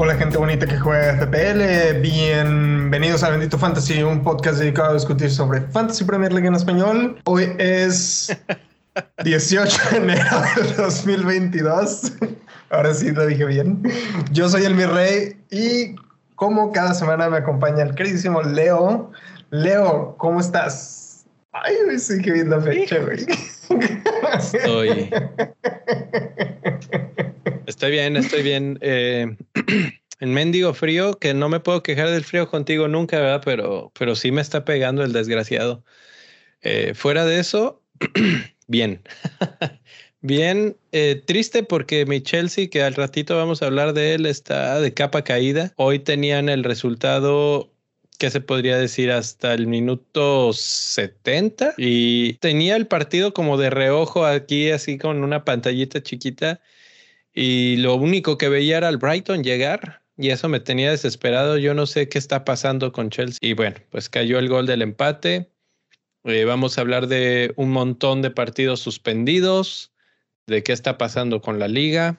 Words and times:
Hola 0.00 0.14
gente 0.14 0.38
bonita 0.38 0.64
que 0.64 0.78
juega 0.78 1.16
FPL, 1.16 2.00
bienvenidos 2.00 3.24
a 3.24 3.30
Bendito 3.30 3.58
Fantasy, 3.58 4.00
un 4.02 4.22
podcast 4.22 4.58
dedicado 4.58 4.90
a 4.90 4.94
discutir 4.94 5.28
sobre 5.28 5.60
Fantasy 5.62 6.04
Premier 6.04 6.32
League 6.32 6.46
en 6.46 6.54
español. 6.54 7.20
Hoy 7.24 7.52
es 7.58 8.36
18 9.24 9.78
de 9.90 9.96
enero 9.96 10.42
del 10.56 10.76
2022. 10.76 12.12
Ahora 12.70 12.94
sí 12.94 13.10
lo 13.10 13.26
dije 13.26 13.44
bien. 13.44 13.82
Yo 14.30 14.48
soy 14.48 14.64
el 14.66 14.76
mi 14.76 14.84
rey 14.84 15.36
y 15.50 15.96
como 16.36 16.70
cada 16.70 16.94
semana 16.94 17.28
me 17.28 17.38
acompaña 17.38 17.82
el 17.82 17.96
queridísimo 17.96 18.40
Leo. 18.42 19.10
Leo, 19.50 20.14
¿cómo 20.18 20.40
estás? 20.40 21.26
Ay, 21.52 21.98
sí 21.98 22.20
que 22.20 22.32
bien 22.32 22.50
la 22.50 22.60
fecha, 22.60 22.98
güey. 22.98 23.24
Estoy. 24.38 25.10
Estoy 27.66 27.90
bien, 27.90 28.16
estoy 28.16 28.42
bien. 28.42 28.78
Eh, 28.82 29.36
en 30.20 30.34
mendigo 30.34 30.74
frío, 30.74 31.14
que 31.14 31.32
no 31.32 31.48
me 31.48 31.60
puedo 31.60 31.82
quejar 31.82 32.10
del 32.10 32.24
frío 32.24 32.48
contigo 32.50 32.88
nunca, 32.88 33.18
¿verdad? 33.18 33.42
Pero, 33.44 33.90
pero 33.98 34.14
sí 34.16 34.30
me 34.32 34.42
está 34.42 34.66
pegando 34.66 35.02
el 35.02 35.12
desgraciado. 35.12 35.82
Eh, 36.60 36.92
fuera 36.94 37.24
de 37.24 37.40
eso, 37.40 37.82
bien. 38.66 39.02
bien, 40.20 40.76
eh, 40.92 41.22
triste 41.26 41.62
porque 41.62 42.04
mi 42.04 42.20
Chelsea, 42.20 42.68
que 42.68 42.82
al 42.82 42.94
ratito 42.94 43.36
vamos 43.36 43.62
a 43.62 43.66
hablar 43.66 43.94
de 43.94 44.14
él, 44.14 44.26
está 44.26 44.78
de 44.78 44.92
capa 44.92 45.24
caída. 45.24 45.72
Hoy 45.76 46.00
tenían 46.00 46.50
el 46.50 46.64
resultado 46.64 47.72
¿qué 48.18 48.30
se 48.30 48.40
podría 48.40 48.76
decir? 48.76 49.10
Hasta 49.10 49.54
el 49.54 49.66
minuto 49.66 50.52
70 50.52 51.74
y 51.78 52.34
tenía 52.34 52.76
el 52.76 52.86
partido 52.86 53.32
como 53.32 53.56
de 53.56 53.70
reojo 53.70 54.26
aquí, 54.26 54.70
así 54.70 54.98
con 54.98 55.22
una 55.24 55.44
pantallita 55.44 56.02
chiquita. 56.02 56.60
Y 57.32 57.76
lo 57.76 57.94
único 57.94 58.36
que 58.36 58.48
veía 58.48 58.78
era 58.78 58.88
al 58.88 58.98
Brighton 58.98 59.44
llegar 59.44 60.02
y 60.16 60.30
eso 60.30 60.48
me 60.48 60.60
tenía 60.60 60.90
desesperado. 60.90 61.56
Yo 61.56 61.74
no 61.74 61.86
sé 61.86 62.08
qué 62.08 62.18
está 62.18 62.44
pasando 62.44 62.92
con 62.92 63.10
Chelsea. 63.10 63.38
Y 63.40 63.54
bueno, 63.54 63.76
pues 63.90 64.08
cayó 64.08 64.38
el 64.40 64.48
gol 64.48 64.66
del 64.66 64.82
empate. 64.82 65.50
Eh, 66.24 66.44
vamos 66.44 66.76
a 66.76 66.80
hablar 66.80 67.06
de 67.06 67.52
un 67.56 67.70
montón 67.70 68.20
de 68.22 68.32
partidos 68.32 68.80
suspendidos, 68.80 69.92
de 70.46 70.64
qué 70.64 70.72
está 70.72 70.98
pasando 70.98 71.40
con 71.40 71.60
la 71.60 71.68
liga. 71.68 72.18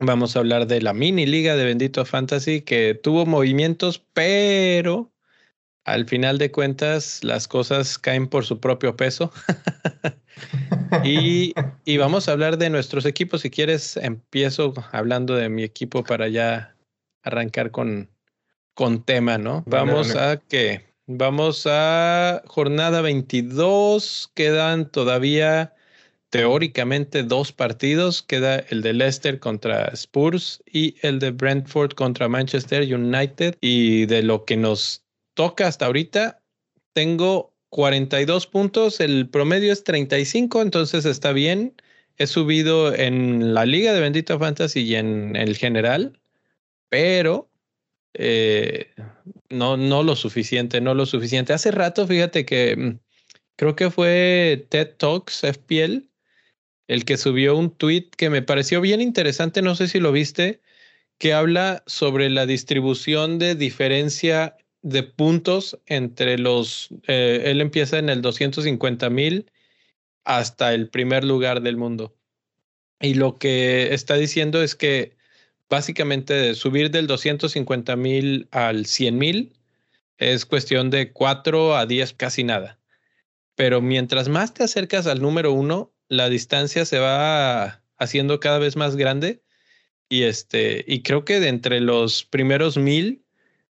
Vamos 0.00 0.36
a 0.36 0.40
hablar 0.40 0.66
de 0.66 0.82
la 0.82 0.92
mini 0.92 1.24
liga 1.24 1.56
de 1.56 1.64
Bendito 1.64 2.04
Fantasy 2.04 2.60
que 2.60 2.94
tuvo 2.94 3.24
movimientos, 3.24 4.02
pero 4.12 5.13
al 5.84 6.06
final 6.06 6.38
de 6.38 6.50
cuentas 6.50 7.22
las 7.22 7.46
cosas 7.46 7.98
caen 7.98 8.26
por 8.26 8.44
su 8.44 8.58
propio 8.58 8.96
peso. 8.96 9.30
y, 11.04 11.54
vamos 11.98 12.28
a 12.28 12.32
hablar 12.32 12.58
de 12.58 12.70
nuestros 12.70 13.04
equipos. 13.04 13.42
Si 13.42 13.50
quieres, 13.50 13.96
empiezo 13.98 14.74
hablando 14.92 15.34
de 15.34 15.48
mi 15.48 15.62
equipo 15.62 16.02
para 16.02 16.28
ya 16.28 16.74
arrancar 17.22 17.70
con, 17.70 18.08
con 18.74 19.02
tema, 19.04 19.38
¿no? 19.38 19.62
Vamos 19.66 20.16
a 20.16 20.38
que 20.38 20.84
vamos 21.06 21.66
a 21.66 22.42
jornada 22.46 23.02
22. 23.02 24.30
Quedan 24.34 24.90
todavía 24.90 25.74
teóricamente 26.30 27.22
dos 27.22 27.52
partidos. 27.52 28.22
Queda 28.22 28.56
el 28.56 28.80
de 28.80 28.94
Leicester 28.94 29.38
contra 29.38 29.86
Spurs 29.88 30.62
y 30.66 30.96
el 31.02 31.18
de 31.18 31.30
Brentford 31.30 31.92
contra 31.92 32.28
Manchester 32.28 32.82
United. 32.82 33.56
Y 33.60 34.06
de 34.06 34.22
lo 34.22 34.44
que 34.44 34.56
nos 34.56 35.03
toca 35.34 35.66
hasta 35.66 35.86
ahorita, 35.86 36.42
tengo 36.92 37.54
42 37.70 38.46
puntos, 38.46 39.00
el 39.00 39.28
promedio 39.28 39.72
es 39.72 39.84
35, 39.84 40.62
entonces 40.62 41.04
está 41.04 41.32
bien. 41.32 41.74
He 42.16 42.26
subido 42.26 42.94
en 42.94 43.54
la 43.54 43.66
liga 43.66 43.92
de 43.92 44.00
Bendito 44.00 44.38
Fantasy 44.38 44.82
y 44.82 44.94
en 44.94 45.34
el 45.34 45.56
general, 45.56 46.20
pero 46.88 47.50
eh, 48.14 48.90
no, 49.48 49.76
no 49.76 50.02
lo 50.04 50.14
suficiente, 50.14 50.80
no 50.80 50.94
lo 50.94 51.06
suficiente. 51.06 51.52
Hace 51.52 51.72
rato, 51.72 52.06
fíjate 52.06 52.46
que 52.46 52.76
mm, 52.76 52.98
creo 53.56 53.74
que 53.74 53.90
fue 53.90 54.66
TED 54.70 54.94
Talks 54.96 55.42
FPL 55.42 56.08
el 56.86 57.04
que 57.04 57.16
subió 57.16 57.56
un 57.56 57.70
tweet 57.70 58.10
que 58.16 58.30
me 58.30 58.42
pareció 58.42 58.80
bien 58.80 59.00
interesante, 59.00 59.62
no 59.62 59.74
sé 59.74 59.88
si 59.88 60.00
lo 60.00 60.12
viste, 60.12 60.60
que 61.18 61.32
habla 61.32 61.82
sobre 61.86 62.28
la 62.30 62.46
distribución 62.46 63.38
de 63.38 63.54
diferencia 63.54 64.56
de 64.84 65.02
puntos 65.02 65.78
entre 65.86 66.38
los, 66.38 66.90
eh, 67.08 67.44
él 67.46 67.62
empieza 67.62 67.98
en 67.98 68.10
el 68.10 68.20
250 68.20 69.08
mil 69.08 69.50
hasta 70.24 70.74
el 70.74 70.90
primer 70.90 71.24
lugar 71.24 71.62
del 71.62 71.78
mundo. 71.78 72.14
Y 73.00 73.14
lo 73.14 73.38
que 73.38 73.94
está 73.94 74.16
diciendo 74.16 74.62
es 74.62 74.74
que 74.74 75.16
básicamente 75.70 76.54
subir 76.54 76.90
del 76.90 77.06
250 77.06 77.96
mil 77.96 78.46
al 78.50 78.84
100 78.84 79.18
mil 79.18 79.56
es 80.18 80.44
cuestión 80.44 80.90
de 80.90 81.12
4 81.12 81.76
a 81.76 81.86
10, 81.86 82.12
casi 82.12 82.44
nada. 82.44 82.78
Pero 83.56 83.80
mientras 83.80 84.28
más 84.28 84.52
te 84.52 84.64
acercas 84.64 85.06
al 85.06 85.22
número 85.22 85.52
uno, 85.52 85.94
la 86.08 86.28
distancia 86.28 86.84
se 86.84 86.98
va 86.98 87.82
haciendo 87.96 88.38
cada 88.38 88.58
vez 88.58 88.76
más 88.76 88.96
grande. 88.96 89.42
Y 90.10 90.24
este, 90.24 90.84
y 90.86 91.02
creo 91.02 91.24
que 91.24 91.40
de 91.40 91.48
entre 91.48 91.80
los 91.80 92.24
primeros 92.24 92.76
mil 92.76 93.23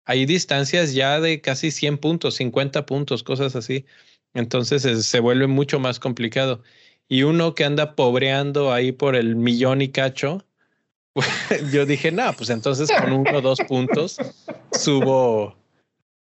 hay 0.05 0.25
distancias 0.25 0.93
ya 0.93 1.19
de 1.19 1.41
casi 1.41 1.71
100 1.71 1.97
puntos, 1.97 2.35
50 2.35 2.85
puntos, 2.85 3.23
cosas 3.23 3.55
así. 3.55 3.85
Entonces 4.33 5.05
se 5.05 5.19
vuelve 5.19 5.47
mucho 5.47 5.79
más 5.79 5.99
complicado. 5.99 6.63
Y 7.07 7.23
uno 7.23 7.55
que 7.55 7.65
anda 7.65 7.95
pobreando 7.95 8.71
ahí 8.71 8.91
por 8.91 9.15
el 9.15 9.35
millón 9.35 9.81
y 9.81 9.89
cacho, 9.89 10.45
yo 11.73 11.85
dije, 11.85 12.11
no, 12.11 12.31
pues 12.33 12.49
entonces 12.49 12.89
con 12.89 13.11
uno 13.11 13.37
o 13.37 13.41
dos 13.41 13.59
puntos 13.67 14.17
subo 14.71 15.57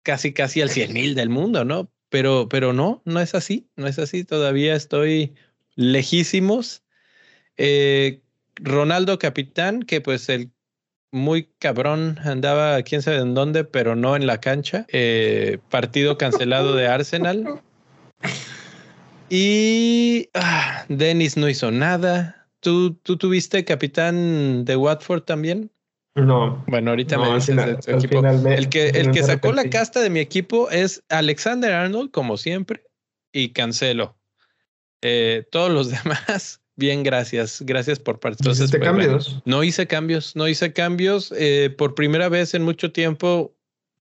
casi, 0.03 0.33
casi 0.33 0.63
al 0.63 0.71
100 0.71 0.93
mil 0.93 1.15
del 1.15 1.29
mundo, 1.29 1.65
¿no? 1.65 1.91
Pero, 2.09 2.49
pero 2.49 2.73
no, 2.73 3.03
no 3.05 3.21
es 3.21 3.35
así, 3.35 3.69
no 3.77 3.87
es 3.87 3.99
así. 4.01 4.25
Todavía 4.25 4.75
estoy 4.75 5.35
lejísimos. 5.77 6.83
Eh, 7.57 8.21
Ronaldo 8.57 9.19
Capitán, 9.19 9.85
que 9.85 10.01
pues 10.01 10.29
el 10.29 10.51
muy 11.13 11.49
cabrón, 11.59 12.19
andaba 12.25 12.81
quién 12.83 13.03
sabe 13.03 13.19
en 13.19 13.35
dónde, 13.35 13.65
pero 13.65 13.97
no 13.97 14.17
en 14.17 14.27
la 14.27 14.39
cancha. 14.39 14.87
Eh, 14.89 15.59
partido 15.69 16.19
cancelado 16.19 16.75
de 16.75 16.87
Arsenal. 16.87 17.61
Y 19.29 20.29
ah, 20.35 20.85
Dennis 20.89 21.37
no 21.37 21.49
hizo 21.49 21.71
nada. 21.71 22.47
¿Tú, 22.61 22.95
¿Tú 22.95 23.17
tuviste 23.17 23.65
capitán 23.65 24.65
de 24.65 24.77
Watford 24.77 25.23
también? 25.23 25.71
No. 26.15 26.63
Bueno, 26.67 26.91
ahorita 26.91 27.19
me 27.19 27.35
dices 27.35 27.57
de 27.57 27.77
tu 27.77 27.91
equipo. 27.93 28.27
el 28.27 28.69
que, 28.69 28.89
el 28.89 29.13
que 29.13 29.23
sacó 29.23 29.53
la 29.53 29.71
casta 29.71 30.01
de 30.01 30.11
mi 30.11 30.21
equipo 30.21 30.71
es 30.71 31.03
Alexander 31.09 31.73
Arnold, 31.73 32.11
como 32.11 32.37
siempre, 32.37 32.85
y 33.33 33.51
Cancelo. 33.51 34.17
Eh, 35.03 35.47
todos 35.51 35.71
los 35.71 35.91
demás 36.05 36.60
Bien, 36.81 37.03
gracias. 37.03 37.61
Gracias 37.61 37.99
por 37.99 38.21
participar. 38.21 38.55
¿Hiciste 38.55 38.79
pues, 38.79 38.89
cambios? 38.89 39.43
no 39.45 39.63
hice 39.63 39.87
cambios, 39.87 40.35
no 40.35 40.49
hice 40.49 40.73
cambios. 40.73 41.31
Eh, 41.37 41.69
por 41.77 41.95
primera 41.95 42.31
vez 42.31 42.55
en 42.55 42.63
mucho 42.63 42.91
tiempo, 42.91 43.55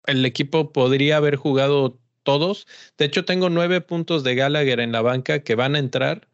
el 0.05 0.25
equipo 0.25 0.71
podría 0.71 1.17
haber 1.17 1.35
jugado 1.35 1.99
todos. 2.23 2.67
De 2.97 3.03
hecho, 3.03 3.25
tengo 3.25 3.49
nueve 3.49 3.81
puntos 3.81 4.23
de 4.23 4.33
Gallagher 4.33 4.79
en 4.79 4.93
la 4.93 5.01
banca 5.01 5.43
que 5.43 5.55
van 5.55 5.75
a 5.75 5.79
entrar 5.79 6.29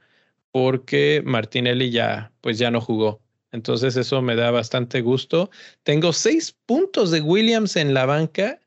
porque 0.51 1.23
Martinelli 1.25 1.89
ya, 1.89 2.31
pues 2.41 2.59
ya 2.59 2.69
no 2.69 2.79
jugó. 2.79 3.21
Entonces 3.51 3.97
eso 3.97 4.21
me 4.21 4.35
da 4.35 4.51
bastante 4.51 5.01
gusto. 5.01 5.49
Tengo 5.81 6.13
seis 6.13 6.55
puntos 6.67 7.09
de 7.09 7.21
Williams 7.21 7.75
en 7.75 7.95
la 7.95 8.05
banca 8.05 8.59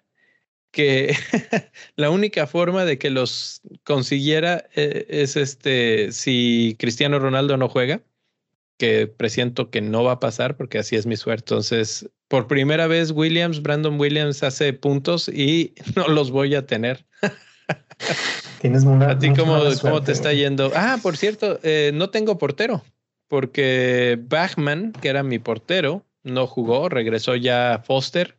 que 0.71 1.15
la 1.97 2.11
única 2.11 2.47
forma 2.47 2.85
de 2.85 2.99
que 2.99 3.11
los 3.11 3.63
consiguiera 3.85 4.65
eh, 4.75 5.07
es 5.09 5.37
este 5.37 6.13
si 6.13 6.77
Cristiano 6.79 7.19
Ronaldo 7.19 7.57
no 7.57 7.69
juega, 7.69 8.03
que 8.79 9.07
presiento 9.07 9.71
que 9.71 9.81
no 9.81 10.05
va 10.05 10.13
a 10.13 10.21
pasar 10.21 10.57
porque 10.57 10.79
así 10.79 10.97
es 10.97 11.07
mi 11.07 11.17
suerte. 11.17 11.55
Entonces, 11.55 12.09
por 12.29 12.47
primera 12.47 12.87
vez 12.87 13.11
Williams, 13.11 13.63
Brandon 13.63 13.99
Williams 13.99 14.43
hace 14.43 14.73
puntos 14.73 15.29
y 15.29 15.75
no 15.97 16.09
los 16.09 16.31
voy 16.31 16.55
a 16.55 16.67
tener. 16.67 17.05
Tienes 18.61 18.85
una, 18.85 19.11
¿A 19.11 19.19
ti 19.19 19.33
cómo, 19.35 19.61
cómo 19.81 20.03
te 20.03 20.13
está 20.13 20.33
yendo? 20.33 20.73
Ah, 20.75 20.99
por 21.03 21.17
cierto, 21.17 21.61
eh, 21.63 21.91
no 21.95 22.11
tengo 22.11 22.39
portero 22.39 22.83
porque 23.29 24.19
Bachman, 24.21 24.93
que 24.93 25.09
era 25.09 25.23
mi 25.23 25.39
portero, 25.39 26.05
no 26.25 26.47
jugó, 26.47 26.89
regresó 26.89 27.37
ya 27.37 27.83
Foster 27.87 28.37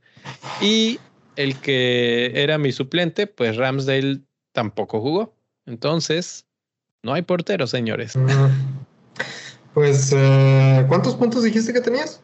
y 0.62 1.00
el 1.40 1.56
que 1.56 2.34
era 2.36 2.58
mi 2.58 2.74
suplente, 2.74 3.26
pues 3.26 3.56
Ramsdale 3.56 4.20
tampoco 4.52 5.00
jugó. 5.00 5.34
Entonces, 5.66 6.46
no 7.02 7.14
hay 7.14 7.22
portero, 7.22 7.66
señores. 7.66 8.14
Pues, 9.74 10.14
eh, 10.14 10.86
¿cuántos 10.90 11.16
puntos 11.16 11.44
dijiste 11.44 11.72
que 11.72 11.80
tenías? 11.80 12.22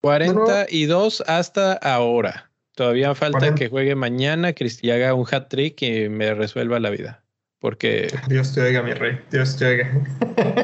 42 0.00 1.22
hasta 1.28 1.74
ahora. 1.74 2.50
Todavía 2.74 3.14
falta 3.14 3.54
que 3.54 3.68
juegue 3.68 3.94
mañana, 3.94 4.52
Cristi 4.52 4.90
haga 4.90 5.14
un 5.14 5.26
hat 5.30 5.48
trick 5.48 5.80
y 5.82 6.08
me 6.08 6.34
resuelva 6.34 6.80
la 6.80 6.90
vida. 6.90 7.22
Porque. 7.60 8.08
Dios 8.28 8.54
te 8.54 8.60
oiga, 8.60 8.82
mi 8.82 8.92
rey. 8.92 9.20
Dios 9.30 9.56
te 9.56 9.66
oiga. 9.66 9.90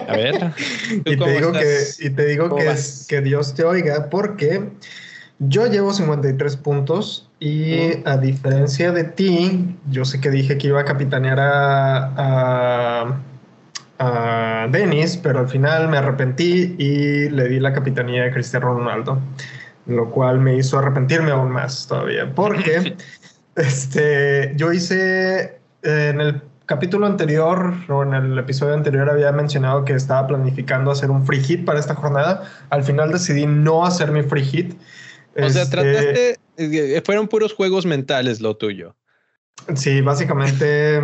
A 0.09 0.17
ver. 0.17 0.53
y, 1.05 1.17
te 1.17 1.31
digo 1.31 1.53
que, 1.53 1.79
y 2.01 2.11
te 2.11 2.27
digo 2.27 2.57
que, 2.57 2.71
es, 2.71 3.07
que 3.09 3.21
Dios 3.21 3.55
te 3.55 3.65
oiga 3.65 4.11
porque 4.11 4.71
yo 5.39 5.67
llevo 5.67 5.93
53 5.93 6.57
puntos 6.57 7.29
y 7.45 8.03
a 8.07 8.17
diferencia 8.17 8.91
de 8.91 9.05
ti, 9.05 9.77
yo 9.91 10.07
sé 10.07 10.19
que 10.19 10.31
dije 10.31 10.57
que 10.57 10.69
iba 10.69 10.81
a 10.81 10.85
capitanear 10.87 11.39
a, 11.39 13.21
a, 13.99 14.67
Denis, 14.71 15.19
pero 15.19 15.41
al 15.41 15.49
final 15.49 15.89
me 15.89 15.99
arrepentí 15.99 16.75
y 16.79 17.29
le 17.29 17.49
di 17.49 17.61
la 17.61 17.75
capitanía 17.75 18.25
a 18.25 18.31
Cristiano 18.31 18.75
Ronaldo, 18.75 19.19
lo 19.85 20.11
cual 20.11 20.41
me 20.41 20.57
hizo 20.57 20.79
arrepentirme 20.79 21.33
aún 21.33 21.51
más 21.51 21.87
todavía, 21.87 22.33
porque 22.35 22.97
este, 23.57 24.55
yo 24.57 24.73
hice 24.73 25.61
en 25.83 26.23
el 26.23 26.41
capítulo 26.65 27.05
anterior 27.07 27.75
o 27.91 28.05
en 28.05 28.15
el 28.15 28.39
episodio 28.39 28.73
anterior 28.73 29.11
había 29.11 29.33
mencionado 29.33 29.85
que 29.85 29.93
estaba 29.93 30.27
planificando 30.27 30.91
hacer 30.91 31.11
un 31.11 31.27
free 31.27 31.43
hit 31.43 31.67
para 31.67 31.79
esta 31.79 31.95
jornada. 31.95 32.45
Al 32.71 32.85
final 32.85 33.13
decidí 33.13 33.47
no 33.47 33.85
hacer 33.85 34.13
mi 34.13 34.23
free 34.23 34.45
hit 34.45 34.75
o 35.37 35.51
sea, 35.51 35.63
este, 35.63 35.77
trataste, 35.77 36.37
fueron 37.05 37.29
puros 37.29 37.53
juegos 37.53 37.87
mentales 37.87 38.41
lo 38.41 38.57
tuyo. 38.57 38.97
Sí, 39.75 40.01
básicamente 40.01 41.01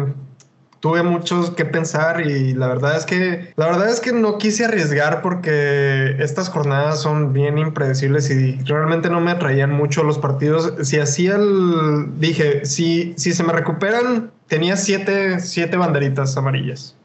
tuve 0.80 1.02
muchos 1.02 1.50
que 1.50 1.66
pensar 1.66 2.26
y 2.26 2.54
la 2.54 2.66
verdad 2.66 2.96
es 2.96 3.04
que 3.04 3.52
la 3.56 3.66
verdad 3.66 3.90
es 3.90 4.00
que 4.00 4.12
no 4.12 4.38
quise 4.38 4.64
arriesgar 4.64 5.22
porque 5.22 6.16
estas 6.18 6.48
jornadas 6.48 7.00
son 7.00 7.32
bien 7.32 7.58
impredecibles 7.58 8.30
y 8.30 8.56
realmente 8.64 9.10
no 9.10 9.20
me 9.20 9.30
atraían 9.30 9.72
mucho 9.72 10.02
los 10.02 10.18
partidos. 10.18 10.72
Si 10.82 10.98
hacía 10.98 11.36
el 11.36 12.18
dije, 12.18 12.64
si, 12.64 13.14
si 13.16 13.32
se 13.32 13.44
me 13.44 13.52
recuperan, 13.52 14.32
tenía 14.48 14.76
siete, 14.76 15.40
siete 15.40 15.76
banderitas 15.76 16.36
amarillas. 16.36 16.96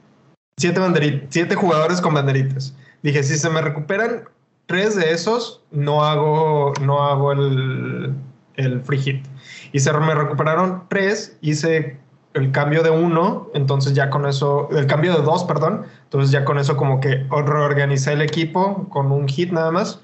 Siete 0.57 0.79
banderitas, 0.79 1.27
siete 1.29 1.55
jugadores 1.55 1.99
con 1.99 2.13
banderitas. 2.13 2.73
Dije, 3.03 3.23
si 3.23 3.37
se 3.37 3.49
me 3.49 3.61
recuperan, 3.61 4.23
tres 4.67 4.95
de 4.95 5.11
esos 5.11 5.61
no 5.69 6.05
hago, 6.05 6.73
no 6.81 7.05
hago 7.05 7.33
el, 7.33 8.13
el 8.57 8.81
free 8.81 8.99
hit. 8.99 9.25
Y 9.71 9.79
se 9.79 9.91
me 9.93 10.15
recuperaron 10.15 10.83
tres, 10.89 11.37
hice 11.41 11.97
el 12.35 12.51
cambio 12.51 12.83
de 12.83 12.89
uno, 12.89 13.49
entonces 13.53 13.93
ya 13.93 14.09
con 14.09 14.25
eso, 14.25 14.69
el 14.71 14.87
cambio 14.87 15.15
de 15.15 15.21
dos, 15.21 15.45
perdón, 15.45 15.85
entonces 16.03 16.31
ya 16.31 16.43
con 16.43 16.59
eso 16.59 16.75
como 16.75 16.99
que 16.99 17.25
reorganicé 17.29 18.11
el 18.11 18.21
equipo 18.21 18.89
con 18.89 19.11
un 19.11 19.27
hit 19.27 19.51
nada 19.51 19.71
más, 19.71 20.01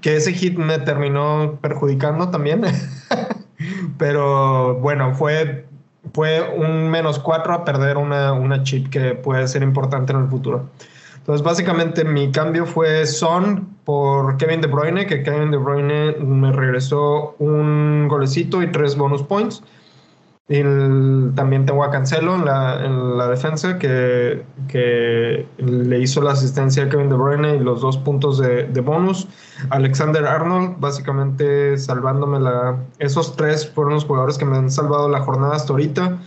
que 0.00 0.16
ese 0.16 0.32
hit 0.32 0.56
me 0.56 0.78
terminó 0.78 1.58
perjudicando 1.60 2.30
también, 2.30 2.62
pero 3.98 4.76
bueno, 4.76 5.14
fue, 5.14 5.66
fue 6.14 6.54
un 6.56 6.88
menos 6.88 7.18
cuatro 7.18 7.52
a 7.52 7.64
perder 7.64 7.96
una, 7.96 8.32
una 8.32 8.62
chip 8.62 8.88
que 8.88 9.14
puede 9.14 9.48
ser 9.48 9.64
importante 9.64 10.12
en 10.12 10.20
el 10.20 10.28
futuro. 10.28 10.68
Entonces, 11.22 11.44
básicamente 11.44 12.04
mi 12.04 12.32
cambio 12.32 12.66
fue 12.66 13.06
Son 13.06 13.68
por 13.84 14.36
Kevin 14.38 14.60
De 14.60 14.66
Bruyne, 14.66 15.06
que 15.06 15.22
Kevin 15.22 15.52
De 15.52 15.56
Bruyne 15.56 16.16
me 16.18 16.50
regresó 16.50 17.36
un 17.38 18.08
golecito 18.08 18.60
y 18.60 18.72
tres 18.72 18.96
bonus 18.96 19.22
points. 19.22 19.62
Y 20.48 20.62
también 21.36 21.64
tengo 21.64 21.84
a 21.84 21.92
Cancelo 21.92 22.34
en 22.34 22.44
la, 22.44 23.28
defensa, 23.28 23.78
que, 23.78 24.42
que, 24.66 25.46
le 25.58 26.00
hizo 26.00 26.20
la 26.20 26.32
asistencia 26.32 26.82
a 26.82 26.88
Kevin 26.88 27.08
De 27.08 27.14
Bruyne 27.14 27.54
y 27.54 27.60
los 27.60 27.82
dos 27.82 27.98
puntos 27.98 28.38
de, 28.38 28.64
de 28.64 28.80
bonus. 28.80 29.28
Alexander 29.70 30.26
Arnold, 30.26 30.80
básicamente 30.80 31.78
salvándome 31.78 32.40
la... 32.40 32.78
Esos 32.98 33.36
tres 33.36 33.70
fueron 33.70 33.94
los 33.94 34.04
jugadores 34.04 34.38
que 34.38 34.44
me 34.44 34.56
han 34.56 34.72
salvado 34.72 35.08
la 35.08 35.20
jornada 35.20 35.54
hasta 35.54 35.72
ahorita. 35.72 36.18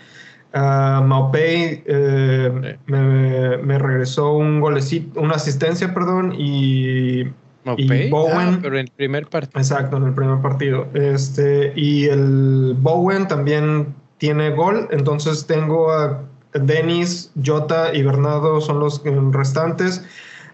Uh, 0.56 1.04
Maupay 1.04 1.84
eh, 1.86 2.78
me, 2.86 3.78
regresó 3.78 4.38
un 4.38 4.62
golecito, 4.62 5.19
una 5.19 5.36
asistencia, 5.36 5.94
perdón, 5.94 6.34
y, 6.38 7.25
Bowen. 7.66 8.54
Ah, 8.54 8.60
pero 8.62 8.75
en 8.78 8.86
el 8.86 8.92
primer 8.96 9.28
partido. 9.28 9.60
Exacto, 9.60 9.98
en 9.98 10.04
el 10.04 10.13
primer 10.13 10.42
partido. 10.42 10.88
Este, 10.94 11.74
y 11.75 12.06
el 12.06 12.74
Bowen 12.80 13.28
también 13.28 13.94
tiene 14.18 14.52
gol, 14.52 14.88
entonces 14.92 15.46
tengo 15.46 15.92
a 15.92 16.22
Denis, 16.54 17.34
Jota 17.46 17.94
y 17.94 18.04
Bernardo 18.04 18.62
son 18.62 18.80
los 18.80 19.04
restantes. 19.31 20.06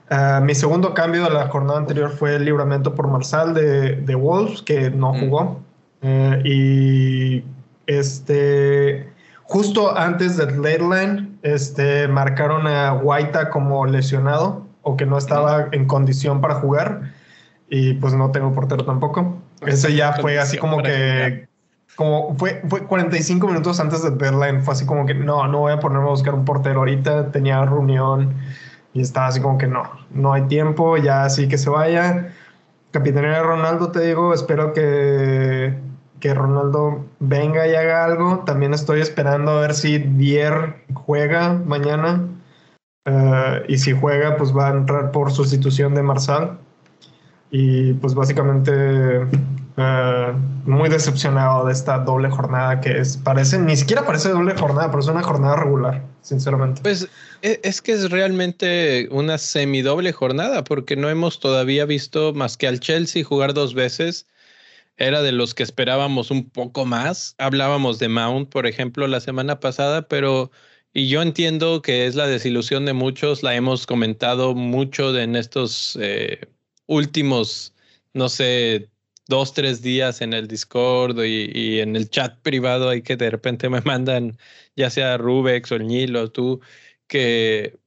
Uh, 0.10 0.44
mi 0.44 0.56
segundo 0.56 0.96
cambio 0.96 1.26
de 1.26 1.30
la 1.30 1.48
jornada 1.50 1.78
anterior 1.78 2.10
fue 2.10 2.38
el 2.38 2.46
libramento 2.46 2.96
por 2.96 3.08
Marsal 3.08 3.54
de, 3.54 3.98
de 3.98 4.16
Wolves, 4.16 4.64
que 4.64 4.90
no 4.90 5.14
mm. 5.14 5.20
jugó. 5.20 5.62
Uh, 6.02 6.42
y 6.44 7.44
este 7.86 9.11
justo 9.52 9.98
antes 9.98 10.38
del 10.38 10.62
deadline, 10.62 11.38
este, 11.44 12.08
marcaron 12.08 12.68
a 12.68 12.92
Guaita 12.92 13.50
como 13.50 13.86
lesionado 13.86 14.66
o 14.82 14.96
que 14.96 15.06
no 15.06 15.18
estaba 15.18 15.68
en 15.74 15.88
condición 15.88 16.40
para 16.40 16.56
jugar 16.56 17.12
y 17.70 17.96
pues 17.96 18.14
no 18.14 18.32
tengo 18.32 18.54
portero 18.54 18.86
tampoco. 18.86 19.38
Eso 19.66 19.90
ya 19.90 20.14
fue 20.14 20.40
así 20.40 20.58
como 20.58 20.82
que 20.82 21.50
como 21.98 22.34
fue, 22.38 22.62
fue 22.70 22.86
45 22.88 23.46
minutos 23.46 23.82
antes 23.82 24.02
del 24.04 24.18
deadline, 24.18 24.64
fue 24.64 24.74
así 24.74 24.86
como 24.86 25.06
que 25.06 25.14
no, 25.14 25.46
no 25.50 25.60
voy 25.60 25.74
a 25.74 25.80
ponerme 25.82 26.06
a 26.06 26.12
buscar 26.12 26.34
un 26.34 26.46
portero 26.46 26.80
ahorita, 26.80 27.32
tenía 27.32 27.64
reunión 27.66 28.34
y 28.94 29.02
estaba 29.02 29.28
así 29.28 29.42
como 29.42 29.58
que 29.58 29.68
no, 29.68 29.84
no 30.12 30.32
hay 30.32 30.44
tiempo, 30.44 30.96
ya 30.96 31.26
así 31.26 31.50
que 31.50 31.58
se 31.58 31.70
vaya. 31.70 32.34
Capitanía 32.92 33.44
Ronaldo, 33.44 33.92
te 33.92 34.00
digo, 34.00 34.34
espero 34.34 34.72
que 34.72 35.91
que 36.22 36.34
Ronaldo 36.34 37.04
venga 37.20 37.68
y 37.68 37.76
haga 37.76 38.06
algo. 38.06 38.44
También 38.46 38.74
estoy 38.74 39.02
esperando 39.02 39.52
a 39.52 39.62
ver 39.62 39.74
si 39.74 39.98
Dier 39.98 40.86
juega 40.94 41.54
mañana. 41.54 42.26
Eh, 43.06 43.66
y 43.68 43.78
si 43.80 43.92
juega, 43.92 44.38
pues 44.38 44.56
va 44.56 44.70
a 44.70 44.72
entrar 44.72 45.12
por 45.12 45.32
sustitución 45.34 45.94
de 45.96 46.04
Marsal. 46.04 46.60
Y 47.50 47.94
pues 47.96 48.14
básicamente 48.14 48.72
eh, 49.78 50.34
muy 50.66 50.90
decepcionado 50.90 51.66
de 51.66 51.74
esta 51.74 51.98
doble 52.00 52.30
jornada 52.30 52.80
que 52.80 53.00
es, 53.00 53.18
parece, 53.18 53.58
ni 53.58 53.76
siquiera 53.76 54.06
parece 54.06 54.30
doble 54.30 54.56
jornada, 54.56 54.88
pero 54.88 55.00
es 55.00 55.08
una 55.08 55.24
jornada 55.24 55.56
regular, 55.56 56.04
sinceramente. 56.22 56.82
Pues 56.82 57.10
e, 57.42 57.60
es 57.64 57.82
que 57.82 57.94
es 57.94 58.12
realmente 58.12 59.10
una 59.12 59.38
semidoble 59.38 60.14
jornada, 60.14 60.64
porque 60.64 60.96
no 60.96 61.10
hemos 61.10 61.40
todavía 61.40 61.86
visto 61.86 62.32
más 62.34 62.58
que 62.58 62.68
al 62.68 62.80
Chelsea 62.80 63.26
jugar 63.26 63.54
dos 63.54 63.74
veces 63.74 64.28
era 65.02 65.22
de 65.22 65.32
los 65.32 65.54
que 65.54 65.64
esperábamos 65.64 66.32
un 66.32 66.50
poco 66.50 66.86
más. 66.86 67.36
Hablábamos 67.38 68.00
de 68.00 68.10
Mount, 68.10 68.50
por 68.50 68.68
ejemplo, 68.68 69.08
la 69.08 69.20
semana 69.20 69.60
pasada, 69.60 70.08
pero 70.08 70.52
y 70.94 71.08
yo 71.08 71.22
entiendo 71.22 71.82
que 71.82 72.06
es 72.06 72.16
la 72.16 72.28
desilusión 72.28 72.86
de 72.86 72.94
muchos, 72.94 73.44
la 73.44 73.56
hemos 73.56 73.88
comentado 73.88 74.54
mucho 74.56 75.18
en 75.18 75.36
estos 75.36 75.98
eh, 76.02 76.50
últimos, 76.88 77.74
no 78.14 78.28
sé, 78.30 78.90
dos, 79.28 79.54
tres 79.54 79.82
días 79.82 80.22
en 80.22 80.34
el 80.34 80.48
Discord 80.48 81.24
y, 81.24 81.80
en 81.80 81.96
el 81.96 82.10
chat 82.10 82.40
privado 82.42 82.90
ahí 82.90 83.02
que 83.02 83.16
de 83.16 83.30
repente 83.30 83.70
me 83.70 83.82
mandan, 83.86 84.38
ya 84.76 84.90
sea 84.90 85.18
Rubex 85.18 85.72
o 85.72 85.76
el 85.76 85.88
Nilo, 85.88 86.32
tú, 86.32 86.62
que 87.08 87.80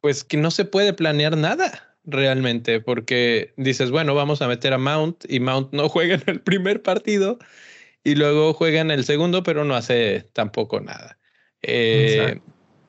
pues 0.00 0.24
que 0.24 0.36
no 0.38 0.50
se 0.50 0.64
puede 0.64 0.94
planear 0.94 1.36
nada 1.36 1.89
realmente, 2.10 2.80
porque 2.80 3.52
dices, 3.56 3.90
bueno, 3.90 4.14
vamos 4.14 4.42
a 4.42 4.48
meter 4.48 4.72
a 4.72 4.78
Mount 4.78 5.24
y 5.28 5.40
Mount 5.40 5.72
no 5.72 5.88
juega 5.88 6.14
en 6.14 6.24
el 6.26 6.40
primer 6.40 6.82
partido 6.82 7.38
y 8.04 8.14
luego 8.14 8.52
juega 8.54 8.80
en 8.80 8.90
el 8.90 9.04
segundo, 9.04 9.42
pero 9.42 9.64
no 9.64 9.74
hace 9.74 10.28
tampoco 10.32 10.80
nada. 10.80 11.18
Eh, 11.62 12.40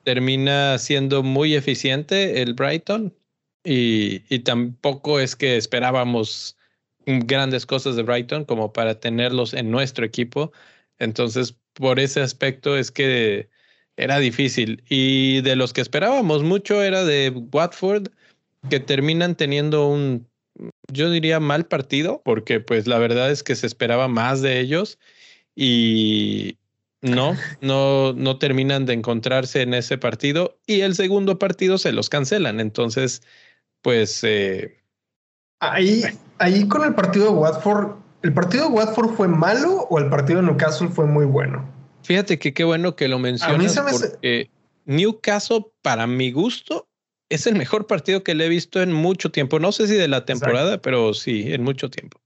termina 0.04 0.78
siendo 0.78 1.24
muy 1.24 1.56
eficiente 1.56 2.42
el 2.42 2.54
Brighton 2.54 3.14
y, 3.64 4.24
y, 4.34 4.40
tampoco 4.40 5.20
es 5.20 5.36
que 5.36 5.58
esperábamos 5.58 6.58
grandes 7.06 7.66
cosas 7.66 7.96
de 7.96 8.04
Brighton 8.04 8.46
como 8.46 8.74
para 8.74 9.00
tenerlos 9.00 9.54
en 9.54 9.70
nuestro 9.70 10.06
equipo. 10.06 10.52
Entonces, 11.00 11.56
por 11.74 12.00
ese 12.00 12.22
aspecto 12.22 12.78
es 12.78 12.92
que 12.92 13.50
era 13.98 14.20
difícil. 14.20 14.84
Y 14.90 15.42
de 15.42 15.56
los 15.56 15.74
que 15.74 15.82
esperábamos 15.82 16.44
mucho 16.44 16.82
era 16.82 17.04
de 17.04 17.30
Watford 17.52 18.08
que 18.70 18.80
terminan 18.80 19.36
teniendo 19.36 19.88
un, 19.88 20.28
yo 20.92 21.10
diría, 21.10 21.40
mal 21.40 21.66
partido, 21.66 22.22
porque 22.24 22.60
pues 22.60 22.88
la 22.88 23.00
verdad 23.00 23.32
es 23.32 23.44
que 23.44 23.56
se 23.56 23.68
esperaba 23.68 24.08
más 24.08 24.42
de 24.42 24.60
ellos 24.60 25.00
y 25.56 26.58
no, 27.02 27.36
no, 27.62 28.14
no 28.14 28.38
terminan 28.38 28.86
de 28.86 28.94
encontrarse 28.94 29.62
en 29.62 29.74
ese 29.74 29.98
partido 29.98 30.60
y 30.66 30.82
el 30.82 30.96
segundo 30.96 31.40
partido 31.40 31.78
se 31.78 31.92
los 31.92 32.10
cancelan. 32.10 32.60
Entonces, 32.60 33.22
pues... 33.82 34.24
Eh, 34.24 34.78
ahí, 35.60 36.04
ahí 36.38 36.68
con 36.68 36.84
el 36.84 36.94
partido 36.94 37.26
de 37.26 37.32
Watford, 37.32 37.96
¿el 38.22 38.34
partido 38.34 38.70
de 38.70 38.76
Watford 38.76 39.16
fue 39.16 39.28
malo 39.28 39.88
o 39.90 40.00
el 40.00 40.10
partido 40.10 40.42
de 40.42 40.48
Newcastle 40.48 40.90
fue 40.90 41.06
muy 41.06 41.26
bueno? 41.26 41.68
Fíjate 42.04 42.40
que 42.40 42.54
qué 42.54 42.64
bueno 42.64 42.96
que 42.96 43.08
lo 43.08 43.20
mencionas 43.20 43.78
porque 43.92 44.50
Newcastle, 44.86 45.68
para 45.84 46.08
mi 46.08 46.32
gusto, 46.32 46.88
es 47.32 47.48
el 47.48 47.56
mejor 47.56 47.88
partido 47.88 48.24
que 48.24 48.36
le 48.36 48.46
he 48.46 48.50
visto 48.50 48.82
en 48.82 48.92
mucho 48.92 49.32
tiempo. 49.32 49.60
No 49.60 49.72
sé 49.72 49.88
si 49.88 49.96
de 49.96 50.08
la 50.10 50.26
temporada, 50.26 50.80
pero 50.80 51.14
sí, 51.14 51.54
en 51.54 51.64
mucho 51.64 51.90
tiempo. 51.90 52.20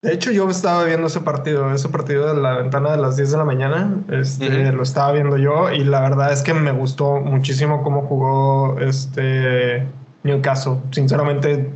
De 0.00 0.12
hecho, 0.12 0.30
yo 0.30 0.48
estaba 0.48 0.84
viendo 0.84 1.08
ese 1.08 1.20
partido, 1.20 1.72
ese 1.74 1.88
partido 1.88 2.32
de 2.32 2.40
la 2.40 2.58
ventana 2.58 2.92
de 2.92 2.98
las 2.98 3.16
10 3.16 3.32
de 3.32 3.36
la 3.38 3.44
mañana. 3.44 4.04
Este, 4.12 4.70
Lo 4.70 4.82
estaba 4.82 5.12
viendo 5.12 5.38
yo 5.38 5.72
y 5.72 5.82
la 5.82 6.02
verdad 6.02 6.32
es 6.32 6.42
que 6.42 6.54
me 6.54 6.70
gustó 6.72 7.20
muchísimo 7.20 7.82
cómo 7.82 8.02
jugó 8.02 8.78
este 8.80 9.86
Newcastle. 10.22 10.76
Sinceramente, 10.92 11.70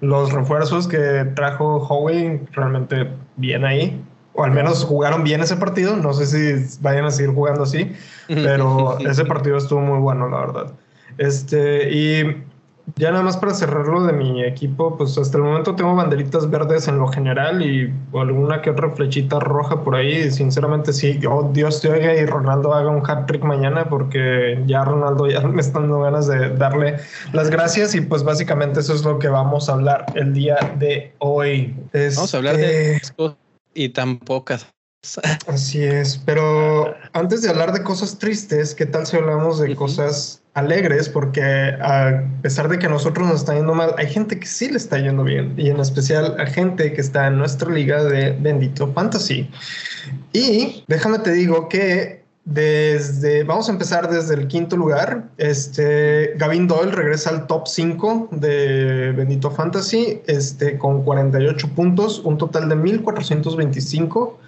los 0.00 0.32
refuerzos 0.32 0.86
que 0.86 1.26
trajo 1.34 1.78
Howie 1.78 2.42
realmente 2.52 3.10
bien 3.36 3.64
ahí. 3.64 4.00
O 4.34 4.44
al 4.44 4.52
menos 4.52 4.84
jugaron 4.84 5.24
bien 5.24 5.40
ese 5.40 5.56
partido. 5.56 5.96
No 5.96 6.12
sé 6.12 6.26
si 6.26 6.78
vayan 6.80 7.06
a 7.06 7.10
seguir 7.10 7.34
jugando 7.34 7.64
así, 7.64 7.92
pero 8.28 8.98
ese 9.08 9.24
partido 9.24 9.56
estuvo 9.56 9.80
muy 9.80 9.98
bueno, 9.98 10.28
la 10.28 10.38
verdad. 10.38 10.72
Este, 11.20 11.92
y 11.92 12.24
ya 12.96 13.10
nada 13.10 13.22
más 13.22 13.36
para 13.36 13.52
cerrarlo 13.52 14.06
de 14.06 14.14
mi 14.14 14.42
equipo, 14.42 14.96
pues 14.96 15.18
hasta 15.18 15.36
el 15.36 15.44
momento 15.44 15.74
tengo 15.76 15.94
banderitas 15.94 16.48
verdes 16.48 16.88
en 16.88 16.96
lo 16.96 17.08
general 17.08 17.60
y 17.60 17.92
alguna 18.18 18.62
que 18.62 18.70
otra 18.70 18.88
flechita 18.88 19.38
roja 19.38 19.84
por 19.84 19.96
ahí. 19.96 20.30
Sinceramente, 20.30 20.94
sí, 20.94 21.20
oh, 21.28 21.50
Dios 21.52 21.82
te 21.82 21.90
oiga 21.90 22.14
y 22.14 22.24
Ronaldo 22.24 22.72
haga 22.72 22.88
un 22.88 23.02
hat 23.08 23.26
trick 23.26 23.42
mañana 23.42 23.86
porque 23.90 24.62
ya 24.66 24.82
Ronaldo 24.82 25.26
ya 25.28 25.40
me 25.46 25.60
están 25.60 25.82
dando 25.82 26.00
ganas 26.00 26.26
de 26.26 26.56
darle 26.56 26.96
las 27.34 27.50
gracias 27.50 27.94
y 27.94 28.00
pues 28.00 28.22
básicamente 28.22 28.80
eso 28.80 28.94
es 28.94 29.04
lo 29.04 29.18
que 29.18 29.28
vamos 29.28 29.68
a 29.68 29.74
hablar 29.74 30.06
el 30.14 30.32
día 30.32 30.56
de 30.78 31.12
hoy. 31.18 31.76
vamos 31.92 32.34
a 32.34 32.38
hablar 32.38 32.56
de 32.56 32.96
este, 32.96 33.36
y 33.74 33.90
tan 33.90 34.18
pocas. 34.18 34.66
Así 35.46 35.82
es, 35.82 36.16
pero 36.24 36.94
antes 37.12 37.42
de 37.42 37.50
hablar 37.50 37.72
de 37.72 37.82
cosas 37.82 38.18
tristes, 38.18 38.74
¿qué 38.74 38.86
tal 38.86 39.06
si 39.06 39.18
hablamos 39.18 39.58
de 39.58 39.76
cosas 39.76 40.39
alegres? 40.54 41.08
Porque 41.08 41.42
a 41.42 42.24
pesar 42.42 42.68
de 42.68 42.78
que 42.78 42.86
a 42.86 42.88
nosotros 42.90 43.26
nos 43.26 43.40
está 43.40 43.54
yendo 43.54 43.74
mal, 43.74 43.94
hay 43.98 44.08
gente 44.08 44.38
que 44.38 44.46
sí 44.46 44.70
le 44.70 44.76
está 44.76 44.98
yendo 44.98 45.24
bien, 45.24 45.54
y 45.56 45.70
en 45.70 45.80
especial 45.80 46.36
a 46.38 46.46
gente 46.46 46.92
que 46.92 47.00
está 47.00 47.26
en 47.26 47.38
nuestra 47.38 47.70
liga 47.70 48.04
de 48.04 48.32
Bendito 48.32 48.92
Fantasy. 48.92 49.50
Y 50.32 50.84
déjame 50.88 51.18
te 51.20 51.32
digo 51.32 51.68
que 51.68 52.20
desde, 52.44 53.44
vamos 53.44 53.68
a 53.68 53.72
empezar 53.72 54.10
desde 54.10 54.34
el 54.34 54.48
quinto 54.48 54.76
lugar. 54.76 55.28
Este, 55.36 56.34
Gavin 56.36 56.66
Doyle 56.66 56.90
regresa 56.90 57.30
al 57.30 57.46
top 57.46 57.68
5 57.68 58.28
de 58.32 59.12
Bendito 59.12 59.50
Fantasy 59.50 60.22
este, 60.26 60.78
con 60.78 61.04
48 61.04 61.68
puntos, 61.74 62.20
un 62.24 62.38
total 62.38 62.68
de 62.68 62.76
1425. 62.76 64.38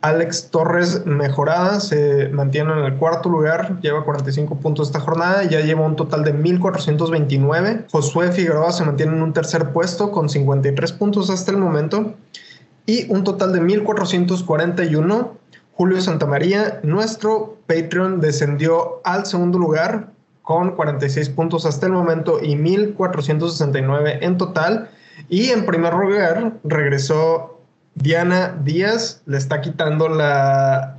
Alex 0.00 0.50
Torres 0.50 1.04
mejorada 1.04 1.80
se 1.80 2.28
mantiene 2.28 2.72
en 2.72 2.78
el 2.80 2.94
cuarto 2.94 3.28
lugar, 3.28 3.80
lleva 3.80 4.04
45 4.04 4.56
puntos 4.56 4.88
esta 4.88 5.00
jornada, 5.00 5.44
ya 5.44 5.60
lleva 5.60 5.84
un 5.84 5.96
total 5.96 6.24
de 6.24 6.32
1429. 6.32 7.86
Josué 7.90 8.32
Figueroa 8.32 8.72
se 8.72 8.84
mantiene 8.84 9.12
en 9.12 9.22
un 9.22 9.32
tercer 9.32 9.72
puesto 9.72 10.10
con 10.10 10.28
53 10.28 10.92
puntos 10.92 11.30
hasta 11.30 11.50
el 11.50 11.58
momento 11.58 12.14
y 12.86 13.10
un 13.12 13.24
total 13.24 13.52
de 13.52 13.60
1441. 13.60 15.36
Julio 15.72 16.00
Santamaría, 16.00 16.80
nuestro 16.82 17.56
Patreon, 17.66 18.20
descendió 18.20 19.02
al 19.04 19.26
segundo 19.26 19.58
lugar 19.58 20.10
con 20.42 20.76
46 20.76 21.28
puntos 21.30 21.66
hasta 21.66 21.86
el 21.86 21.92
momento 21.92 22.38
y 22.42 22.56
1469 22.56 24.20
en 24.22 24.38
total. 24.38 24.88
Y 25.28 25.50
en 25.50 25.66
primer 25.66 25.92
lugar 25.94 26.52
regresó 26.62 27.55
Diana 27.96 28.54
Díaz 28.62 29.22
le 29.26 29.38
está 29.38 29.60
quitando 29.60 30.08
la, 30.08 30.98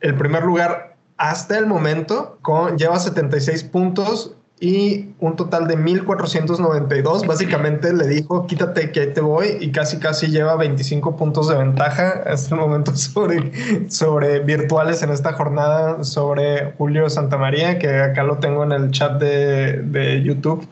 el 0.00 0.14
primer 0.16 0.44
lugar 0.44 0.96
hasta 1.16 1.56
el 1.56 1.66
momento, 1.66 2.38
con, 2.42 2.76
lleva 2.76 2.98
76 2.98 3.64
puntos 3.64 4.34
y 4.58 5.14
un 5.20 5.36
total 5.36 5.68
de 5.68 5.76
1492. 5.76 7.26
Básicamente 7.26 7.92
le 7.92 8.08
dijo, 8.08 8.46
quítate 8.46 8.90
que 8.90 9.00
ahí 9.00 9.12
te 9.14 9.20
voy 9.20 9.56
y 9.60 9.70
casi 9.70 9.98
casi 9.98 10.26
lleva 10.26 10.56
25 10.56 11.16
puntos 11.16 11.48
de 11.48 11.56
ventaja 11.56 12.22
hasta 12.26 12.54
el 12.54 12.60
momento 12.60 12.94
sobre, 12.96 13.88
sobre 13.88 14.40
virtuales 14.40 15.02
en 15.02 15.10
esta 15.10 15.32
jornada 15.32 16.02
sobre 16.02 16.72
Julio 16.76 17.08
Santamaría, 17.08 17.78
que 17.78 18.00
acá 18.00 18.24
lo 18.24 18.38
tengo 18.38 18.64
en 18.64 18.72
el 18.72 18.90
chat 18.90 19.18
de, 19.20 19.82
de 19.82 20.22
YouTube. 20.22 20.68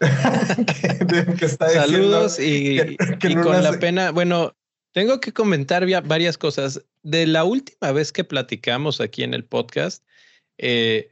Saludos 1.58 2.38
y, 2.40 2.96
con 3.42 3.62
la 3.62 3.78
pena, 3.78 4.10
bueno, 4.10 4.54
tengo 4.92 5.20
que 5.20 5.32
comentar 5.32 5.86
varias 6.04 6.38
cosas. 6.38 6.84
De 7.02 7.26
la 7.26 7.44
última 7.44 7.92
vez 7.92 8.12
que 8.12 8.24
platicamos 8.24 9.00
aquí 9.00 9.22
en 9.22 9.34
el 9.34 9.44
podcast, 9.44 10.04
eh, 10.58 11.10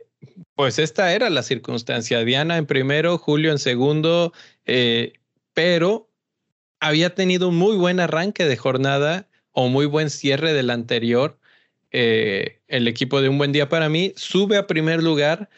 pues 0.55 0.79
esta 0.79 1.12
era 1.12 1.31
la 1.31 1.43
circunstancia. 1.43 2.25
Diana 2.25 2.57
en 2.57 2.67
primero, 2.67 3.19
Julio 3.19 3.53
en 3.53 3.59
segundo, 3.59 4.33
eh, 4.65 5.15
pero 5.55 6.09
había 6.81 7.15
tenido 7.15 7.49
un 7.49 7.57
muy 7.57 7.77
buen 7.77 8.01
arranque 8.01 8.45
de 8.45 8.57
jornada 8.57 9.29
o 9.53 9.69
muy 9.69 9.87
buen 9.87 10.11
cierre 10.11 10.53
del 10.53 10.71
anterior. 10.71 11.39
Eh, 11.91 12.61
el 12.69 12.89
equipo 12.89 13.21
de 13.21 13.29
un 13.29 13.39
buen 13.39 13.53
día 13.53 13.69
para 13.69 13.89
mí 13.89 14.15
sube 14.17 14.57
a 14.57 14.67
primer 14.67 15.03
lugar 15.03 15.51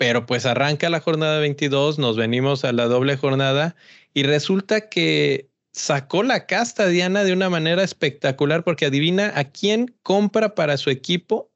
pero 0.00 0.24
pues 0.24 0.46
arranca 0.46 0.88
la 0.88 1.00
jornada 1.00 1.40
22, 1.40 1.98
nos 1.98 2.16
venimos 2.16 2.64
a 2.64 2.72
la 2.72 2.86
doble 2.86 3.18
jornada 3.18 3.76
y 4.14 4.22
resulta 4.22 4.88
que 4.88 5.50
sacó 5.74 6.22
la 6.22 6.46
casta 6.46 6.86
Diana 6.86 7.22
de 7.22 7.34
una 7.34 7.50
manera 7.50 7.82
espectacular 7.82 8.64
porque 8.64 8.86
adivina 8.86 9.30
a 9.38 9.44
quién 9.44 9.94
compra 10.02 10.54
para 10.54 10.78
su 10.78 10.88
equipo 10.88 11.52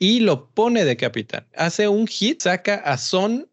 y 0.00 0.18
lo 0.18 0.50
pone 0.50 0.84
de 0.84 0.96
capitán. 0.96 1.46
Hace 1.54 1.86
un 1.86 2.08
hit, 2.08 2.42
saca 2.42 2.74
a 2.74 2.98
Son 2.98 3.48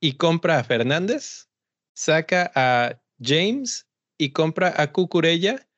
y 0.00 0.14
compra 0.14 0.58
a 0.58 0.64
Fernández, 0.64 1.48
saca 1.94 2.50
a 2.56 3.00
James 3.22 3.86
y 4.18 4.30
compra 4.30 4.74
a 4.76 4.90
Cucurella 4.90 5.68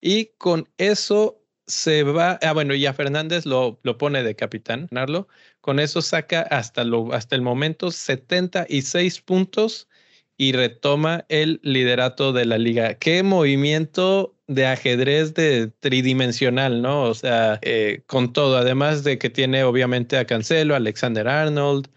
y 0.00 0.32
con 0.38 0.68
eso 0.78 1.46
se 1.68 2.02
va, 2.02 2.38
ah, 2.42 2.52
bueno, 2.52 2.74
y 2.74 2.86
a 2.86 2.92
Fernández 2.92 3.46
lo, 3.46 3.78
lo 3.84 3.98
pone 3.98 4.24
de 4.24 4.34
capitán, 4.34 4.88
Narlo. 4.90 5.28
Con 5.66 5.80
eso 5.80 6.00
saca 6.00 6.42
hasta, 6.42 6.84
lo, 6.84 7.12
hasta 7.12 7.34
el 7.34 7.42
momento 7.42 7.90
76 7.90 9.20
puntos 9.22 9.88
y 10.36 10.52
retoma 10.52 11.24
el 11.28 11.58
liderato 11.64 12.32
de 12.32 12.44
la 12.44 12.56
liga. 12.56 12.94
Qué 12.94 13.24
movimiento 13.24 14.36
de 14.46 14.64
ajedrez 14.66 15.34
de 15.34 15.72
tridimensional, 15.80 16.82
¿no? 16.82 17.02
O 17.02 17.14
sea, 17.14 17.58
eh, 17.62 18.02
con 18.06 18.32
todo, 18.32 18.58
además 18.58 19.02
de 19.02 19.18
que 19.18 19.28
tiene 19.28 19.64
obviamente 19.64 20.18
a 20.18 20.24
Cancelo, 20.24 20.76
Alexander 20.76 21.26
Arnold, 21.26 21.88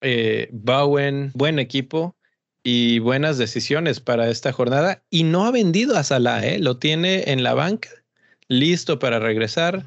eh, 0.00 0.48
Bowen, 0.50 1.30
buen 1.34 1.60
equipo 1.60 2.16
y 2.64 2.98
buenas 2.98 3.38
decisiones 3.38 4.00
para 4.00 4.28
esta 4.28 4.50
jornada. 4.50 5.04
Y 5.08 5.22
no 5.22 5.44
ha 5.44 5.52
vendido 5.52 5.96
a 5.96 6.02
Salah, 6.02 6.44
¿eh? 6.44 6.58
Lo 6.58 6.78
tiene 6.78 7.30
en 7.30 7.44
la 7.44 7.54
banca 7.54 7.90
listo 8.48 8.98
para 8.98 9.20
regresar 9.20 9.84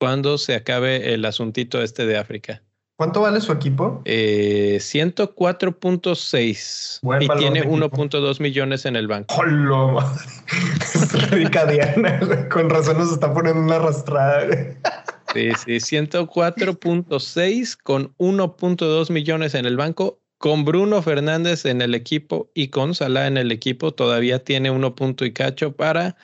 cuando 0.00 0.38
se 0.38 0.54
acabe 0.54 1.12
el 1.12 1.26
asuntito 1.26 1.82
este 1.82 2.06
de 2.06 2.16
África. 2.16 2.62
¿Cuánto 2.96 3.20
vale 3.20 3.42
su 3.42 3.52
equipo? 3.52 4.00
Eh, 4.06 4.78
104.6 4.80 7.00
y 7.20 7.28
tiene 7.38 7.62
1.2 7.64 8.40
millones 8.40 8.86
en 8.86 8.96
el 8.96 9.06
banco. 9.08 9.34
¡Hola! 9.36 10.10
Rica 11.30 11.66
Diana. 11.66 12.18
Con 12.50 12.70
razón 12.70 12.96
nos 12.98 13.12
está 13.12 13.32
poniendo 13.32 13.62
una 13.62 13.76
arrastrada. 13.76 14.48
sí, 15.34 15.50
sí, 15.64 15.76
104.6 15.76 17.78
con 17.82 18.12
1.2 18.16 19.10
millones 19.10 19.54
en 19.54 19.66
el 19.66 19.76
banco. 19.76 20.18
Con 20.38 20.64
Bruno 20.64 21.02
Fernández 21.02 21.66
en 21.66 21.82
el 21.82 21.94
equipo 21.94 22.50
y 22.54 22.68
con 22.68 22.94
Salah 22.94 23.26
en 23.26 23.36
el 23.36 23.52
equipo 23.52 23.92
todavía 23.92 24.42
tiene 24.42 24.70
1 24.70 24.94
punto 24.94 25.26
y 25.26 25.34
cacho 25.34 25.72
para 25.72 26.16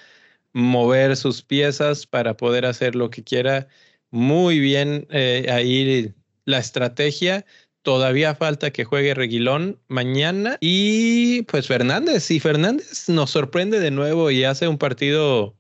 mover 0.57 1.19
sus 1.19 1.43
piezas 1.43 2.07
para 2.07 2.35
poder 2.35 2.65
hacer 2.65 2.95
lo 2.95 3.11
que 3.11 3.23
quiera. 3.23 3.69
Muy 4.11 4.59
bien 4.59 5.07
eh, 5.11 5.47
ahí 5.51 6.15
la 6.47 6.57
estrategia. 6.57 7.45
Todavía 7.83 8.35
falta 8.35 8.71
que 8.71 8.85
juegue 8.85 9.13
Reguilón 9.13 9.79
mañana 9.89 10.57
y 10.61 11.43
pues 11.43 11.67
Fernández. 11.67 12.25
Si 12.25 12.41
Fernández 12.41 13.07
nos 13.11 13.33
sorprende 13.33 13.81
de 13.81 13.91
nuevo 13.91 14.31
y 14.31 14.45
hace 14.45 14.67
un 14.67 14.79
partido 14.79 15.59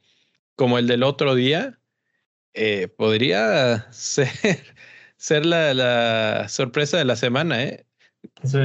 como 0.55 0.79
el 0.79 0.87
del 0.87 1.03
otro 1.03 1.35
día, 1.35 1.79
eh, 2.55 2.89
podría 2.89 3.89
ser, 3.93 4.31
ser 5.19 5.45
la, 5.45 6.49
sorpresa 6.49 6.97
de 6.97 7.05
la 7.05 7.17
semana. 7.17 7.63
¿eh? 7.63 7.87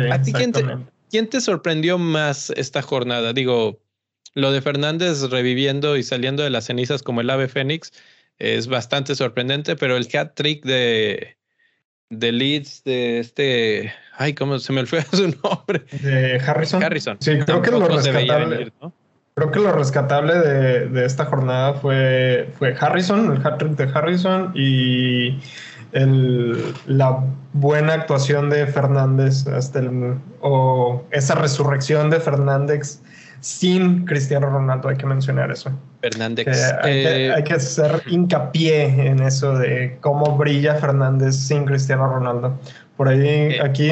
¿A 0.10 0.22
ti 0.22 0.32
quién 0.32 0.54
te, 0.54 0.64
quién 1.10 1.30
te 1.30 1.42
sorprendió 1.42 1.98
más 1.98 2.52
esta 2.52 2.82
jornada? 2.82 3.34
Digo, 3.34 3.82
lo 4.34 4.52
de 4.52 4.62
Fernández 4.62 5.22
reviviendo 5.30 5.98
y 5.98 6.04
saliendo 6.04 6.44
de 6.44 6.50
las 6.50 6.66
cenizas 6.66 7.04
como 7.04 7.22
el 7.22 7.30
ave 7.30 7.48
fénix 7.48 7.92
es 8.38 8.68
bastante 8.68 9.16
sorprendente, 9.16 9.76
pero 9.76 9.98
el 9.98 10.08
hat 10.14 10.32
trick 10.34 10.64
de, 10.66 11.38
de 12.10 12.32
Leeds, 12.32 12.84
de 12.84 13.20
este, 13.20 13.94
ay, 14.18 14.34
¿cómo 14.34 14.58
se 14.60 14.74
me 14.74 14.86
fue 14.86 15.02
su 15.12 15.34
nombre? 15.44 15.86
De 16.02 16.42
Harrison. 16.46 16.84
Harrison. 16.84 17.18
Sí, 17.20 17.38
creo 17.46 17.62
que 17.62 17.72
lo 17.72 17.88
rescatable. 17.88 18.72
Creo 19.34 19.52
que 19.52 19.60
lo 19.60 19.72
rescatable 19.72 20.38
de, 20.38 20.90
de, 20.90 21.06
esta 21.06 21.26
jornada 21.26 21.74
fue, 21.76 22.50
fue 22.60 22.76
Harrison, 22.78 23.32
el 23.32 23.48
hat 23.48 23.60
trick 23.60 23.78
de 23.78 23.84
Harrison 23.86 24.52
y 24.54 25.40
el, 25.94 26.74
la 26.86 27.24
buena 27.54 27.94
actuación 27.94 28.50
de 28.50 28.68
Fernández 28.68 29.48
hasta 29.48 29.80
el, 29.80 30.16
o 30.42 31.06
esa 31.12 31.36
resurrección 31.36 32.10
de 32.10 32.20
Fernández 32.20 33.00
sin 33.42 34.06
Cristiano 34.06 34.50
Ronaldo, 34.50 34.88
hay 34.88 34.98
que 34.98 35.06
mencionar 35.06 35.52
eso. 35.52 35.72
Fernández. 36.02 36.48
Eh, 36.86 37.32
hay, 37.36 37.44
que, 37.44 37.54
hacer 37.54 38.02
hincapié 38.08 39.08
en 39.08 39.22
eso 39.22 39.58
de 39.58 39.98
cómo 40.00 40.38
brilla 40.38 40.76
Fernández 40.76 41.36
sin 41.36 41.66
Cristiano 41.66 42.08
Ronaldo. 42.08 42.58
Por 42.98 43.08
ahí, 43.08 43.20
eh. 43.20 43.62
aquí 43.62 43.92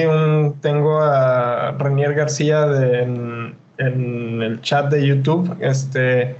tengo 0.61 1.01
a 1.01 1.71
Renier 1.77 2.13
García 2.13 2.67
en, 3.01 3.55
el 3.77 4.61
chat 4.61 4.91
de 4.91 5.07
YouTube, 5.07 5.57
este, 5.61 6.35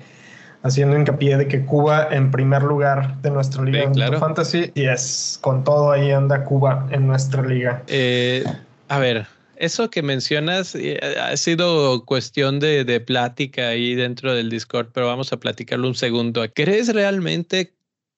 haciendo 0.62 0.98
hincapié 0.98 1.38
de 1.38 1.48
que 1.48 1.66
Cuba 1.66 2.10
en 2.12 2.30
primer 2.30 2.64
lugar 2.64 3.16
de 3.22 3.32
nuestra 3.32 3.64
liga 3.64 3.90
de 3.90 4.18
fantasy 4.18 4.72
y 4.76 4.86
es 4.86 5.40
con 5.42 5.64
todo 5.64 5.92
ahí 5.92 6.12
anda 6.12 6.44
Cuba 6.44 6.88
en 6.92 7.08
nuestra 7.08 7.42
liga. 7.42 7.82
Eh, 7.88 8.44
a 8.90 9.00
ver, 9.00 9.26
eso 9.60 9.90
que 9.90 10.02
mencionas 10.02 10.74
eh, 10.76 11.00
ha 11.22 11.36
sido 11.38 12.06
cuestión 12.06 12.60
de, 12.60 12.86
de, 12.86 13.00
plática 13.00 13.68
ahí 13.70 13.94
dentro 13.94 14.34
del 14.34 14.50
Discord, 14.50 14.90
pero 14.94 15.08
vamos 15.08 15.32
a 15.32 15.38
platicarlo 15.38 15.88
un 15.88 15.96
segundo. 15.96 16.44
¿Crees 16.54 16.94
realmente 16.94 17.76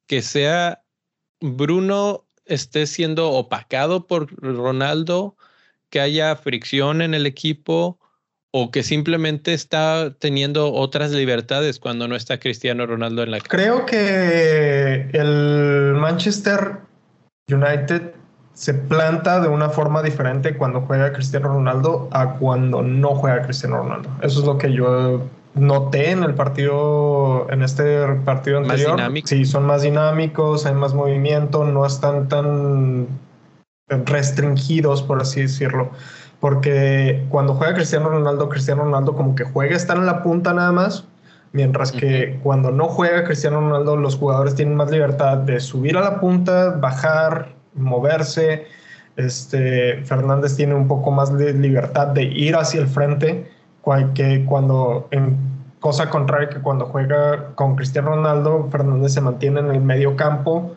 que 0.07 0.21
sea 0.21 0.83
Bruno 1.41 2.25
esté 2.45 2.85
siendo 2.85 3.31
opacado 3.31 4.07
por 4.07 4.31
Ronaldo, 4.41 5.35
que 5.89 5.99
haya 5.99 6.35
fricción 6.35 7.01
en 7.01 7.13
el 7.13 7.25
equipo 7.25 7.99
o 8.51 8.69
que 8.69 8.83
simplemente 8.83 9.53
está 9.53 10.13
teniendo 10.19 10.73
otras 10.73 11.11
libertades 11.11 11.79
cuando 11.79 12.07
no 12.07 12.15
está 12.15 12.39
Cristiano 12.39 12.85
Ronaldo 12.85 13.23
en 13.23 13.31
la 13.31 13.39
Creo 13.39 13.85
que 13.85 15.09
el 15.13 15.93
Manchester 15.95 16.79
United 17.47 18.20
se 18.53 18.73
planta 18.73 19.39
de 19.39 19.47
una 19.47 19.69
forma 19.69 20.01
diferente 20.01 20.57
cuando 20.57 20.81
juega 20.81 21.13
Cristiano 21.13 21.49
Ronaldo 21.49 22.09
a 22.11 22.33
cuando 22.33 22.81
no 22.81 23.15
juega 23.15 23.43
Cristiano 23.43 23.77
Ronaldo. 23.77 24.09
Eso 24.21 24.41
es 24.41 24.45
lo 24.45 24.57
que 24.57 24.71
yo 24.73 25.21
noté 25.53 26.11
en 26.11 26.23
el 26.23 26.33
partido, 26.33 27.47
en 27.49 27.63
este 27.63 28.05
partido 28.25 28.59
anterior. 28.59 28.99
Sí, 29.25 29.45
son 29.45 29.65
más 29.65 29.81
dinámicos, 29.81 30.65
hay 30.65 30.73
más 30.73 30.93
movimiento, 30.93 31.65
no 31.65 31.85
están 31.85 32.27
tan 32.27 33.07
restringidos, 33.87 35.01
por 35.01 35.21
así 35.21 35.41
decirlo. 35.41 35.89
Porque 36.39 37.25
cuando 37.29 37.53
juega 37.53 37.75
Cristiano 37.75 38.09
Ronaldo, 38.09 38.49
Cristiano 38.49 38.83
Ronaldo 38.83 39.15
como 39.15 39.35
que 39.35 39.43
juega, 39.43 39.75
está 39.75 39.93
en 39.93 40.05
la 40.05 40.23
punta 40.23 40.53
nada 40.53 40.71
más. 40.71 41.05
Mientras 41.53 41.91
que 41.91 42.39
cuando 42.43 42.71
no 42.71 42.87
juega 42.87 43.25
Cristiano 43.25 43.59
Ronaldo, 43.59 43.97
los 43.97 44.15
jugadores 44.15 44.55
tienen 44.55 44.75
más 44.75 44.89
libertad 44.89 45.37
de 45.39 45.59
subir 45.59 45.97
a 45.97 46.01
la 46.01 46.21
punta, 46.21 46.77
bajar, 46.79 47.49
moverse. 47.73 48.67
Este, 49.17 50.03
Fernández 50.03 50.55
tiene 50.55 50.73
un 50.73 50.87
poco 50.87 51.11
más 51.11 51.37
de 51.37 51.53
libertad 51.53 52.07
de 52.07 52.23
ir 52.23 52.55
hacia 52.55 52.81
el 52.81 52.87
frente, 52.87 53.51
que 54.13 54.45
cuando, 54.45 55.07
en 55.11 55.37
cosa 55.79 56.09
contraria 56.09 56.49
que 56.49 56.59
cuando 56.59 56.85
juega 56.85 57.53
con 57.55 57.75
Cristiano 57.75 58.11
Ronaldo, 58.15 58.69
Fernández 58.71 59.13
se 59.13 59.21
mantiene 59.21 59.59
en 59.59 59.71
el 59.71 59.81
medio 59.81 60.15
campo 60.15 60.75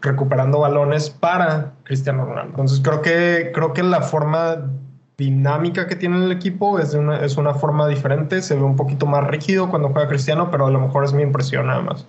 recuperando 0.00 0.58
balones 0.60 1.10
para 1.10 1.72
Cristiano 1.84 2.24
Ronaldo. 2.24 2.50
Entonces 2.50 2.80
creo 2.82 3.02
que, 3.02 3.50
creo 3.54 3.72
que 3.72 3.82
la 3.82 4.02
forma 4.02 4.70
dinámica 5.16 5.86
que 5.86 5.96
tiene 5.96 6.24
el 6.24 6.32
equipo 6.32 6.78
es, 6.78 6.94
una, 6.94 7.24
es 7.24 7.36
una 7.36 7.54
forma 7.54 7.86
diferente, 7.86 8.42
se 8.42 8.56
ve 8.56 8.62
un 8.62 8.76
poquito 8.76 9.06
más 9.06 9.26
rígido 9.26 9.70
cuando 9.70 9.88
juega 9.90 10.08
Cristiano, 10.08 10.50
pero 10.50 10.66
a 10.66 10.70
lo 10.70 10.80
mejor 10.80 11.04
es 11.04 11.12
mi 11.12 11.22
impresión 11.22 11.68
nada 11.68 11.80
más. 11.80 12.06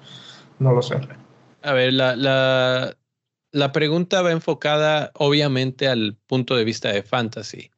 No 0.59 0.73
lo 0.73 0.81
sé. 0.81 0.97
A 1.61 1.73
ver, 1.73 1.93
la, 1.93 2.15
la, 2.15 2.93
la 3.53 3.71
pregunta 3.71 4.21
va 4.21 4.31
enfocada 4.31 5.11
obviamente 5.15 5.87
al 5.87 6.17
punto 6.27 6.55
de 6.55 6.65
vista 6.65 6.91
de 6.91 7.03
fantasy. 7.03 7.71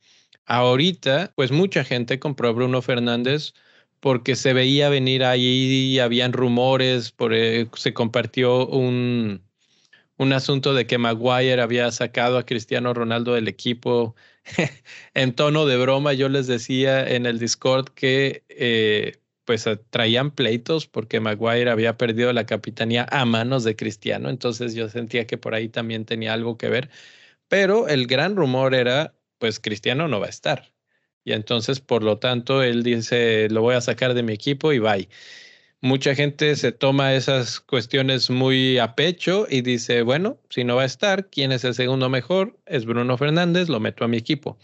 Ahorita, 0.45 1.33
pues 1.35 1.51
mucha 1.51 1.83
gente 1.83 2.19
compró 2.19 2.49
a 2.49 2.51
Bruno 2.53 2.81
Fernández 2.81 3.53
porque 3.99 4.35
se 4.35 4.53
veía 4.53 4.89
venir 4.89 5.23
ahí, 5.23 5.99
habían 5.99 6.33
rumores, 6.33 7.13
eh, 7.31 7.67
se 7.75 7.93
compartió 7.93 8.67
un, 8.67 9.43
un 10.17 10.33
asunto 10.33 10.73
de 10.73 10.87
que 10.87 10.97
Maguire 10.97 11.61
había 11.61 11.91
sacado 11.91 12.37
a 12.37 12.45
Cristiano 12.45 12.93
Ronaldo 12.93 13.33
del 13.33 13.47
equipo. 13.47 14.15
en 15.13 15.35
tono 15.35 15.65
de 15.65 15.77
broma, 15.77 16.13
yo 16.13 16.29
les 16.29 16.47
decía 16.47 17.07
en 17.07 17.25
el 17.25 17.39
Discord 17.39 17.89
que 17.89 18.45
eh, 18.49 19.17
pues 19.45 19.67
eh, 19.67 19.77
traían 19.89 20.31
pleitos 20.31 20.87
porque 20.87 21.19
Maguire 21.19 21.69
había 21.71 21.97
perdido 21.97 22.33
la 22.33 22.45
capitanía 22.45 23.07
a 23.11 23.25
manos 23.25 23.63
de 23.63 23.75
Cristiano, 23.75 24.29
entonces 24.29 24.75
yo 24.75 24.89
sentía 24.89 25.27
que 25.27 25.37
por 25.37 25.55
ahí 25.55 25.69
también 25.69 26.05
tenía 26.05 26.33
algo 26.33 26.57
que 26.57 26.69
ver, 26.69 26.89
pero 27.47 27.87
el 27.87 28.07
gran 28.07 28.35
rumor 28.35 28.75
era, 28.75 29.15
pues 29.39 29.59
Cristiano 29.59 30.07
no 30.07 30.19
va 30.19 30.27
a 30.27 30.29
estar. 30.29 30.73
Y 31.23 31.33
entonces, 31.33 31.79
por 31.81 32.03
lo 32.03 32.19
tanto, 32.19 32.63
él 32.63 32.83
dice, 32.83 33.49
lo 33.49 33.61
voy 33.61 33.75
a 33.75 33.81
sacar 33.81 34.13
de 34.13 34.23
mi 34.23 34.33
equipo 34.33 34.73
y 34.73 34.79
bye. 34.79 35.09
Mucha 35.81 36.15
gente 36.15 36.55
se 36.55 36.71
toma 36.71 37.13
esas 37.15 37.59
cuestiones 37.59 38.29
muy 38.29 38.77
a 38.79 38.95
pecho 38.95 39.47
y 39.49 39.61
dice, 39.61 40.01
bueno, 40.03 40.39
si 40.49 40.63
no 40.63 40.75
va 40.77 40.83
a 40.83 40.85
estar, 40.85 41.29
¿quién 41.29 41.51
es 41.51 41.63
el 41.63 41.75
segundo 41.75 42.09
mejor? 42.09 42.59
Es 42.65 42.85
Bruno 42.85 43.17
Fernández, 43.17 43.69
lo 43.69 43.79
meto 43.79 44.03
a 44.05 44.07
mi 44.07 44.17
equipo. 44.17 44.57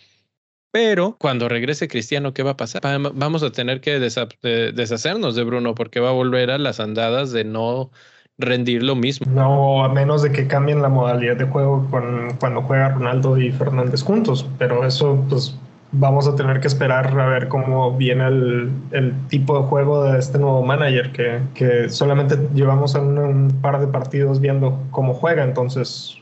Pero 0.71 1.17
cuando 1.19 1.49
regrese 1.49 1.87
Cristiano, 1.89 2.33
¿qué 2.33 2.43
va 2.43 2.51
a 2.51 2.57
pasar? 2.57 2.81
Vamos 3.13 3.43
a 3.43 3.51
tener 3.51 3.81
que 3.81 3.99
deshacernos 3.99 5.35
de 5.35 5.43
Bruno 5.43 5.75
porque 5.75 5.99
va 5.99 6.09
a 6.09 6.13
volver 6.13 6.49
a 6.49 6.57
las 6.57 6.79
andadas 6.79 7.31
de 7.31 7.43
no 7.43 7.91
rendir 8.37 8.81
lo 8.81 8.95
mismo. 8.95 9.27
No, 9.31 9.83
a 9.83 9.89
menos 9.89 10.21
de 10.21 10.31
que 10.31 10.47
cambien 10.47 10.81
la 10.81 10.89
modalidad 10.89 11.35
de 11.35 11.45
juego 11.45 11.87
con, 11.91 12.37
cuando 12.39 12.61
juega 12.61 12.89
Ronaldo 12.89 13.37
y 13.37 13.51
Fernández 13.51 14.01
juntos. 14.01 14.47
Pero 14.57 14.85
eso, 14.85 15.23
pues, 15.29 15.55
vamos 15.91 16.25
a 16.27 16.35
tener 16.37 16.61
que 16.61 16.67
esperar 16.67 17.19
a 17.19 17.27
ver 17.27 17.49
cómo 17.49 17.95
viene 17.97 18.27
el, 18.27 19.13
tipo 19.27 19.61
de 19.61 19.65
juego 19.67 20.05
de 20.05 20.19
este 20.19 20.39
nuevo 20.39 20.63
manager, 20.63 21.11
que, 21.11 21.41
que 21.53 21.89
solamente 21.89 22.37
llevamos 22.53 22.95
un, 22.95 23.17
un, 23.17 23.61
par 23.61 23.79
de 23.81 23.87
partidos 23.87 24.39
viendo 24.39 24.81
cómo 24.91 25.13
juega. 25.13 25.43
Entonces, 25.43 26.17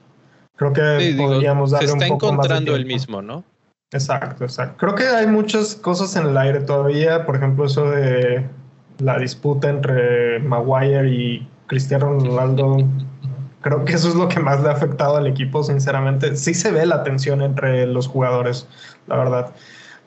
creo 0.55 0.73
que 0.73 1.15
podríamos 1.17 1.69
darle 1.71 1.93
un 1.93 1.99
poco 1.99 2.33
más. 2.33 2.45
Está 2.45 2.55
encontrando 2.55 2.75
el 2.75 2.85
mismo, 2.85 3.21
¿no? 3.21 3.43
Exacto, 3.91 4.43
exacto. 4.43 4.75
Creo 4.78 4.95
que 4.95 5.08
hay 5.08 5.25
muchas 5.25 5.75
cosas 5.75 6.15
en 6.15 6.28
el 6.28 6.38
aire 6.38 6.62
todavía, 6.62 7.25
por 7.25 7.36
ejemplo, 7.36 7.65
eso 7.65 7.89
de 7.89 8.47
la 8.99 9.17
disputa 9.17 9.69
entre 9.69 10.39
Maguire 10.39 11.10
y 11.10 11.47
Cristiano 11.67 12.19
Ronaldo. 12.19 12.78
Creo 13.62 13.84
que 13.86 13.93
eso 13.93 14.10
es 14.10 14.15
lo 14.15 14.28
que 14.28 14.39
más 14.39 14.62
le 14.62 14.69
ha 14.69 14.73
afectado 14.73 15.17
al 15.17 15.25
equipo, 15.25 15.63
sinceramente. 15.63 16.36
Sí 16.36 16.54
se 16.54 16.71
ve 16.71 16.86
la 16.86 17.04
tensión 17.04 17.41
entre 17.41 17.88
los 17.88 18.08
jugadores, 18.08 18.67
la 19.08 19.17
verdad. 19.17 19.56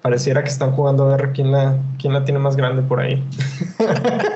Pareciera 0.00 0.42
que 0.42 0.50
están 0.50 0.72
jugando 0.72 1.10
a 1.10 1.16
ver 1.16 1.32
quién 1.32 1.50
la, 1.50 1.76
quién 1.98 2.12
la 2.12 2.24
tiene 2.24 2.38
más 2.38 2.56
grande 2.56 2.82
por 2.82 3.00
ahí. 3.00 3.22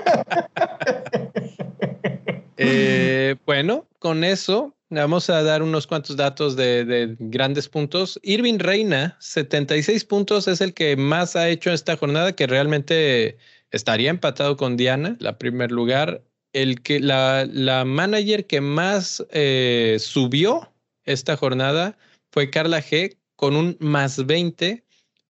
Eh, 2.58 3.36
bueno, 3.44 3.84
con 3.98 4.24
eso 4.24 4.72
Vamos 4.88 5.30
a 5.30 5.42
dar 5.42 5.64
unos 5.64 5.84
cuantos 5.88 6.16
datos 6.16 6.54
de, 6.54 7.16
grandes 7.18 7.68
puntos. 7.68 8.20
Irving 8.22 8.58
Reina, 8.60 9.16
76 9.18 10.04
puntos, 10.04 10.46
es 10.46 10.60
el 10.60 10.74
que 10.74 10.96
más 10.96 11.34
ha 11.34 11.48
hecho 11.48 11.72
esta 11.72 11.96
jornada, 11.96 12.36
que 12.36 12.46
realmente 12.46 13.36
estaría 13.72 14.10
empatado 14.10 14.56
con 14.56 14.76
Diana, 14.76 15.16
la 15.18 15.38
primer 15.38 15.72
lugar. 15.72 16.22
El 16.52 16.82
que, 16.82 17.00
la, 17.00 17.48
la 17.50 17.84
manager 17.84 18.46
que 18.46 18.60
más 18.60 19.26
eh, 19.30 19.96
subió 19.98 20.72
esta 21.04 21.36
jornada 21.36 21.98
fue 22.30 22.50
Carla 22.50 22.80
G 22.80 23.16
con 23.34 23.56
un 23.56 23.76
más 23.80 24.24
20. 24.24 24.84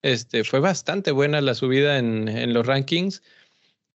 Este, 0.02 0.46
fue 0.46 0.62
bastante 0.62 1.12
buena 1.12 1.42
la 1.42 1.56
subida 1.56 1.98
en, 1.98 2.30
en 2.30 2.54
los 2.54 2.66
rankings 2.66 3.22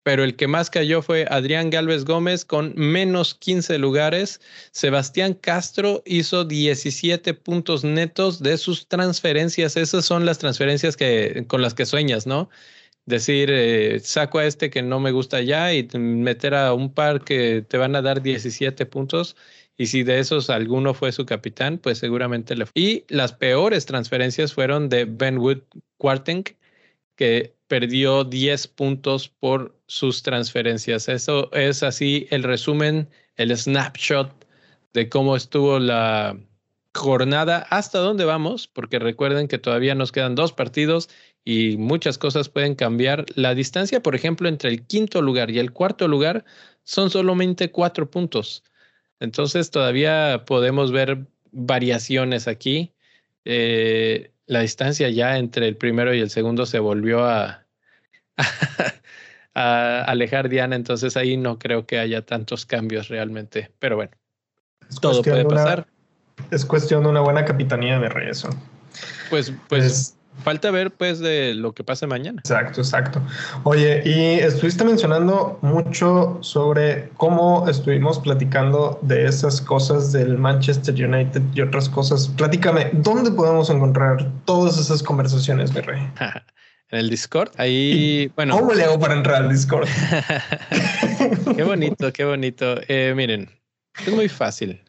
pero 0.04 0.24
el 0.24 0.36
que 0.36 0.48
más 0.48 0.70
cayó 0.70 1.02
fue 1.02 1.26
Adrián 1.30 1.70
Galvez 1.70 2.04
Gómez 2.04 2.44
con 2.46 2.74
menos 2.76 3.36
15 3.36 3.78
lugares. 3.78 4.42
Sebastián 4.72 5.34
Castro 5.34 6.04
hizo 6.06 6.44
17 6.44 7.34
puntos 7.34 7.84
netos 7.86 8.44
de 8.44 8.58
sus 8.58 8.88
transferencias. 8.88 9.78
Esas 9.78 10.06
son 10.06 10.26
las 10.26 10.40
transferencias 10.40 10.98
que, 10.98 11.46
con 11.48 11.62
las 11.62 11.74
que 11.74 11.86
sueñas, 11.86 12.28
¿no? 12.28 12.50
Decir, 13.06 13.50
eh, 13.52 14.00
saco 14.02 14.40
a 14.40 14.46
este 14.46 14.70
que 14.70 14.82
no 14.82 15.00
me 15.00 15.12
gusta 15.12 15.42
ya 15.42 15.74
y 15.74 15.88
meter 15.94 16.54
a 16.54 16.74
un 16.74 16.94
par 16.94 17.24
que 17.24 17.62
te 17.68 17.78
van 17.78 17.96
a 17.96 18.02
dar 18.02 18.22
17 18.22 18.86
puntos. 18.86 19.36
Y 19.78 19.88
si 19.88 20.04
de 20.04 20.20
esos 20.20 20.50
alguno 20.50 20.94
fue 20.94 21.12
su 21.12 21.26
capitán, 21.26 21.78
pues 21.80 21.98
seguramente 21.98 22.56
le 22.56 22.66
fue. 22.66 22.74
Y 22.76 23.06
las 23.08 23.34
peores 23.34 23.86
transferencias 23.86 24.54
fueron 24.54 24.90
de 24.90 25.06
Ben 25.06 25.38
Wood 25.38 25.62
Quarting, 25.98 26.44
que 27.16 27.56
perdió 27.68 28.24
10 28.24 28.68
puntos 28.68 29.30
por 29.30 29.80
sus 29.88 30.24
transferencias. 30.24 31.10
Eso 31.10 31.52
es 31.54 31.84
así 31.84 32.28
el 32.30 32.44
resumen, 32.44 33.10
el 33.36 33.56
snapshot 33.58 34.46
de 34.94 35.10
cómo 35.10 35.36
estuvo 35.36 35.80
la 35.80 36.38
jornada, 36.94 37.66
hasta 37.70 38.00
dónde 38.00 38.26
vamos, 38.26 38.68
porque 38.68 39.00
recuerden 39.00 39.48
que 39.48 39.58
todavía 39.58 39.96
nos 39.96 40.12
quedan 40.12 40.36
dos 40.36 40.54
partidos 40.54 41.10
y 41.44 41.78
muchas 41.78 42.18
cosas 42.18 42.50
pueden 42.50 42.76
cambiar. 42.76 43.26
La 43.36 43.56
distancia, 43.56 44.02
por 44.02 44.16
ejemplo, 44.16 44.48
entre 44.48 44.70
el 44.70 44.86
quinto 44.86 45.22
lugar 45.22 45.50
y 45.52 45.60
el 45.60 45.74
cuarto 45.74 46.08
lugar 46.08 46.46
son 46.84 47.10
solamente 47.10 47.72
cuatro 47.72 48.10
puntos. 48.10 48.64
Entonces 49.20 49.72
todavía 49.72 50.44
podemos 50.46 50.92
ver 50.92 51.28
variaciones 51.52 52.48
aquí. 52.48 52.94
Eh, 53.46 54.33
la 54.54 54.62
distancia 54.62 55.10
ya 55.10 55.38
entre 55.38 55.68
el 55.68 55.76
primero 55.76 56.14
y 56.14 56.22
el 56.22 56.30
segundo 56.30 56.66
se 56.66 56.80
volvió 56.80 57.26
a, 57.26 57.66
a 59.54 60.04
alejar 60.04 60.48
Diana, 60.48 60.76
entonces 60.76 61.18
ahí 61.18 61.36
no 61.36 61.60
creo 61.60 61.86
que 61.86 62.00
haya 62.00 62.26
tantos 62.26 62.66
cambios 62.66 63.10
realmente. 63.10 63.72
Pero 63.80 63.98
bueno, 63.98 64.12
todo 65.02 65.22
puede 65.22 65.46
pasar. 65.46 65.88
es 66.52 66.66
cuestión 66.66 67.04
de 67.04 67.10
una 67.10 67.22
buena 67.22 67.44
capitanía 67.44 68.00
de 68.00 68.10
rey 68.10 68.30
eso. 68.30 68.50
Pues, 69.30 69.52
pues 69.68 70.16
falta 70.44 70.72
ver 70.72 70.92
pues 70.92 71.20
de 71.20 71.54
lo 71.54 71.74
que 71.74 71.84
pase 71.84 72.08
mañana. 72.08 72.40
Exacto, 72.40 72.82
exacto. 72.82 73.22
Oye, 73.64 74.02
y 74.06 74.40
estuviste 74.40 74.84
mencionando 74.84 75.60
mucho 75.62 76.38
sobre 76.42 77.10
cómo 77.18 77.68
estuvimos 77.68 78.20
platicando 78.20 79.00
de 79.02 79.26
esas 79.26 79.62
cosas 79.62 80.12
del 80.12 80.38
Manchester 80.38 80.94
United 80.94 81.42
y 81.54 81.62
otras 81.62 81.90
cosas. 81.90 82.28
Platícame, 82.30 82.90
¿dónde 82.94 83.32
podemos 83.32 83.70
encontrar 83.70 84.30
todas 84.46 84.78
esas 84.78 85.04
conversaciones, 85.04 85.74
mi 85.74 85.82
rey? 85.82 86.02
en 86.94 87.00
el 87.00 87.10
Discord. 87.10 87.52
Ahí, 87.58 88.32
bueno. 88.36 88.58
¿Cómo 88.58 88.74
le 88.74 88.84
hago 88.84 89.00
para 89.00 89.16
entrar 89.16 89.44
al 89.44 89.50
Discord? 89.50 89.88
qué 91.56 91.64
bonito, 91.64 92.14
qué 92.14 92.24
bonito. 92.24 92.76
Eh, 92.88 93.14
miren, 93.16 93.50
es 94.06 94.14
muy 94.14 94.30
fácil. 94.30 94.80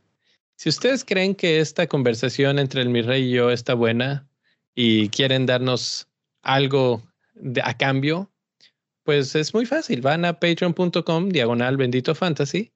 Si 0.56 0.68
ustedes 0.68 1.04
creen 1.04 1.34
que 1.34 1.60
esta 1.60 1.86
conversación 1.86 2.58
entre 2.58 2.82
el 2.82 2.88
mi 2.88 3.02
rey 3.02 3.24
y 3.24 3.32
yo 3.32 3.50
está 3.50 3.74
buena, 3.74 4.28
y 4.74 5.08
quieren 5.10 5.46
darnos 5.46 6.08
algo 6.42 7.02
a 7.62 7.76
cambio, 7.76 8.30
pues 9.04 9.34
es 9.34 9.54
muy 9.54 9.66
fácil. 9.66 10.00
Van 10.00 10.24
a 10.24 10.38
patreon.com, 10.38 11.28
diagonal 11.28 11.76
bendito 11.76 12.14
fantasy. 12.14 12.72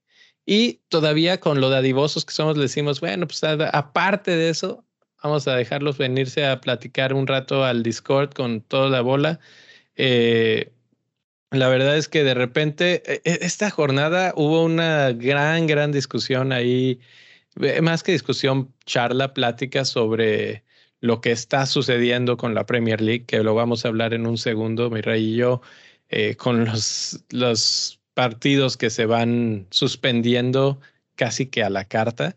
Y 0.47 0.81
todavía 0.89 1.41
con 1.41 1.61
lo 1.61 1.69
dadivosos 1.69 2.25
que 2.25 2.33
somos, 2.33 2.57
le 2.57 2.63
decimos, 2.63 3.01
bueno, 3.01 3.27
pues 3.27 3.43
aparte 3.45 4.31
de 4.31 4.49
eso, 4.49 4.85
vamos 5.23 5.47
a 5.47 5.57
dejarlos 5.57 5.99
venirse 5.99 6.47
a 6.47 6.61
platicar 6.61 7.13
un 7.13 7.27
rato 7.27 7.65
al 7.65 7.83
Discord 7.83 8.33
con 8.33 8.63
toda 8.63 8.89
la 8.89 9.03
bola. 9.03 9.41
Eh, 9.97 10.73
la 11.51 11.69
verdad 11.69 11.97
es 11.97 12.09
que 12.09 12.25
de 12.25 12.35
repente, 12.35 13.03
e, 13.07 13.21
e, 13.25 13.39
esta 13.43 13.71
jornada 13.71 14.33
hubo 14.37 14.65
una 14.65 15.13
gran, 15.13 15.67
gran 15.67 15.93
discusión 15.93 16.53
ahí, 16.53 17.01
eh, 17.61 17.81
más 17.83 18.03
que 18.03 18.13
discusión, 18.13 18.73
charla, 18.87 19.35
plática 19.35 19.85
sobre 19.85 20.65
lo 21.01 21.21
que 21.21 21.31
está 21.31 21.67
sucediendo 21.67 22.37
con 22.37 22.55
la 22.55 22.67
Premier 22.67 23.01
League, 23.01 23.25
que 23.27 23.43
lo 23.43 23.55
vamos 23.55 23.85
a 23.85 23.89
hablar 23.89 24.15
en 24.15 24.27
un 24.27 24.39
segundo, 24.39 24.91
mi 24.91 25.01
rey 25.01 25.35
y 25.35 25.37
yo, 25.37 25.61
eh, 26.09 26.37
con 26.37 26.65
los, 26.65 27.25
los 27.31 28.01
partidos 28.15 28.77
que 28.77 28.91
se 28.91 29.07
van 29.07 29.67
suspendiendo 29.71 30.81
casi 31.15 31.47
que 31.47 31.63
a 31.63 31.71
la 31.71 31.85
carta. 31.85 32.37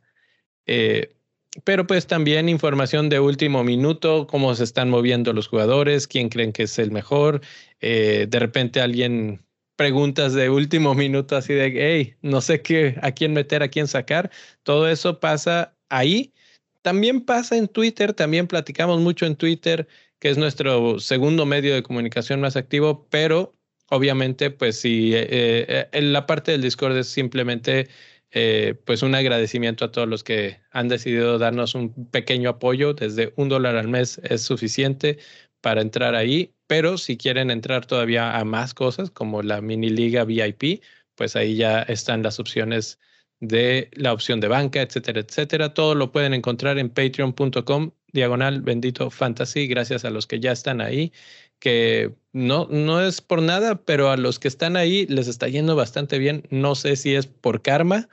Eh, 0.65 1.15
pero 1.63 1.85
pues 1.85 2.07
también 2.07 2.47
información 2.49 3.09
de 3.09 3.19
último 3.19 3.63
minuto, 3.63 4.27
cómo 4.27 4.55
se 4.55 4.63
están 4.63 4.89
moviendo 4.89 5.33
los 5.33 5.47
jugadores, 5.47 6.07
quién 6.07 6.29
creen 6.29 6.53
que 6.53 6.63
es 6.63 6.79
el 6.79 6.91
mejor. 6.91 7.41
Eh, 7.81 8.27
de 8.29 8.39
repente 8.39 8.79
alguien 8.79 9.43
preguntas 9.75 10.33
de 10.33 10.49
último 10.49 10.93
minuto 10.95 11.35
así 11.35 11.53
de, 11.53 11.73
hey, 11.75 12.15
no 12.21 12.41
sé 12.41 12.61
qué, 12.61 12.97
a 13.01 13.11
quién 13.11 13.33
meter, 13.33 13.63
a 13.63 13.69
quién 13.69 13.87
sacar. 13.87 14.31
Todo 14.63 14.87
eso 14.87 15.19
pasa 15.19 15.75
ahí 15.89 16.33
también 16.81 17.21
pasa 17.21 17.57
en 17.57 17.67
Twitter, 17.67 18.13
también 18.13 18.47
platicamos 18.47 18.99
mucho 19.01 19.25
en 19.25 19.35
Twitter, 19.35 19.87
que 20.19 20.29
es 20.29 20.37
nuestro 20.37 20.99
segundo 20.99 21.45
medio 21.45 21.73
de 21.73 21.83
comunicación 21.83 22.41
más 22.41 22.55
activo, 22.55 23.07
pero 23.09 23.53
obviamente, 23.89 24.51
pues 24.51 24.79
sí, 24.79 25.11
eh, 25.13 25.87
eh, 25.91 26.01
la 26.01 26.25
parte 26.25 26.51
del 26.51 26.61
Discord 26.61 26.97
es 26.97 27.07
simplemente 27.07 27.89
eh, 28.31 28.75
pues 28.85 29.03
un 29.03 29.13
agradecimiento 29.15 29.85
a 29.85 29.91
todos 29.91 30.07
los 30.07 30.23
que 30.23 30.61
han 30.71 30.87
decidido 30.87 31.37
darnos 31.37 31.75
un 31.75 32.09
pequeño 32.09 32.49
apoyo. 32.49 32.93
Desde 32.93 33.33
un 33.35 33.49
dólar 33.49 33.75
al 33.75 33.89
mes 33.89 34.19
es 34.23 34.41
suficiente 34.41 35.17
para 35.61 35.81
entrar 35.81 36.15
ahí, 36.15 36.53
pero 36.67 36.97
si 36.97 37.17
quieren 37.17 37.51
entrar 37.51 37.85
todavía 37.85 38.37
a 38.37 38.45
más 38.45 38.73
cosas 38.73 39.11
como 39.11 39.41
la 39.43 39.61
mini 39.61 39.89
liga 39.89 40.23
VIP, 40.23 40.81
pues 41.15 41.35
ahí 41.35 41.55
ya 41.55 41.81
están 41.83 42.23
las 42.23 42.39
opciones 42.39 42.99
de 43.41 43.89
la 43.93 44.13
opción 44.13 44.39
de 44.39 44.47
banca, 44.47 44.81
etcétera, 44.81 45.19
etcétera. 45.19 45.73
Todo 45.73 45.95
lo 45.95 46.11
pueden 46.11 46.33
encontrar 46.33 46.77
en 46.77 46.89
patreon.com 46.89 47.91
diagonal 48.13 48.61
bendito 48.61 49.09
fantasy, 49.09 49.67
gracias 49.67 50.05
a 50.05 50.09
los 50.09 50.27
que 50.27 50.39
ya 50.39 50.51
están 50.51 50.79
ahí, 50.79 51.11
que 51.59 52.13
no, 52.33 52.67
no 52.69 53.01
es 53.01 53.21
por 53.21 53.41
nada, 53.41 53.83
pero 53.83 54.09
a 54.09 54.17
los 54.17 54.39
que 54.39 54.47
están 54.47 54.77
ahí 54.77 55.05
les 55.07 55.27
está 55.27 55.47
yendo 55.47 55.75
bastante 55.75 56.19
bien. 56.19 56.43
No 56.49 56.75
sé 56.75 56.95
si 56.95 57.15
es 57.15 57.27
por 57.27 57.61
karma 57.61 58.07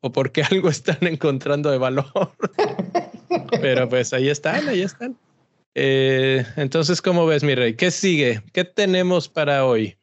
o 0.00 0.12
porque 0.12 0.42
algo 0.50 0.68
están 0.70 0.98
encontrando 1.00 1.70
de 1.70 1.78
valor. 1.78 2.32
pero 3.60 3.88
pues 3.88 4.12
ahí 4.12 4.28
están, 4.28 4.68
ahí 4.68 4.82
están. 4.82 5.18
Eh, 5.74 6.44
entonces, 6.56 7.02
¿cómo 7.02 7.26
ves, 7.26 7.42
mi 7.42 7.54
rey? 7.54 7.74
¿Qué 7.74 7.90
sigue? 7.90 8.42
¿Qué 8.52 8.64
tenemos 8.64 9.28
para 9.28 9.64
hoy? 9.64 9.97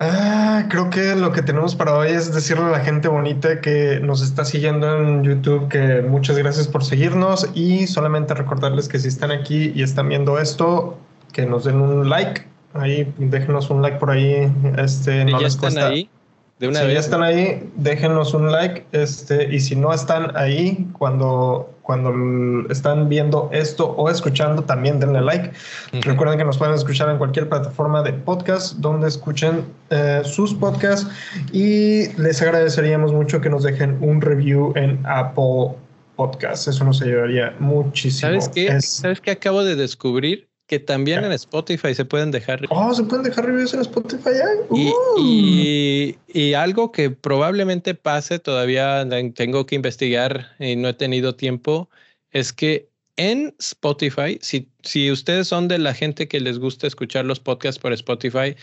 Ah, 0.00 0.66
creo 0.68 0.90
que 0.90 1.14
lo 1.14 1.30
que 1.30 1.42
tenemos 1.42 1.76
para 1.76 1.96
hoy 1.96 2.08
es 2.08 2.34
decirle 2.34 2.64
a 2.64 2.70
la 2.70 2.80
gente 2.80 3.06
bonita 3.06 3.60
que 3.60 4.00
nos 4.00 4.22
está 4.22 4.44
siguiendo 4.44 4.98
en 4.98 5.22
YouTube 5.22 5.68
que 5.68 6.02
muchas 6.02 6.36
gracias 6.36 6.66
por 6.66 6.84
seguirnos 6.84 7.48
y 7.54 7.86
solamente 7.86 8.34
recordarles 8.34 8.88
que 8.88 8.98
si 8.98 9.06
están 9.06 9.30
aquí 9.30 9.72
y 9.74 9.82
están 9.82 10.08
viendo 10.08 10.38
esto, 10.40 10.98
que 11.32 11.46
nos 11.46 11.64
den 11.64 11.80
un 11.80 12.08
like. 12.08 12.46
Ahí 12.72 13.12
déjenos 13.18 13.70
un 13.70 13.82
like 13.82 13.98
por 13.98 14.10
ahí. 14.10 14.52
Este, 14.78 15.24
no 15.24 15.40
les 15.40 15.56
cuesta. 15.56 15.88
ahí? 15.88 16.10
De 16.58 16.68
una 16.68 16.80
si 16.80 16.92
ya 16.92 17.00
están 17.00 17.22
ahí, 17.22 17.70
déjenos 17.76 18.34
un 18.34 18.50
like. 18.50 18.86
Este, 18.92 19.54
y 19.54 19.60
si 19.60 19.76
no 19.76 19.92
están 19.92 20.36
ahí, 20.36 20.88
cuando, 20.92 21.73
cuando 21.84 22.14
están 22.70 23.10
viendo 23.10 23.50
esto 23.52 23.90
o 23.90 24.08
escuchando, 24.08 24.64
también 24.64 24.98
denle 24.98 25.20
like. 25.20 25.52
Recuerden 25.92 26.38
que 26.38 26.44
nos 26.44 26.56
pueden 26.56 26.74
escuchar 26.74 27.10
en 27.10 27.18
cualquier 27.18 27.46
plataforma 27.46 28.02
de 28.02 28.14
podcast 28.14 28.76
donde 28.76 29.06
escuchen 29.06 29.66
eh, 29.90 30.22
sus 30.24 30.54
podcasts. 30.54 31.06
Y 31.52 32.10
les 32.18 32.40
agradeceríamos 32.40 33.12
mucho 33.12 33.38
que 33.42 33.50
nos 33.50 33.64
dejen 33.64 33.98
un 34.00 34.22
review 34.22 34.72
en 34.76 34.98
Apple 35.04 35.76
Podcasts. 36.16 36.68
Eso 36.68 36.84
nos 36.84 37.02
ayudaría 37.02 37.54
muchísimo. 37.58 38.30
¿Sabes 38.30 38.48
qué? 38.48 38.80
¿Sabes 38.80 39.20
qué 39.20 39.32
acabo 39.32 39.62
de 39.62 39.76
descubrir? 39.76 40.48
Que 40.66 40.78
también 40.78 41.24
en 41.24 41.32
Spotify 41.32 41.94
se 41.94 42.04
pueden 42.04 42.30
dejar. 42.30 42.60
Oh, 42.70 42.94
se 42.94 43.04
pueden 43.04 43.24
dejar 43.24 43.46
reviews 43.46 43.74
en 43.74 43.80
Spotify. 43.80 44.30
Y, 44.74 44.88
uh. 44.88 46.18
y, 46.28 46.54
algo 46.54 46.90
que 46.90 47.10
probablemente 47.10 47.94
pase, 47.94 48.38
todavía 48.38 49.06
tengo 49.34 49.66
que 49.66 49.74
investigar 49.74 50.54
y 50.58 50.76
no 50.76 50.88
he 50.88 50.94
tenido 50.94 51.34
tiempo, 51.34 51.90
es 52.30 52.52
que 52.52 52.88
en 53.16 53.54
Spotify, 53.58 54.38
si, 54.40 54.68
si 54.82 55.10
ustedes 55.10 55.48
son 55.48 55.68
de 55.68 55.78
la 55.78 55.94
gente 55.94 56.28
que 56.28 56.40
les 56.40 56.58
gusta 56.58 56.86
escuchar 56.86 57.26
los 57.26 57.40
podcasts 57.40 57.80
por 57.80 57.92
Spotify, 57.92 58.56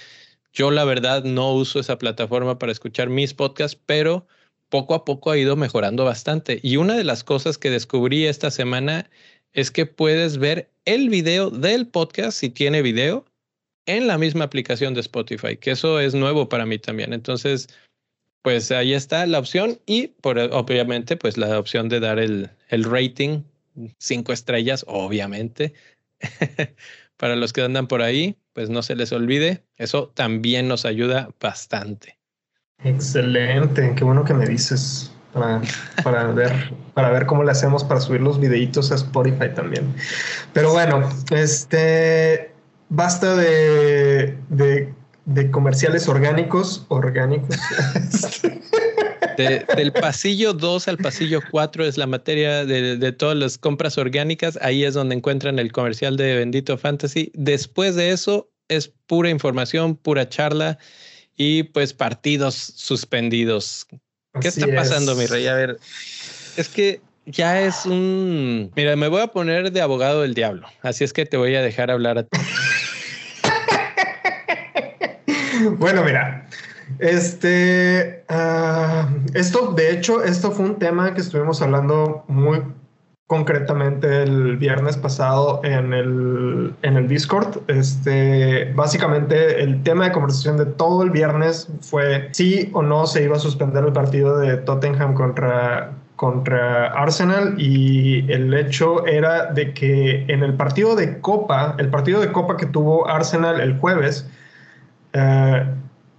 yo 0.52 0.72
la 0.72 0.84
verdad 0.84 1.24
no 1.24 1.54
uso 1.54 1.80
esa 1.80 1.98
plataforma 1.98 2.60
para 2.60 2.72
escuchar 2.72 3.10
mis 3.10 3.34
podcasts, 3.34 3.80
pero 3.86 4.28
poco 4.70 4.96
a 4.96 5.06
poco 5.06 5.32
ha 5.32 5.38
ido 5.38 5.56
mejorando 5.56 6.04
bastante. 6.04 6.60
Y 6.64 6.78
una 6.78 6.96
de 6.96 7.04
las 7.04 7.24
cosas 7.24 7.58
que 7.58 7.70
descubrí 7.70 8.26
esta 8.26 8.52
semana 8.52 9.10
es 9.54 9.70
que 9.70 9.86
puedes 9.86 10.38
ver 10.38 10.71
el 10.86 11.10
video 11.10 11.50
del 11.50 11.88
podcast, 11.88 12.38
si 12.38 12.50
tiene 12.50 12.82
video, 12.82 13.26
en 13.86 14.08
la 14.08 14.18
misma 14.18 14.46
aplicación 14.46 14.94
de 14.94 15.02
Spotify, 15.02 15.58
que 15.58 15.72
eso 15.72 16.00
es 16.00 16.14
nuevo 16.14 16.50
para 16.50 16.66
mí 16.66 16.78
también. 16.80 17.14
Entonces, 17.14 17.68
pues 18.42 18.72
ahí 18.72 18.94
está 18.94 19.26
la 19.26 19.40
opción 19.40 19.80
y 19.86 20.08
por, 20.08 20.38
obviamente, 20.40 21.18
pues 21.18 21.38
la 21.38 21.60
opción 21.60 21.90
de 21.90 22.00
dar 22.00 22.20
el, 22.20 22.50
el 22.70 22.84
rating, 22.84 23.44
cinco 23.98 24.34
estrellas, 24.34 24.86
obviamente. 24.88 25.74
para 27.18 27.36
los 27.36 27.54
que 27.54 27.62
andan 27.62 27.88
por 27.88 28.02
ahí, 28.02 28.36
pues 28.54 28.70
no 28.70 28.82
se 28.82 28.96
les 28.96 29.12
olvide, 29.12 29.64
eso 29.78 30.12
también 30.16 30.68
nos 30.68 30.86
ayuda 30.86 31.30
bastante. 31.40 32.18
Excelente, 32.84 33.94
qué 33.96 34.04
bueno 34.04 34.24
que 34.24 34.34
me 34.34 34.48
dices 34.48 35.12
para, 35.34 35.62
para, 36.04 36.28
ver, 36.28 36.74
para 36.94 37.10
ver 37.12 37.26
cómo 37.26 37.44
le 37.44 37.52
hacemos 37.52 37.84
para 37.84 38.00
subir 38.02 38.22
los 38.22 38.40
videitos 38.40 38.92
a 38.92 38.96
Spotify 38.96 39.50
también. 39.54 39.94
Pero 40.54 40.72
bueno, 40.72 41.10
este 41.32 42.52
basta 42.90 43.36
de, 43.36 44.38
de, 44.50 45.52
comerciales 45.52 46.08
orgánicos, 46.08 46.86
orgánicos. 46.90 47.58
del 49.38 49.94
pasillo 49.94 50.54
2 50.54 50.88
al 50.88 50.98
pasillo 50.98 51.40
4 51.50 51.86
es 51.86 51.98
la 51.98 52.06
materia 52.06 52.66
de, 52.66 52.98
de, 52.98 53.12
todas 53.12 53.38
las 53.38 53.58
compras 53.58 53.98
orgánicas. 53.98 54.60
Ahí 54.62 54.84
es 54.84 54.94
donde 54.94 55.16
encuentran 55.16 55.58
el 55.58 55.72
comercial 55.72 56.18
de 56.18 56.36
Bendito 56.36 56.78
Fantasy. 56.78 57.32
Después 57.34 57.96
de 57.96 58.12
eso 58.12 58.52
es 58.68 58.92
pura 59.08 59.30
información, 59.30 59.96
pura 59.96 60.28
charla 60.30 60.78
y 61.38 61.64
pues 61.64 61.94
partidos 61.94 62.56
suspendidos. 62.56 63.88
¿Qué 64.40 64.48
está 64.48 64.68
pasando, 64.74 65.16
mi 65.16 65.26
rey? 65.26 65.48
A 65.48 65.56
ver, 65.56 65.78
es 66.56 66.70
que 66.70 67.02
ya 67.26 67.62
es 67.62 67.86
un... 67.86 68.72
Mira, 68.76 68.96
me 68.96 69.08
voy 69.08 69.22
a 69.22 69.28
poner 69.28 69.72
de 69.72 69.82
abogado 69.82 70.22
del 70.22 70.34
diablo, 70.34 70.68
así 70.82 71.04
es 71.04 71.12
que 71.12 71.26
te 71.26 71.38
voy 71.38 71.56
a 71.56 71.62
dejar 71.62 71.92
hablar 71.92 72.18
a 72.18 72.24
ti. 72.24 72.40
bueno, 75.78 76.04
mira, 76.04 76.48
este, 77.00 78.24
ah, 78.30 79.10
esto, 79.34 79.74
de 79.74 79.92
hecho, 79.92 80.24
esto 80.24 80.52
fue 80.52 80.66
un 80.66 80.80
tema 80.80 81.14
que 81.14 81.22
estuvimos 81.22 81.62
hablando 81.62 82.24
muy 82.28 82.62
concretamente 83.32 84.24
el 84.24 84.58
viernes 84.58 84.98
pasado 84.98 85.62
en 85.64 85.94
el, 85.94 86.74
en 86.82 86.98
el 86.98 87.08
Discord. 87.08 87.60
Este, 87.70 88.74
básicamente 88.76 89.64
el 89.64 89.82
tema 89.84 90.04
de 90.04 90.12
conversación 90.12 90.58
de 90.58 90.66
todo 90.66 91.02
el 91.02 91.12
viernes 91.12 91.70
fue 91.80 92.28
si 92.34 92.70
o 92.74 92.82
no 92.82 93.08
se 93.08 93.24
iba 93.24 93.38
a 93.38 93.40
suspender 93.40 93.86
el 93.86 93.94
partido 93.94 94.38
de 94.38 94.58
Tottenham 94.58 95.14
contra, 95.14 95.94
contra 96.18 96.88
Arsenal 96.88 97.56
y 97.58 98.30
el 98.30 98.54
hecho 98.54 99.06
era 99.08 99.46
de 99.46 99.74
que 99.74 100.26
en 100.28 100.44
el 100.44 100.56
partido 100.56 100.98
de 100.98 101.22
Copa, 101.22 101.76
el 101.78 101.88
partido 101.88 102.20
de 102.20 102.34
Copa 102.34 102.58
que 102.58 102.66
tuvo 102.66 103.08
Arsenal 103.08 103.62
el 103.62 103.78
jueves, 103.78 104.30
eh, 105.14 105.66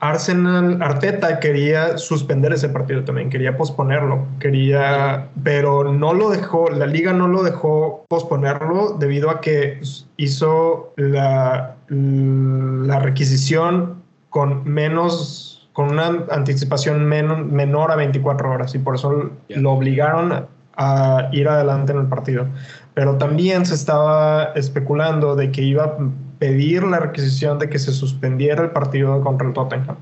Arsenal, 0.02 0.82
Arteta 0.82 1.38
quería 1.38 1.96
suspender 1.96 2.52
ese 2.52 2.68
partido 2.68 3.04
también, 3.04 3.30
quería 3.30 3.56
posponerlo, 3.56 4.26
quería, 4.40 5.28
pero 5.44 5.92
no 5.92 6.12
lo 6.12 6.30
dejó, 6.30 6.68
la 6.70 6.86
liga 6.86 7.12
no 7.12 7.28
lo 7.28 7.44
dejó 7.44 8.04
posponerlo 8.08 8.96
debido 8.98 9.30
a 9.30 9.40
que 9.40 9.80
hizo 10.16 10.92
la, 10.96 11.76
la 11.88 12.98
requisición 12.98 14.02
con 14.28 14.68
menos, 14.68 15.68
con 15.72 15.92
una 15.92 16.26
anticipación 16.32 17.06
menor 17.06 17.92
a 17.92 17.94
24 17.94 18.50
horas 18.50 18.74
y 18.74 18.80
por 18.80 18.96
eso 18.96 19.30
lo 19.50 19.70
obligaron 19.70 20.48
a 20.76 21.28
ir 21.30 21.48
adelante 21.48 21.92
en 21.92 21.98
el 21.98 22.06
partido. 22.06 22.46
Pero 22.94 23.18
también 23.18 23.64
se 23.64 23.74
estaba 23.74 24.46
especulando 24.56 25.36
de 25.36 25.52
que 25.52 25.62
iba 25.62 25.96
pedir 26.42 26.82
la 26.82 26.98
requisición 26.98 27.60
de 27.60 27.70
que 27.70 27.78
se 27.78 27.92
suspendiera 27.92 28.64
el 28.64 28.72
partido 28.72 29.20
contra 29.20 29.46
el 29.46 29.54
Tottenham. 29.54 29.94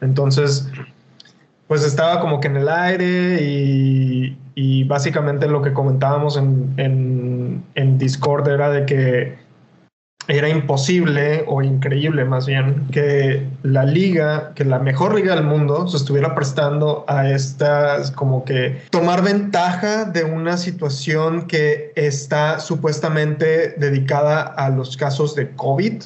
Entonces, 0.00 0.70
pues 1.66 1.84
estaba 1.84 2.20
como 2.20 2.38
que 2.38 2.46
en 2.46 2.58
el 2.58 2.68
aire 2.68 3.38
y, 3.42 4.84
básicamente 4.84 5.48
lo 5.48 5.62
que 5.62 5.72
comentábamos 5.72 6.36
en, 6.36 6.72
en, 6.76 7.64
en 7.74 7.98
Discord 7.98 8.48
era 8.48 8.70
de 8.70 8.86
que 8.86 9.38
era 10.30 10.48
imposible 10.48 11.44
o 11.48 11.60
increíble 11.62 12.24
más 12.24 12.46
bien 12.46 12.86
que 12.92 13.48
la 13.62 13.84
liga, 13.84 14.52
que 14.54 14.64
la 14.64 14.78
mejor 14.78 15.14
liga 15.14 15.34
del 15.34 15.44
mundo 15.44 15.88
se 15.88 15.96
estuviera 15.96 16.34
prestando 16.34 17.04
a 17.08 17.28
estas 17.28 18.12
como 18.12 18.44
que 18.44 18.82
tomar 18.90 19.22
ventaja 19.22 20.04
de 20.04 20.24
una 20.24 20.56
situación 20.56 21.46
que 21.46 21.92
está 21.96 22.60
supuestamente 22.60 23.74
dedicada 23.76 24.42
a 24.42 24.70
los 24.70 24.96
casos 24.96 25.34
de 25.34 25.50
COVID. 25.50 26.02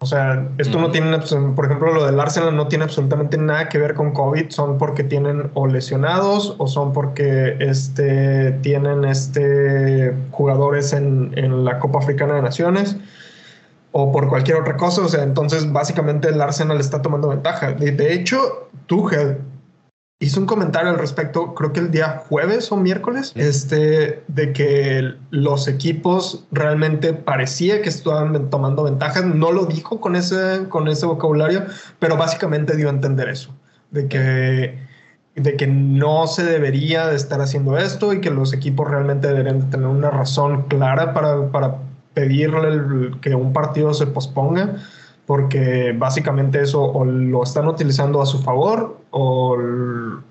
O 0.00 0.06
sea, 0.06 0.48
esto 0.58 0.78
no 0.78 0.92
tiene, 0.92 1.18
por 1.56 1.64
ejemplo, 1.64 1.92
lo 1.92 2.06
del 2.06 2.20
Arsenal 2.20 2.54
no 2.54 2.68
tiene 2.68 2.84
absolutamente 2.84 3.36
nada 3.36 3.68
que 3.68 3.78
ver 3.78 3.94
con 3.94 4.12
COVID, 4.12 4.48
son 4.50 4.78
porque 4.78 5.02
tienen 5.02 5.50
o 5.54 5.66
lesionados 5.66 6.54
o 6.58 6.68
son 6.68 6.92
porque 6.92 7.56
este, 7.58 8.52
tienen 8.62 9.04
este, 9.04 10.14
jugadores 10.30 10.92
en, 10.92 11.32
en 11.36 11.64
la 11.64 11.80
Copa 11.80 11.98
Africana 11.98 12.34
de 12.34 12.42
Naciones 12.42 12.96
o 13.92 14.12
por 14.12 14.28
cualquier 14.28 14.58
otra 14.58 14.76
cosa. 14.76 15.02
O 15.02 15.08
sea, 15.08 15.22
entonces 15.22 15.70
básicamente 15.72 16.28
el 16.28 16.40
Arsenal 16.40 16.80
está 16.80 17.02
tomando 17.02 17.28
ventaja. 17.28 17.72
De, 17.72 18.12
hecho, 18.12 18.68
Tuchel 18.86 19.38
hizo 20.20 20.40
un 20.40 20.46
comentario 20.46 20.90
al 20.90 20.98
respecto, 20.98 21.54
creo 21.54 21.72
que 21.72 21.80
el 21.80 21.90
día 21.90 22.24
jueves 22.28 22.72
o 22.72 22.76
miércoles, 22.76 23.32
este, 23.36 24.22
de 24.26 24.52
que 24.52 25.14
los 25.30 25.68
equipos 25.68 26.44
realmente 26.50 27.12
parecía 27.14 27.82
que 27.82 27.88
estaban 27.88 28.50
tomando 28.50 28.84
ventaja. 28.84 29.22
No 29.22 29.52
lo 29.52 29.66
dijo 29.66 30.00
con 30.00 30.16
ese, 30.16 30.68
con 30.68 30.88
ese 30.88 31.06
vocabulario, 31.06 31.64
pero 31.98 32.16
básicamente 32.16 32.76
dio 32.76 32.88
a 32.88 32.92
entender 32.92 33.28
eso, 33.28 33.54
de 33.90 34.08
que 34.08 34.88
de 35.38 35.56
que 35.56 35.66
no 35.66 36.26
se 36.26 36.44
debería 36.44 37.06
de 37.06 37.16
estar 37.16 37.40
haciendo 37.40 37.78
esto 37.78 38.12
y 38.12 38.20
que 38.20 38.30
los 38.30 38.52
equipos 38.52 38.90
realmente 38.90 39.28
deberían 39.28 39.60
de 39.60 39.66
tener 39.66 39.86
una 39.86 40.10
razón 40.10 40.62
clara 40.64 41.14
para, 41.14 41.50
para 41.52 41.76
pedirle 42.18 43.12
que 43.20 43.32
un 43.36 43.52
partido 43.52 43.94
se 43.94 44.08
posponga, 44.08 44.74
porque 45.24 45.94
básicamente 45.96 46.60
eso 46.60 46.82
o 46.82 47.04
lo 47.04 47.44
están 47.44 47.68
utilizando 47.68 48.20
a 48.20 48.26
su 48.26 48.42
favor 48.42 48.98
o, 49.10 49.56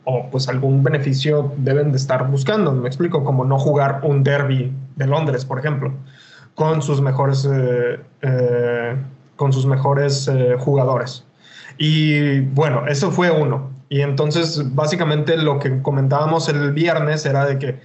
o, 0.03 0.29
pues 0.29 0.49
algún 0.49 0.83
beneficio 0.83 1.53
deben 1.55 1.91
de 1.91 1.97
estar 1.97 2.29
buscando. 2.29 2.73
Me 2.73 2.89
explico, 2.89 3.23
como 3.23 3.45
no 3.45 3.57
jugar 3.57 4.01
un 4.03 4.21
derby 4.21 4.73
de 4.97 5.07
Londres, 5.07 5.45
por 5.45 5.59
ejemplo, 5.59 5.93
con 6.55 6.81
sus 6.81 6.99
mejores, 6.99 7.47
eh, 7.49 8.01
eh, 8.21 8.97
con 9.37 9.53
sus 9.53 9.65
mejores 9.65 10.27
eh, 10.27 10.57
jugadores. 10.59 11.23
Y 11.77 12.41
bueno, 12.41 12.85
eso 12.87 13.11
fue 13.11 13.31
uno. 13.31 13.69
Y 13.87 14.01
entonces 14.01 14.75
básicamente 14.75 15.37
lo 15.37 15.59
que 15.59 15.81
comentábamos 15.81 16.49
el 16.49 16.73
viernes 16.73 17.25
era 17.25 17.45
de 17.45 17.57
que, 17.57 17.79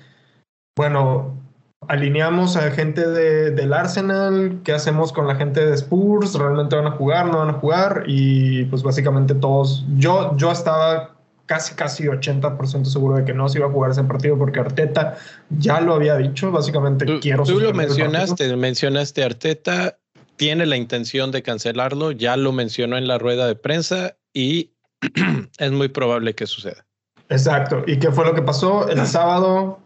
bueno, 0.77 1.42
alineamos 1.89 2.57
a 2.57 2.71
gente 2.71 3.07
de, 3.07 3.51
del 3.51 3.73
Arsenal, 3.73 4.61
qué 4.65 4.73
hacemos 4.73 5.13
con 5.13 5.27
la 5.27 5.35
gente 5.35 5.65
de 5.65 5.75
Spurs, 5.75 6.35
realmente 6.35 6.77
van 6.77 6.87
a 6.87 6.93
jugar, 6.93 7.27
no 7.27 7.39
van 7.39 7.51
a 7.51 7.55
jugar 7.55 8.05
y 8.07 8.65
pues 8.67 8.83
básicamente 8.83 9.35
todos, 9.35 9.85
yo, 9.97 10.37
yo 10.37 10.53
estaba 10.53 11.17
casi 11.47 11.75
casi 11.75 12.05
80% 12.05 12.85
seguro 12.85 13.17
de 13.17 13.25
que 13.25 13.35
no 13.35 13.49
se 13.49 13.59
iba 13.59 13.67
a 13.67 13.71
jugar 13.71 13.91
ese 13.91 14.05
partido 14.05 14.39
porque 14.39 14.61
Arteta 14.61 15.19
ya 15.51 15.81
lo 15.81 15.95
había 15.95 16.17
dicho, 16.17 16.51
básicamente 16.51 17.21
quiero... 17.21 17.45
Tú 17.45 17.61
lo 17.61 17.73
mencionaste, 17.75 18.57
mencionaste 18.57 19.25
Arteta, 19.25 19.99
tiene 20.37 20.67
la 20.67 20.77
intención 20.77 21.31
de 21.31 21.43
cancelarlo, 21.43 22.13
ya 22.13 22.37
lo 22.37 22.53
mencionó 22.53 22.97
en 22.97 23.07
la 23.07 23.19
rueda 23.19 23.47
de 23.47 23.57
prensa 23.57 24.17
y 24.33 24.71
es 25.59 25.73
muy 25.73 25.89
probable 25.89 26.35
que 26.35 26.47
suceda. 26.47 26.87
Exacto. 27.29 27.83
¿Y 27.87 27.99
qué 27.99 28.11
fue 28.13 28.25
lo 28.25 28.35
que 28.35 28.43
pasó? 28.43 28.89
El 28.89 29.07
sábado 29.07 29.79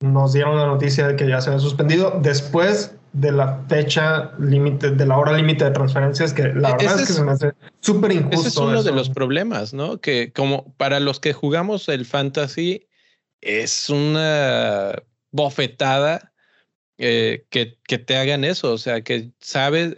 nos 0.00 0.32
dieron 0.32 0.56
la 0.56 0.66
noticia 0.66 1.08
de 1.08 1.16
que 1.16 1.28
ya 1.28 1.40
se 1.40 1.50
había 1.50 1.60
suspendido 1.60 2.18
después 2.22 2.94
de 3.12 3.32
la 3.32 3.64
fecha 3.68 4.32
límite, 4.38 4.90
de 4.90 5.06
la 5.06 5.16
hora 5.16 5.32
límite 5.32 5.64
de 5.64 5.70
transferencias, 5.70 6.34
que 6.34 6.48
la 6.52 6.76
verdad 6.76 7.00
es 7.00 7.06
que 7.06 7.12
se 7.14 7.24
me 7.24 7.32
hace 7.32 7.52
súper 7.80 8.12
injusto. 8.12 8.40
Ese 8.40 8.48
es 8.48 8.56
uno 8.58 8.82
de 8.82 8.92
los 8.92 9.08
problemas, 9.08 9.72
¿no? 9.72 10.00
Que 10.00 10.32
como 10.32 10.74
para 10.76 11.00
los 11.00 11.18
que 11.18 11.32
jugamos 11.32 11.88
el 11.88 12.04
fantasy, 12.04 12.88
es 13.40 13.88
una 13.88 15.02
bofetada 15.30 16.32
eh, 16.98 17.46
que, 17.48 17.78
que 17.86 17.98
te 17.98 18.16
hagan 18.16 18.44
eso, 18.44 18.72
o 18.72 18.78
sea, 18.78 19.02
que 19.02 19.32
sabes, 19.40 19.94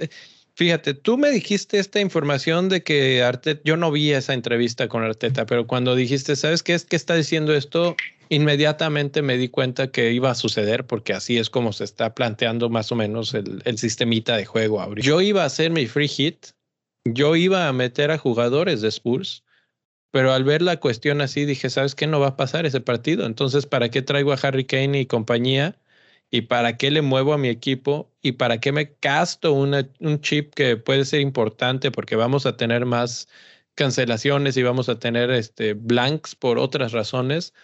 Fíjate, 0.58 0.92
tú 0.92 1.16
me 1.16 1.30
dijiste 1.30 1.78
esta 1.78 2.00
información 2.00 2.68
de 2.68 2.82
que 2.82 3.22
Arteta, 3.22 3.60
yo 3.64 3.76
no 3.76 3.92
vi 3.92 4.10
esa 4.10 4.34
entrevista 4.34 4.88
con 4.88 5.04
Arteta, 5.04 5.46
pero 5.46 5.68
cuando 5.68 5.94
dijiste, 5.94 6.34
¿sabes 6.34 6.64
qué 6.64 6.74
es 6.74 6.84
que 6.84 6.96
está 6.96 7.14
diciendo 7.14 7.54
esto? 7.54 7.94
Inmediatamente 8.30 9.22
me 9.22 9.36
di 9.36 9.48
cuenta 9.48 9.90
que 9.90 10.12
iba 10.12 10.30
a 10.30 10.34
suceder 10.34 10.86
porque 10.86 11.12
así 11.12 11.38
es 11.38 11.50
como 11.50 11.72
se 11.72 11.84
está 11.84 12.14
planteando 12.14 12.68
más 12.68 12.92
o 12.92 12.96
menos 12.96 13.34
el, 13.34 13.62
el 13.64 13.78
sistemita 13.78 14.36
de 14.36 14.44
juego 14.44 14.80
ahorita. 14.80 15.06
Yo 15.06 15.20
iba 15.20 15.42
a 15.42 15.46
hacer 15.46 15.70
mi 15.70 15.86
free 15.86 16.08
hit, 16.08 16.48
yo 17.04 17.36
iba 17.36 17.68
a 17.68 17.72
meter 17.72 18.10
a 18.10 18.18
jugadores 18.18 18.80
de 18.80 18.88
Spurs, 18.88 19.44
pero 20.10 20.32
al 20.32 20.44
ver 20.44 20.62
la 20.62 20.78
cuestión 20.78 21.20
así 21.20 21.44
dije, 21.44 21.70
¿sabes 21.70 21.94
qué? 21.94 22.06
No 22.06 22.20
va 22.20 22.28
a 22.28 22.36
pasar 22.36 22.66
ese 22.66 22.80
partido. 22.80 23.26
Entonces, 23.26 23.66
¿para 23.66 23.90
qué 23.90 24.02
traigo 24.02 24.32
a 24.32 24.38
Harry 24.42 24.64
Kane 24.64 25.00
y 25.00 25.06
compañía? 25.06 25.78
¿Y 26.30 26.42
para 26.42 26.76
qué 26.76 26.90
le 26.90 27.02
muevo 27.02 27.32
a 27.32 27.38
mi 27.38 27.48
equipo? 27.48 28.12
¿Y 28.20 28.32
para 28.32 28.60
qué 28.60 28.72
me 28.72 28.94
casto 28.94 29.52
un 29.52 30.20
chip 30.20 30.54
que 30.54 30.76
puede 30.76 31.04
ser 31.04 31.20
importante 31.20 31.90
porque 31.90 32.16
vamos 32.16 32.46
a 32.46 32.56
tener 32.56 32.84
más 32.84 33.28
cancelaciones 33.74 34.56
y 34.56 34.62
vamos 34.62 34.88
a 34.88 34.98
tener 34.98 35.30
este, 35.30 35.74
blanks 35.74 36.34
por 36.34 36.58
otras 36.58 36.92
razones? 36.92 37.54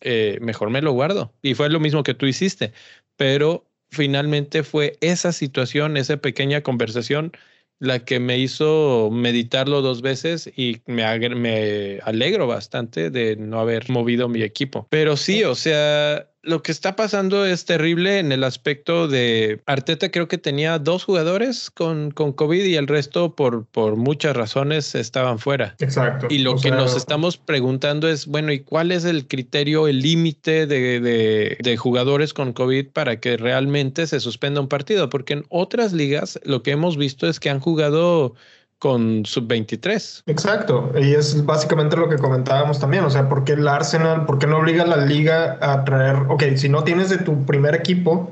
Eh, 0.00 0.38
mejor 0.40 0.70
me 0.70 0.82
lo 0.82 0.92
guardo. 0.92 1.32
Y 1.42 1.54
fue 1.54 1.70
lo 1.70 1.80
mismo 1.80 2.02
que 2.02 2.14
tú 2.14 2.26
hiciste. 2.26 2.72
Pero 3.16 3.66
finalmente 3.90 4.62
fue 4.62 4.96
esa 5.00 5.32
situación, 5.32 5.96
esa 5.96 6.16
pequeña 6.18 6.62
conversación 6.62 7.32
la 7.78 8.04
que 8.04 8.20
me 8.20 8.38
hizo 8.38 9.10
meditarlo 9.12 9.82
dos 9.82 10.00
veces 10.00 10.50
y 10.56 10.80
me, 10.86 11.04
me 11.30 11.98
alegro 12.04 12.46
bastante 12.46 13.10
de 13.10 13.36
no 13.36 13.60
haber 13.60 13.90
movido 13.90 14.28
mi 14.28 14.42
equipo. 14.42 14.86
Pero 14.90 15.16
sí, 15.16 15.44
o 15.44 15.54
sea, 15.54 16.30
lo 16.46 16.62
que 16.62 16.70
está 16.70 16.94
pasando 16.94 17.44
es 17.44 17.64
terrible 17.64 18.20
en 18.20 18.30
el 18.30 18.44
aspecto 18.44 19.08
de 19.08 19.60
Arteta 19.66 20.10
creo 20.10 20.28
que 20.28 20.38
tenía 20.38 20.78
dos 20.78 21.04
jugadores 21.04 21.70
con, 21.70 22.12
con 22.12 22.32
COVID 22.32 22.64
y 22.64 22.76
el 22.76 22.86
resto 22.86 23.34
por, 23.34 23.66
por 23.66 23.96
muchas 23.96 24.36
razones 24.36 24.94
estaban 24.94 25.40
fuera. 25.40 25.74
Exacto. 25.80 26.28
Y 26.30 26.38
lo 26.38 26.56
que 26.56 26.70
nos 26.70 26.96
estamos 26.96 27.36
preguntando 27.36 28.08
es, 28.08 28.26
bueno, 28.26 28.52
¿y 28.52 28.60
cuál 28.60 28.92
es 28.92 29.04
el 29.04 29.26
criterio, 29.26 29.88
el 29.88 30.00
límite 30.00 30.66
de, 30.66 31.00
de, 31.00 31.58
de, 31.60 31.76
jugadores 31.76 32.32
con 32.32 32.52
COVID 32.52 32.90
para 32.90 33.18
que 33.18 33.36
realmente 33.36 34.06
se 34.06 34.20
suspenda 34.20 34.60
un 34.60 34.68
partido? 34.68 35.08
Porque 35.08 35.34
en 35.34 35.44
otras 35.48 35.92
ligas 35.92 36.38
lo 36.44 36.62
que 36.62 36.70
hemos 36.70 36.96
visto 36.96 37.28
es 37.28 37.40
que 37.40 37.50
han 37.50 37.60
jugado 37.60 38.34
con 38.78 39.24
sub-23. 39.24 40.22
Exacto, 40.26 40.92
y 41.00 41.14
es 41.14 41.44
básicamente 41.44 41.96
lo 41.96 42.08
que 42.08 42.16
comentábamos 42.16 42.78
también, 42.78 43.04
o 43.04 43.10
sea, 43.10 43.28
¿por 43.28 43.44
qué 43.44 43.52
el 43.52 43.66
Arsenal, 43.66 44.26
por 44.26 44.38
qué 44.38 44.46
no 44.46 44.58
obliga 44.58 44.84
a 44.84 44.86
la 44.86 44.98
liga 44.98 45.58
a 45.60 45.84
traer, 45.84 46.16
ok, 46.28 46.42
si 46.56 46.68
no 46.68 46.84
tienes 46.84 47.08
de 47.08 47.18
tu 47.18 47.44
primer 47.46 47.74
equipo, 47.74 48.30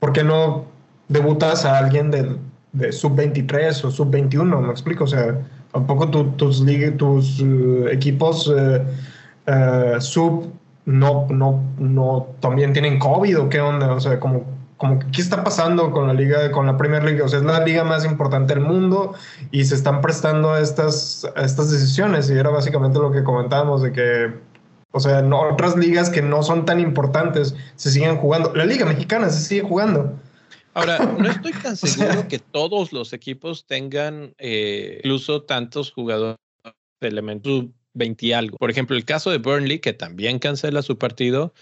¿por 0.00 0.12
qué 0.12 0.24
no 0.24 0.64
debutas 1.08 1.64
a 1.64 1.78
alguien 1.78 2.10
de, 2.10 2.36
de 2.72 2.92
sub-23 2.92 3.84
o 3.84 3.90
sub-21? 3.90 4.60
Me 4.60 4.70
explico, 4.70 5.04
o 5.04 5.08
sea, 5.08 5.46
tampoco 5.72 6.08
tus, 6.36 6.64
tus 6.96 7.40
uh, 7.40 7.88
equipos 7.88 8.48
uh, 8.48 8.80
uh, 9.46 10.00
sub 10.00 10.50
no, 10.86 11.26
no, 11.28 11.62
no, 11.78 12.28
también 12.40 12.72
tienen 12.72 12.98
COVID 12.98 13.40
o 13.40 13.48
qué 13.48 13.60
onda, 13.60 13.92
o 13.92 14.00
sea, 14.00 14.18
como, 14.20 14.55
como 14.76 14.98
qué 14.98 15.22
está 15.22 15.42
pasando 15.42 15.90
con 15.90 16.06
la 16.06 16.14
liga, 16.14 16.50
con 16.52 16.66
la 16.66 16.76
Premier 16.76 17.02
League, 17.02 17.22
o 17.22 17.28
sea, 17.28 17.38
es 17.38 17.44
la 17.44 17.64
liga 17.64 17.84
más 17.84 18.04
importante 18.04 18.54
del 18.54 18.62
mundo 18.62 19.14
y 19.50 19.64
se 19.64 19.74
están 19.74 20.00
prestando 20.00 20.52
a 20.52 20.60
estas, 20.60 21.26
estas 21.36 21.70
decisiones 21.70 22.28
y 22.28 22.34
era 22.34 22.50
básicamente 22.50 22.98
lo 22.98 23.10
que 23.10 23.24
comentábamos 23.24 23.82
de 23.82 23.92
que, 23.92 24.34
o 24.92 25.00
sea, 25.00 25.20
en 25.20 25.32
otras 25.32 25.76
ligas 25.76 26.10
que 26.10 26.20
no 26.20 26.42
son 26.42 26.66
tan 26.66 26.78
importantes 26.78 27.54
se 27.76 27.90
siguen 27.90 28.16
jugando, 28.16 28.54
la 28.54 28.66
liga 28.66 28.84
mexicana 28.84 29.30
se 29.30 29.42
sigue 29.42 29.62
jugando. 29.62 30.18
Ahora, 30.74 30.98
no 31.18 31.30
estoy 31.30 31.52
tan 31.52 31.76
seguro 31.76 32.28
que 32.28 32.38
todos 32.38 32.92
los 32.92 33.14
equipos 33.14 33.64
tengan 33.66 34.34
eh, 34.36 34.98
incluso 34.98 35.42
tantos 35.42 35.90
jugadores 35.90 36.36
de 37.00 37.08
elementos 37.08 37.64
20 37.94 38.26
y 38.26 38.32
algo. 38.34 38.58
Por 38.58 38.70
ejemplo, 38.70 38.94
el 38.94 39.06
caso 39.06 39.30
de 39.30 39.38
Burnley, 39.38 39.78
que 39.78 39.94
también 39.94 40.38
cancela 40.38 40.82
su 40.82 40.98
partido, 40.98 41.54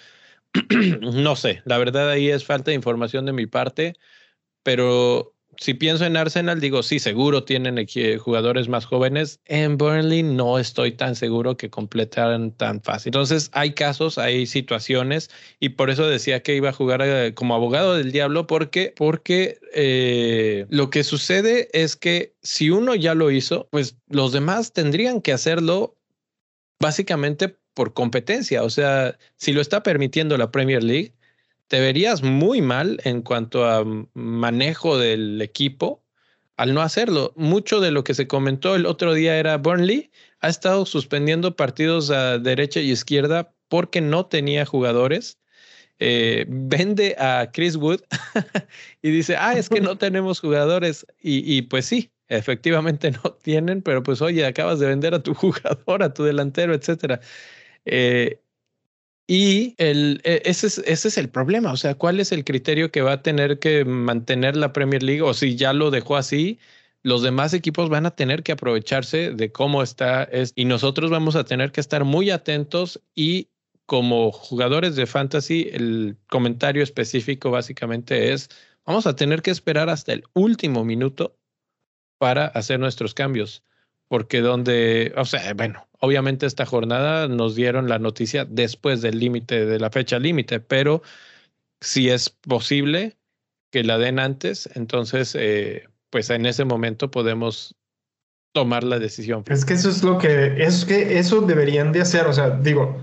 no 1.01 1.37
sé, 1.37 1.63
la 1.65 1.79
verdad 1.79 2.11
ahí 2.11 2.31
es 2.31 2.45
falta 2.45 2.71
de 2.71 2.77
información 2.77 3.27
de 3.27 3.33
mi 3.33 3.47
parte, 3.47 3.95
pero 4.63 5.35
si 5.59 5.75
pienso 5.75 6.05
en 6.05 6.17
Arsenal, 6.17 6.61
digo, 6.61 6.83
sí, 6.83 6.99
seguro 6.99 7.45
tienen 7.45 7.87
jugadores 8.19 8.69
más 8.69 8.87
jóvenes. 8.87 9.41
En 9.45 9.77
Burnley 9.77 10.23
no 10.23 10.59
estoy 10.59 10.93
tan 10.93 11.15
seguro 11.15 11.57
que 11.57 11.71
completaran 11.71 12.53
tan 12.53 12.83
fácil. 12.83 13.11
Entonces, 13.11 13.51
hay 13.53 13.73
casos, 13.73 14.19
hay 14.19 14.47
situaciones, 14.47 15.31
y 15.61 15.71
por 15.71 15.91
eso 15.91 16.07
decía 16.07 16.43
que 16.43 16.57
iba 16.57 16.71
a 16.71 16.73
jugar 16.73 17.03
eh, 17.03 17.35
como 17.35 17.55
abogado 17.55 17.95
del 17.95 18.13
diablo, 18.13 18.47
porque, 18.47 18.95
porque 18.97 19.59
eh, 19.73 20.67
lo 20.71 20.91
que 20.91 21.05
sucede 21.05 21.69
es 21.73 21.97
que 21.97 22.35
si 22.43 22.71
uno 22.71 22.95
ya 22.95 23.15
lo 23.15 23.31
hizo, 23.31 23.69
pues 23.71 23.97
los 24.09 24.33
demás 24.33 24.73
tendrían 24.73 25.21
que 25.21 25.33
hacerlo 25.33 25.97
básicamente 26.81 27.57
por 27.75 27.93
competencia. 27.95 28.63
O 28.63 28.71
sea, 28.71 29.19
si 29.37 29.53
lo 29.53 29.61
está 29.61 29.83
permitiendo 29.83 30.37
la 30.39 30.51
Premier 30.51 30.83
League, 30.83 31.15
te 31.69 31.81
verías 31.81 32.23
muy 32.23 32.63
mal 32.63 33.01
en 33.05 33.23
cuanto 33.23 33.67
a 33.67 33.85
manejo 34.15 34.99
del 34.99 35.41
equipo 35.43 36.03
al 36.57 36.75
no 36.75 36.83
hacerlo. 36.83 37.33
Mucho 37.37 37.81
de 37.81 37.91
lo 37.91 38.05
que 38.05 38.15
se 38.15 38.29
comentó 38.29 38.75
el 38.75 38.87
otro 38.87 39.15
día 39.15 39.39
era 39.39 39.57
Burnley 39.59 40.11
ha 40.45 40.49
estado 40.49 40.85
suspendiendo 40.85 41.57
partidos 41.57 42.11
a 42.11 42.39
derecha 42.39 42.79
y 42.81 42.91
izquierda 42.91 43.55
porque 43.69 44.03
no 44.03 44.27
tenía 44.27 44.67
jugadores. 44.67 45.39
Eh, 45.99 46.45
vende 46.49 47.17
a 47.19 47.51
Chris 47.51 47.77
Wood 47.77 48.01
y 49.03 49.11
dice, 49.11 49.37
ah, 49.39 49.55
es 49.55 49.71
que 49.71 49.81
no 49.81 49.97
tenemos 49.99 50.41
jugadores. 50.41 51.07
Y, 51.23 51.51
y 51.51 51.63
pues 51.63 51.87
sí, 51.87 52.11
efectivamente 52.29 53.11
no 53.25 53.33
tienen, 53.43 53.81
pero 53.81 54.03
pues 54.03 54.21
oye, 54.21 54.45
acabas 54.45 54.81
de 54.81 54.87
vender 54.87 55.15
a 55.15 55.23
tu 55.23 55.33
jugador, 55.35 56.03
a 56.03 56.13
tu 56.13 56.25
delantero, 56.25 56.75
etcétera. 56.75 57.21
Eh, 57.85 58.41
y 59.27 59.75
el, 59.79 60.21
e, 60.25 60.43
ese, 60.45 60.67
es, 60.87 61.19
el 61.19 61.31
problema. 61.31 61.73
O 61.73 61.77
sea, 61.77 61.95
¿cuál 61.95 62.21
es 62.21 62.33
el 62.33 62.45
criterio 62.45 62.91
que 62.91 63.03
va 63.03 63.13
a 63.13 63.23
tener 63.23 63.59
que 63.59 63.85
mantener 63.85 64.57
la 64.57 64.73
Premier 64.73 65.03
League? 65.03 65.23
O 65.23 65.35
si 65.35 65.57
ya 65.57 65.73
lo 65.73 65.91
dejó 65.91 66.17
así, 66.17 66.59
los 67.03 67.23
demás 67.23 67.55
equipos 67.55 67.89
van 67.89 68.07
a 68.07 68.15
tener 68.17 68.43
que 68.43 68.53
aprovecharse 68.53 69.31
de 69.33 69.53
cómo 69.53 69.83
está 69.83 70.25
es, 70.25 70.53
y 70.57 70.65
nosotros 70.67 71.11
vamos 71.11 71.37
a 71.37 71.45
tener 71.45 71.73
que 71.73 71.81
estar 71.81 72.05
muy 72.05 72.31
atentos 72.31 73.01
y 73.15 73.49
como 73.87 74.33
jugadores 74.33 74.97
de 74.97 75.07
fantasy, 75.07 75.69
el 75.73 76.17
comentario 76.29 76.83
específico 76.83 77.51
básicamente 77.51 78.33
es, 78.33 78.49
vamos 78.87 79.07
a 79.07 79.15
tener 79.17 79.43
que 79.43 79.51
esperar 79.51 79.91
hasta 79.91 80.13
el 80.15 80.25
último 80.33 80.85
minuto 80.85 81.37
para 82.19 82.47
hacer 82.47 82.81
nuestros 82.81 83.13
cambios 83.15 83.63
porque 84.15 84.43
donde, 84.43 85.13
o 85.17 85.25
sea, 85.25 85.55
bueno, 85.55 85.89
obviamente 85.99 86.47
esta 86.47 86.65
jornada 86.65 87.27
nos 87.27 87.57
dieron 87.57 87.89
la 87.89 87.99
noticia 87.99 88.45
después 88.45 89.03
del 89.03 89.19
límite, 89.19 89.67
de 89.67 89.81
la 89.81 89.91
fecha 89.91 90.21
límite, 90.21 90.61
pero 90.61 91.03
si 91.81 92.11
es 92.11 92.31
posible 92.31 93.17
que 93.73 93.83
la 93.83 93.99
den 93.99 94.21
antes, 94.21 94.71
entonces, 94.77 95.35
eh, 95.37 95.89
pues 96.11 96.31
en 96.31 96.47
ese 96.47 96.65
momento 96.65 97.11
podemos 97.11 97.75
tomar 98.53 98.85
la 98.85 99.01
decisión. 99.01 99.43
Es 99.49 99.65
que 99.65 99.75
eso 99.75 99.91
es 99.91 100.05
lo 100.05 100.17
que, 100.19 100.63
es 100.63 100.85
que 100.85 101.19
eso 101.19 101.41
deberían 101.41 101.91
de 101.91 102.03
hacer, 102.03 102.29
o 102.29 102.33
sea, 102.33 102.51
digo, 102.51 102.97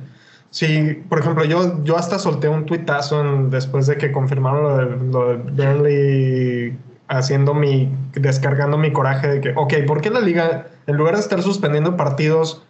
si, 0.49 0.93
por 1.09 1.19
ejemplo, 1.19 1.43
yo, 1.43 1.83
yo 1.83 1.97
hasta 1.97 2.19
solté 2.19 2.47
un 2.47 2.65
tuitazo 2.65 3.21
después 3.49 3.85
de 3.85 3.97
que 3.97 4.13
confirmaron 4.13 4.63
lo 4.63 4.77
de, 4.77 5.11
lo 5.11 5.27
de 5.27 5.35
Burnley 5.65 6.77
haciendo 7.11 7.53
mi, 7.53 7.93
descargando 8.13 8.77
mi 8.77 8.91
coraje 8.91 9.27
de 9.27 9.41
que, 9.41 9.53
ok, 9.55 9.73
¿por 9.85 10.01
qué 10.01 10.09
la 10.09 10.21
liga, 10.21 10.67
en 10.87 10.95
lugar 10.95 11.15
de 11.15 11.21
estar 11.21 11.41
suspendiendo 11.41 11.97
partidos 11.97 12.65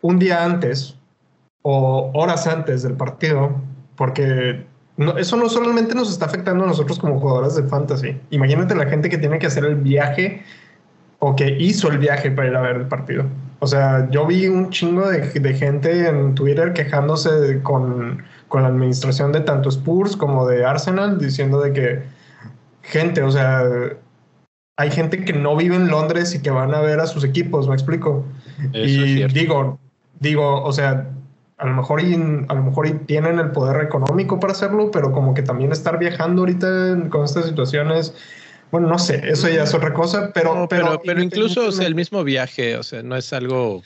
un 0.00 0.18
día 0.18 0.44
antes 0.44 0.96
o 1.62 2.10
horas 2.14 2.46
antes 2.46 2.82
del 2.82 2.94
partido, 2.94 3.54
porque 3.96 4.66
eso 5.16 5.36
no 5.36 5.48
solamente 5.48 5.94
nos 5.94 6.10
está 6.10 6.26
afectando 6.26 6.64
a 6.64 6.66
nosotros 6.66 6.98
como 6.98 7.18
jugadores 7.18 7.56
de 7.56 7.64
fantasy. 7.64 8.20
Imagínate 8.30 8.74
la 8.74 8.86
gente 8.86 9.08
que 9.08 9.18
tiene 9.18 9.38
que 9.38 9.46
hacer 9.46 9.64
el 9.64 9.76
viaje 9.76 10.42
o 11.18 11.34
que 11.34 11.56
hizo 11.58 11.90
el 11.90 11.98
viaje 11.98 12.30
para 12.30 12.48
ir 12.48 12.56
a 12.56 12.60
ver 12.60 12.76
el 12.76 12.86
partido. 12.86 13.24
O 13.60 13.66
sea, 13.66 14.08
yo 14.10 14.26
vi 14.26 14.46
un 14.46 14.70
chingo 14.70 15.08
de, 15.08 15.20
de 15.20 15.54
gente 15.54 16.06
en 16.06 16.34
Twitter 16.34 16.74
quejándose 16.74 17.62
con, 17.62 18.22
con, 18.48 18.62
la 18.62 18.68
administración 18.68 19.32
de 19.32 19.40
tanto 19.40 19.70
Spurs 19.70 20.16
como 20.16 20.46
de 20.46 20.66
Arsenal, 20.66 21.18
diciendo 21.18 21.60
de 21.60 21.72
que 21.72 22.02
gente, 22.84 23.22
o 23.22 23.30
sea, 23.30 23.62
hay 24.76 24.90
gente 24.90 25.24
que 25.24 25.32
no 25.32 25.56
vive 25.56 25.76
en 25.76 25.88
Londres 25.88 26.34
y 26.34 26.42
que 26.42 26.50
van 26.50 26.74
a 26.74 26.80
ver 26.80 27.00
a 27.00 27.06
sus 27.06 27.24
equipos, 27.24 27.68
me 27.68 27.74
explico. 27.74 28.24
y 28.72 29.24
digo, 29.28 29.78
digo, 30.20 30.62
o 30.62 30.72
sea, 30.72 31.10
a 31.58 31.66
lo 31.66 31.74
mejor 31.74 32.02
y, 32.02 32.14
a 32.14 32.54
lo 32.54 32.62
mejor 32.62 32.90
tienen 33.06 33.38
el 33.38 33.52
poder 33.52 33.82
económico 33.82 34.40
para 34.40 34.52
hacerlo, 34.52 34.90
pero 34.90 35.12
como 35.12 35.34
que 35.34 35.42
también 35.42 35.72
estar 35.72 35.98
viajando 35.98 36.42
ahorita 36.42 37.08
con 37.10 37.24
estas 37.24 37.46
situaciones, 37.46 38.14
bueno, 38.70 38.88
no 38.88 38.98
sé, 38.98 39.22
eso 39.24 39.48
ya 39.48 39.62
es 39.62 39.74
otra 39.74 39.92
cosa, 39.92 40.32
pero 40.34 40.66
pero, 40.68 41.00
pero, 41.04 41.22
incluso 41.22 41.68
el 41.80 41.94
mismo 41.94 42.24
viaje, 42.24 42.76
o 42.76 42.82
sea, 42.82 43.02
no 43.02 43.16
es 43.16 43.32
algo 43.32 43.82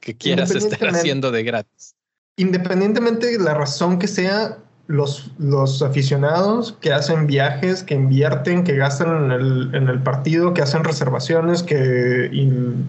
que 0.00 0.16
quieras 0.16 0.50
estar 0.50 0.88
haciendo 0.88 1.30
de 1.30 1.44
gratis. 1.44 1.94
Independientemente 2.36 3.38
de 3.38 3.38
la 3.38 3.54
razón 3.54 3.98
que 3.98 4.08
sea, 4.08 4.58
los, 4.88 5.32
los 5.38 5.82
aficionados 5.82 6.76
que 6.80 6.92
hacen 6.92 7.26
viajes, 7.26 7.82
que 7.82 7.94
invierten, 7.94 8.62
que 8.62 8.76
gastan 8.76 9.24
en 9.24 9.32
el, 9.32 9.74
en 9.74 9.88
el 9.88 10.00
partido, 10.00 10.54
que 10.54 10.62
hacen 10.62 10.84
reservaciones, 10.84 11.62
que 11.62 12.30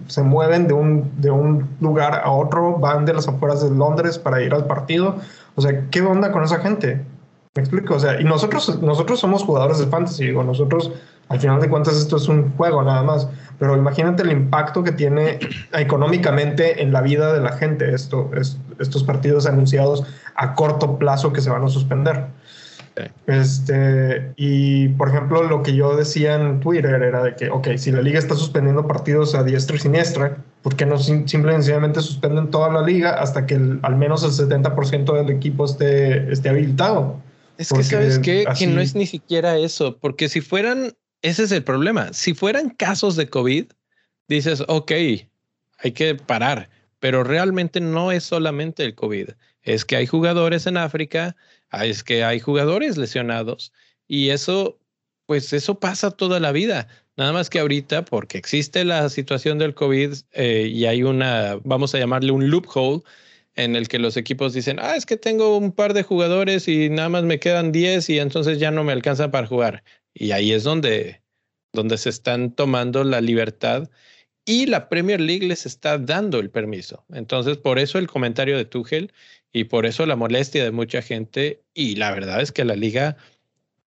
se 0.06 0.22
mueven 0.22 0.68
de 0.68 0.74
un, 0.74 1.10
de 1.20 1.30
un 1.30 1.68
lugar 1.80 2.20
a 2.22 2.30
otro, 2.30 2.78
van 2.78 3.04
de 3.04 3.14
las 3.14 3.26
afueras 3.26 3.62
de 3.62 3.70
Londres 3.70 4.18
para 4.18 4.40
ir 4.42 4.54
al 4.54 4.66
partido. 4.66 5.16
O 5.56 5.60
sea, 5.60 5.88
¿qué 5.90 6.00
onda 6.02 6.30
con 6.30 6.44
esa 6.44 6.60
gente? 6.60 7.04
¿Me 7.56 7.62
explico? 7.62 7.94
O 7.94 8.00
sea, 8.00 8.20
y 8.20 8.24
nosotros, 8.24 8.80
nosotros 8.80 9.18
somos 9.18 9.42
jugadores 9.42 9.78
de 9.78 9.86
fantasy, 9.86 10.26
digo, 10.26 10.44
nosotros, 10.44 10.92
al 11.28 11.40
final 11.40 11.60
de 11.60 11.68
cuentas, 11.68 11.96
esto 11.96 12.16
es 12.16 12.28
un 12.28 12.52
juego 12.56 12.82
nada 12.82 13.02
más, 13.02 13.28
pero 13.58 13.76
imagínate 13.76 14.22
el 14.22 14.32
impacto 14.32 14.82
que 14.82 14.92
tiene 14.92 15.38
económicamente 15.72 16.82
en 16.82 16.92
la 16.92 17.02
vida 17.02 17.32
de 17.32 17.40
la 17.40 17.52
gente 17.52 17.94
esto, 17.94 18.30
estos 18.78 19.04
partidos 19.04 19.46
anunciados 19.46 20.04
a 20.34 20.54
corto 20.54 20.98
plazo 20.98 21.32
que 21.32 21.40
se 21.40 21.50
van 21.50 21.64
a 21.64 21.68
suspender. 21.68 22.26
Este, 23.26 24.32
y 24.36 24.88
por 24.88 25.08
ejemplo, 25.08 25.44
lo 25.44 25.62
que 25.62 25.74
yo 25.74 25.96
decía 25.96 26.34
en 26.34 26.60
Twitter 26.60 27.02
era 27.02 27.22
de 27.22 27.36
que, 27.36 27.50
ok, 27.50 27.68
si 27.76 27.92
la 27.92 28.02
liga 28.02 28.18
está 28.18 28.34
suspendiendo 28.34 28.86
partidos 28.86 29.34
a 29.34 29.44
diestra 29.44 29.76
y 29.76 29.78
siniestra, 29.78 30.38
¿por 30.62 30.76
qué 30.76 30.86
no 30.86 30.98
simplemente 30.98 32.00
suspenden 32.00 32.50
toda 32.50 32.70
la 32.72 32.82
liga 32.82 33.10
hasta 33.20 33.46
que 33.46 33.54
al 33.54 33.96
menos 33.96 34.24
el 34.24 34.30
70% 34.30 35.14
del 35.14 35.30
equipo 35.30 35.64
esté, 35.64 36.32
esté 36.32 36.48
habilitado? 36.48 37.20
Es 37.56 37.72
que, 37.72 37.82
¿sabes 37.82 38.18
qué? 38.18 38.44
Que 38.56 38.66
no 38.66 38.80
es 38.80 38.94
ni 38.94 39.06
siquiera 39.06 39.56
eso, 39.56 39.98
porque 40.00 40.28
si 40.28 40.40
fueran, 40.40 40.92
ese 41.22 41.44
es 41.44 41.52
el 41.52 41.64
problema, 41.64 42.12
si 42.12 42.34
fueran 42.34 42.70
casos 42.70 43.16
de 43.16 43.28
COVID, 43.28 43.66
dices, 44.28 44.62
ok, 44.68 44.92
hay 45.78 45.92
que 45.92 46.14
parar, 46.14 46.70
pero 46.98 47.24
realmente 47.24 47.80
no 47.80 48.12
es 48.12 48.24
solamente 48.24 48.84
el 48.84 48.94
COVID 48.94 49.30
es 49.68 49.84
que 49.84 49.96
hay 49.96 50.06
jugadores 50.06 50.66
en 50.66 50.76
África, 50.76 51.36
es 51.72 52.02
que 52.02 52.24
hay 52.24 52.40
jugadores 52.40 52.96
lesionados 52.96 53.72
y 54.06 54.30
eso, 54.30 54.78
pues 55.26 55.52
eso 55.52 55.78
pasa 55.78 56.10
toda 56.10 56.40
la 56.40 56.52
vida. 56.52 56.88
Nada 57.16 57.32
más 57.32 57.50
que 57.50 57.58
ahorita, 57.58 58.04
porque 58.04 58.38
existe 58.38 58.84
la 58.84 59.08
situación 59.08 59.58
del 59.58 59.74
COVID 59.74 60.14
eh, 60.32 60.68
y 60.72 60.86
hay 60.86 61.02
una, 61.02 61.58
vamos 61.64 61.94
a 61.94 61.98
llamarle 61.98 62.32
un 62.32 62.48
loophole, 62.50 63.02
en 63.56 63.74
el 63.74 63.88
que 63.88 63.98
los 63.98 64.16
equipos 64.16 64.54
dicen, 64.54 64.78
ah, 64.80 64.94
es 64.94 65.04
que 65.04 65.16
tengo 65.16 65.56
un 65.56 65.72
par 65.72 65.92
de 65.92 66.04
jugadores 66.04 66.68
y 66.68 66.90
nada 66.90 67.08
más 67.08 67.24
me 67.24 67.40
quedan 67.40 67.72
10 67.72 68.08
y 68.08 68.20
entonces 68.20 68.60
ya 68.60 68.70
no 68.70 68.84
me 68.84 68.92
alcanza 68.92 69.32
para 69.32 69.48
jugar. 69.48 69.82
Y 70.18 70.32
ahí 70.32 70.52
es 70.52 70.64
donde, 70.64 71.22
donde 71.72 71.96
se 71.96 72.10
están 72.10 72.52
tomando 72.52 73.04
la 73.04 73.20
libertad 73.20 73.88
y 74.44 74.66
la 74.66 74.88
Premier 74.88 75.20
League 75.20 75.46
les 75.46 75.66
está 75.66 75.98
dando 75.98 76.40
el 76.40 76.50
permiso. 76.50 77.04
Entonces, 77.12 77.58
por 77.58 77.78
eso 77.78 77.98
el 77.98 78.08
comentario 78.08 78.56
de 78.56 78.64
Tuchel 78.64 79.12
y 79.52 79.64
por 79.64 79.86
eso 79.86 80.06
la 80.06 80.16
molestia 80.16 80.64
de 80.64 80.70
mucha 80.70 81.02
gente 81.02 81.62
y 81.74 81.96
la 81.96 82.12
verdad 82.12 82.40
es 82.40 82.50
que 82.50 82.64
la 82.64 82.74
liga 82.74 83.16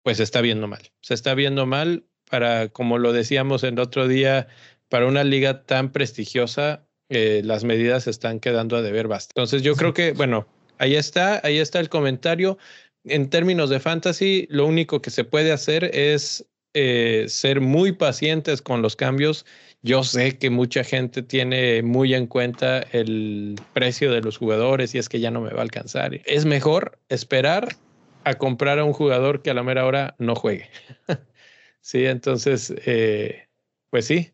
pues 0.03 0.17
se 0.17 0.23
está 0.23 0.41
viendo 0.41 0.67
mal. 0.67 0.81
Se 1.01 1.13
está 1.13 1.33
viendo 1.35 1.65
mal 1.65 2.05
para, 2.29 2.69
como 2.69 2.97
lo 2.97 3.13
decíamos 3.13 3.63
el 3.63 3.79
otro 3.79 4.07
día, 4.07 4.47
para 4.89 5.05
una 5.05 5.23
liga 5.23 5.63
tan 5.63 5.91
prestigiosa, 5.91 6.85
eh, 7.09 7.41
las 7.43 7.63
medidas 7.63 8.07
están 8.07 8.39
quedando 8.39 8.75
a 8.75 8.81
deber 8.81 9.07
bastante. 9.07 9.39
Entonces 9.39 9.61
yo 9.61 9.75
creo 9.75 9.93
que, 9.93 10.13
bueno, 10.13 10.47
ahí 10.77 10.95
está, 10.95 11.41
ahí 11.43 11.59
está 11.59 11.79
el 11.79 11.89
comentario. 11.89 12.57
En 13.03 13.29
términos 13.29 13.69
de 13.69 13.79
fantasy, 13.79 14.47
lo 14.49 14.67
único 14.67 15.01
que 15.01 15.09
se 15.09 15.23
puede 15.23 15.51
hacer 15.51 15.85
es 15.95 16.45
eh, 16.73 17.25
ser 17.27 17.59
muy 17.59 17.91
pacientes 17.91 18.61
con 18.61 18.81
los 18.81 18.95
cambios. 18.95 19.45
Yo 19.81 20.03
sé 20.03 20.37
que 20.37 20.49
mucha 20.49 20.83
gente 20.83 21.23
tiene 21.23 21.81
muy 21.81 22.13
en 22.13 22.27
cuenta 22.27 22.79
el 22.91 23.59
precio 23.73 24.11
de 24.11 24.21
los 24.21 24.37
jugadores 24.37 24.93
y 24.93 24.99
es 24.99 25.09
que 25.09 25.19
ya 25.19 25.31
no 25.31 25.41
me 25.41 25.49
va 25.49 25.59
a 25.59 25.63
alcanzar. 25.63 26.21
Es 26.25 26.45
mejor 26.45 26.99
esperar 27.09 27.75
a 28.23 28.35
comprar 28.35 28.79
a 28.79 28.83
un 28.83 28.93
jugador 28.93 29.41
que 29.41 29.49
a 29.49 29.53
la 29.53 29.63
mera 29.63 29.85
hora 29.85 30.15
no 30.19 30.35
juegue. 30.35 30.69
sí, 31.81 32.05
entonces, 32.05 32.73
eh, 32.85 33.47
pues 33.89 34.05
sí, 34.05 34.31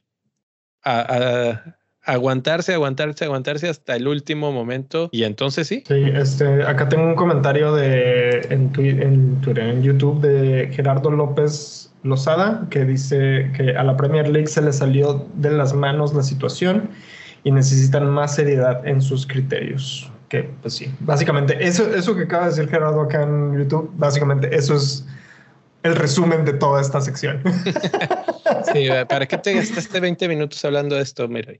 aguantarse, 2.07 2.73
aguantarse, 2.73 3.25
aguantarse 3.25 3.69
hasta 3.69 3.95
el 3.95 4.07
último 4.07 4.51
momento 4.51 5.09
y 5.11 5.23
entonces 5.23 5.67
sí. 5.67 5.83
Sí, 5.85 6.03
este, 6.15 6.63
acá 6.63 6.87
tengo 6.87 7.03
un 7.03 7.15
comentario 7.15 7.75
de 7.75 8.47
en, 8.49 8.71
en 8.75 9.41
Twitter, 9.41 9.63
en 9.63 9.83
YouTube 9.83 10.21
de 10.21 10.69
Gerardo 10.73 11.11
López 11.11 11.91
Lozada 12.03 12.65
que 12.69 12.85
dice 12.85 13.51
que 13.55 13.71
a 13.71 13.83
la 13.83 13.97
Premier 13.97 14.29
League 14.29 14.47
se 14.47 14.61
le 14.61 14.71
salió 14.71 15.27
de 15.35 15.51
las 15.51 15.73
manos 15.73 16.13
la 16.13 16.23
situación 16.23 16.89
y 17.43 17.51
necesitan 17.51 18.09
más 18.09 18.35
seriedad 18.35 18.87
en 18.87 19.01
sus 19.01 19.27
criterios. 19.27 20.09
Que 20.29 20.49
pues 20.61 20.75
sí, 20.75 20.89
básicamente 21.01 21.57
eso, 21.59 21.93
eso 21.93 22.15
que 22.15 22.23
acaba 22.23 22.45
de 22.45 22.49
decir 22.51 22.69
Gerardo 22.69 23.01
acá 23.01 23.23
en 23.23 23.57
YouTube, 23.57 23.91
básicamente 23.95 24.55
eso 24.55 24.75
es 24.75 25.05
el 25.83 25.95
resumen 25.95 26.45
de 26.45 26.53
toda 26.53 26.81
esta 26.81 27.01
sección. 27.01 27.41
sí, 28.73 28.87
¿para 29.09 29.25
qué 29.25 29.37
te 29.37 29.53
gastaste 29.53 29.99
20 29.99 30.27
minutos 30.27 30.63
hablando 30.63 30.95
de 30.95 31.01
esto, 31.01 31.27
mira? 31.27 31.53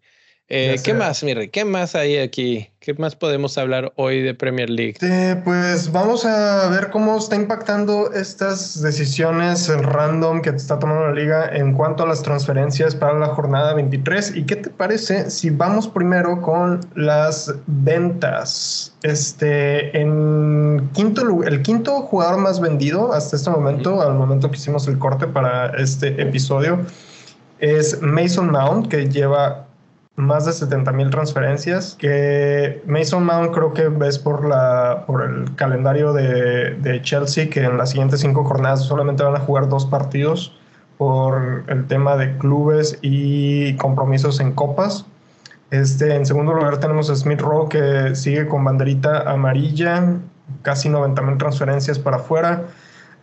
Eh, 0.49 0.77
¿Qué 0.81 0.93
más, 0.93 1.23
Mire? 1.23 1.49
¿Qué 1.49 1.65
más 1.65 1.93
hay 1.93 2.17
aquí? 2.19 2.69
¿Qué 2.79 2.93
más 2.93 3.17
podemos 3.17 3.57
hablar 3.57 3.91
hoy 3.97 4.21
de 4.21 4.33
Premier 4.33 4.69
League? 4.69 4.95
pues 5.43 5.91
vamos 5.91 6.25
a 6.25 6.69
ver 6.69 6.89
cómo 6.89 7.17
está 7.17 7.35
impactando 7.35 8.13
estas 8.13 8.81
decisiones 8.81 9.67
random 9.67 10.41
que 10.41 10.51
está 10.51 10.79
tomando 10.79 11.07
la 11.07 11.13
liga 11.13 11.49
en 11.51 11.73
cuanto 11.73 12.03
a 12.03 12.07
las 12.07 12.23
transferencias 12.23 12.95
para 12.95 13.19
la 13.19 13.27
jornada 13.27 13.73
23. 13.73 14.37
¿Y 14.37 14.45
qué 14.45 14.55
te 14.55 14.69
parece 14.69 15.29
si 15.31 15.49
vamos 15.49 15.89
primero 15.89 16.41
con 16.41 16.79
las 16.95 17.53
ventas? 17.65 18.93
Este, 19.03 19.99
en 19.99 20.89
quinto 20.93 21.43
el 21.43 21.61
quinto 21.61 22.03
jugador 22.03 22.39
más 22.39 22.61
vendido 22.61 23.11
hasta 23.11 23.35
este 23.35 23.49
momento, 23.49 24.01
al 24.01 24.13
momento 24.13 24.49
que 24.49 24.55
hicimos 24.55 24.87
el 24.87 24.97
corte 24.97 25.27
para 25.27 25.71
este 25.77 26.21
episodio, 26.21 26.85
es 27.59 28.01
Mason 28.01 28.49
Mount, 28.49 28.87
que 28.87 29.09
lleva 29.09 29.66
más 30.17 30.45
de 30.45 30.51
70 30.51 30.91
mil 30.93 31.11
transferencias, 31.11 31.95
que 31.97 32.81
Mason 32.87 33.23
Mount 33.23 33.53
creo 33.53 33.71
que 33.73 33.87
ves 33.87 34.17
por, 34.17 34.45
la, 34.45 35.03
por 35.05 35.21
el 35.21 35.53
calendario 35.55 36.11
de, 36.11 36.99
Chelsea, 37.03 37.49
que 37.49 37.63
en 37.63 37.77
las 37.77 37.91
siguientes 37.91 38.21
cinco 38.21 38.43
jornadas 38.43 38.83
solamente 38.83 39.23
van 39.23 39.35
a 39.35 39.39
jugar 39.39 39.69
dos 39.69 39.85
partidos 39.85 40.57
por 40.97 41.63
el 41.67 41.85
tema 41.85 42.17
de 42.17 42.35
clubes 42.39 42.97
y 43.03 43.75
compromisos 43.75 44.39
en 44.39 44.53
copas. 44.53 45.05
Este, 45.69 46.15
en 46.15 46.25
segundo 46.25 46.53
lugar 46.53 46.79
tenemos 46.79 47.11
a 47.11 47.15
Smith 47.15 47.41
Rowe 47.41 47.69
que 47.69 48.15
sigue 48.15 48.47
con 48.47 48.63
banderita 48.63 49.31
amarilla, 49.31 50.15
casi 50.63 50.89
90 50.89 51.21
mil 51.21 51.37
transferencias 51.37 51.99
para 51.99 52.17
afuera. 52.17 52.63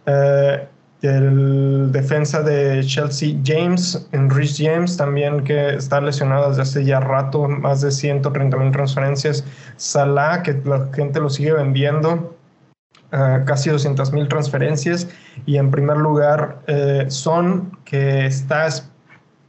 Eh, 0.06 0.68
el 1.04 1.92
defensa 1.92 2.42
de 2.42 2.82
Chelsea, 2.84 3.36
James, 3.44 4.08
Enrich 4.12 4.56
James, 4.56 4.96
también 4.96 5.44
que 5.44 5.74
está 5.74 6.00
lesionado 6.00 6.48
desde 6.48 6.62
hace 6.62 6.84
ya 6.84 7.00
rato, 7.00 7.46
más 7.46 7.82
de 7.82 7.90
130 7.90 8.56
mil 8.56 8.72
transferencias. 8.72 9.44
Salah, 9.76 10.42
que 10.42 10.60
la 10.64 10.88
gente 10.94 11.20
lo 11.20 11.28
sigue 11.28 11.52
vendiendo, 11.52 12.34
uh, 13.12 13.44
casi 13.44 13.68
200 13.70 14.12
mil 14.12 14.28
transferencias. 14.28 15.06
Y 15.44 15.58
en 15.58 15.70
primer 15.70 15.98
lugar, 15.98 16.60
eh, 16.66 17.04
Son, 17.08 17.76
que 17.84 18.24
está, 18.26 18.68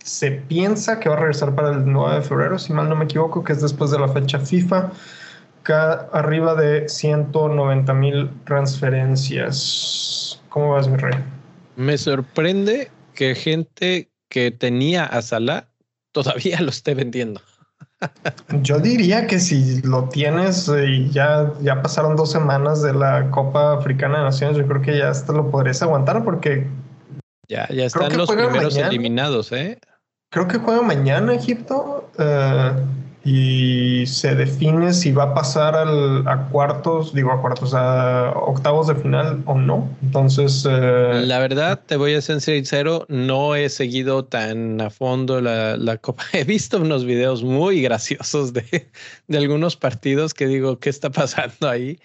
se 0.04 0.32
piensa 0.32 1.00
que 1.00 1.08
va 1.08 1.16
a 1.16 1.20
regresar 1.20 1.56
para 1.56 1.70
el 1.70 1.90
9 1.90 2.16
de 2.16 2.22
febrero, 2.22 2.60
si 2.60 2.74
mal 2.74 2.90
no 2.90 2.98
me 2.98 3.06
equivoco, 3.06 3.44
que 3.44 3.54
es 3.54 3.62
después 3.62 3.92
de 3.92 4.00
la 4.00 4.10
fecha 4.10 4.40
FIFA. 4.40 4.92
Arriba 6.12 6.54
de 6.54 6.88
190 6.88 7.94
mil 7.94 8.30
transferencias. 8.46 10.40
¿Cómo 10.50 10.72
vas, 10.72 10.88
mi 10.88 10.98
rey? 10.98 11.35
Me 11.76 11.98
sorprende 11.98 12.92
que 13.14 13.36
gente 13.36 14.10
que 14.30 14.52
tenía 14.52 15.06
a 15.06 15.22
Salah 15.22 15.68
todavía 16.12 16.60
lo 16.62 16.70
esté 16.70 16.94
vendiendo. 16.94 17.42
Yo 18.62 18.80
diría 18.80 19.26
que 19.28 19.40
si 19.40 19.82
lo 19.82 20.10
tienes 20.10 20.70
y 20.70 21.10
ya, 21.12 21.54
ya 21.62 21.82
pasaron 21.82 22.16
dos 22.16 22.32
semanas 22.32 22.82
de 22.82 22.94
la 22.94 23.30
Copa 23.32 23.74
Africana 23.74 24.20
de 24.20 24.24
Naciones, 24.26 24.58
yo 24.58 24.68
creo 24.68 24.82
que 24.82 24.98
ya 24.98 25.10
hasta 25.10 25.34
lo 25.34 25.50
podrías 25.50 25.82
aguantar 25.82 26.24
porque 26.24 26.68
ya, 27.48 27.68
ya 27.70 27.86
están 27.86 28.16
los 28.18 28.30
primeros 28.30 28.76
eliminados, 28.78 29.52
¿eh? 29.52 29.80
Creo 30.32 30.48
que 30.48 30.58
juega 30.58 30.82
mañana 30.82 31.34
Egipto. 31.34 32.10
Eh, 32.18 32.72
y 33.26 34.06
se 34.06 34.36
define 34.36 34.94
si 34.94 35.12
va 35.12 35.24
a 35.24 35.34
pasar 35.34 35.76
al, 35.76 36.28
a 36.28 36.48
cuartos, 36.50 37.12
digo 37.12 37.32
a 37.32 37.42
cuartos, 37.42 37.74
a 37.74 38.30
octavos 38.36 38.86
de 38.86 38.94
final 38.94 39.42
o 39.48 39.56
no. 39.56 39.90
Entonces... 40.04 40.64
Eh, 40.70 41.24
la 41.26 41.40
verdad, 41.40 41.82
te 41.84 41.96
voy 41.96 42.14
a 42.14 42.22
ser 42.22 42.40
sincero, 42.40 43.08
no 43.10 43.56
he 43.56 43.70
seguido 43.70 44.26
tan 44.26 44.80
a 44.80 44.92
fondo 44.92 45.42
la, 45.42 45.76
la, 45.76 45.98
Copa. 45.98 46.24
He 46.34 46.44
visto 46.44 46.78
unos 46.78 47.04
videos 47.04 47.44
muy 47.44 47.82
graciosos 47.82 48.54
de, 48.54 48.92
de 49.28 49.38
algunos 49.40 49.76
partidos 49.76 50.36
que 50.36 50.46
digo, 50.46 50.80
¿qué 50.80 50.92
está 50.92 51.10
pasando 51.10 51.68
ahí? 51.68 52.00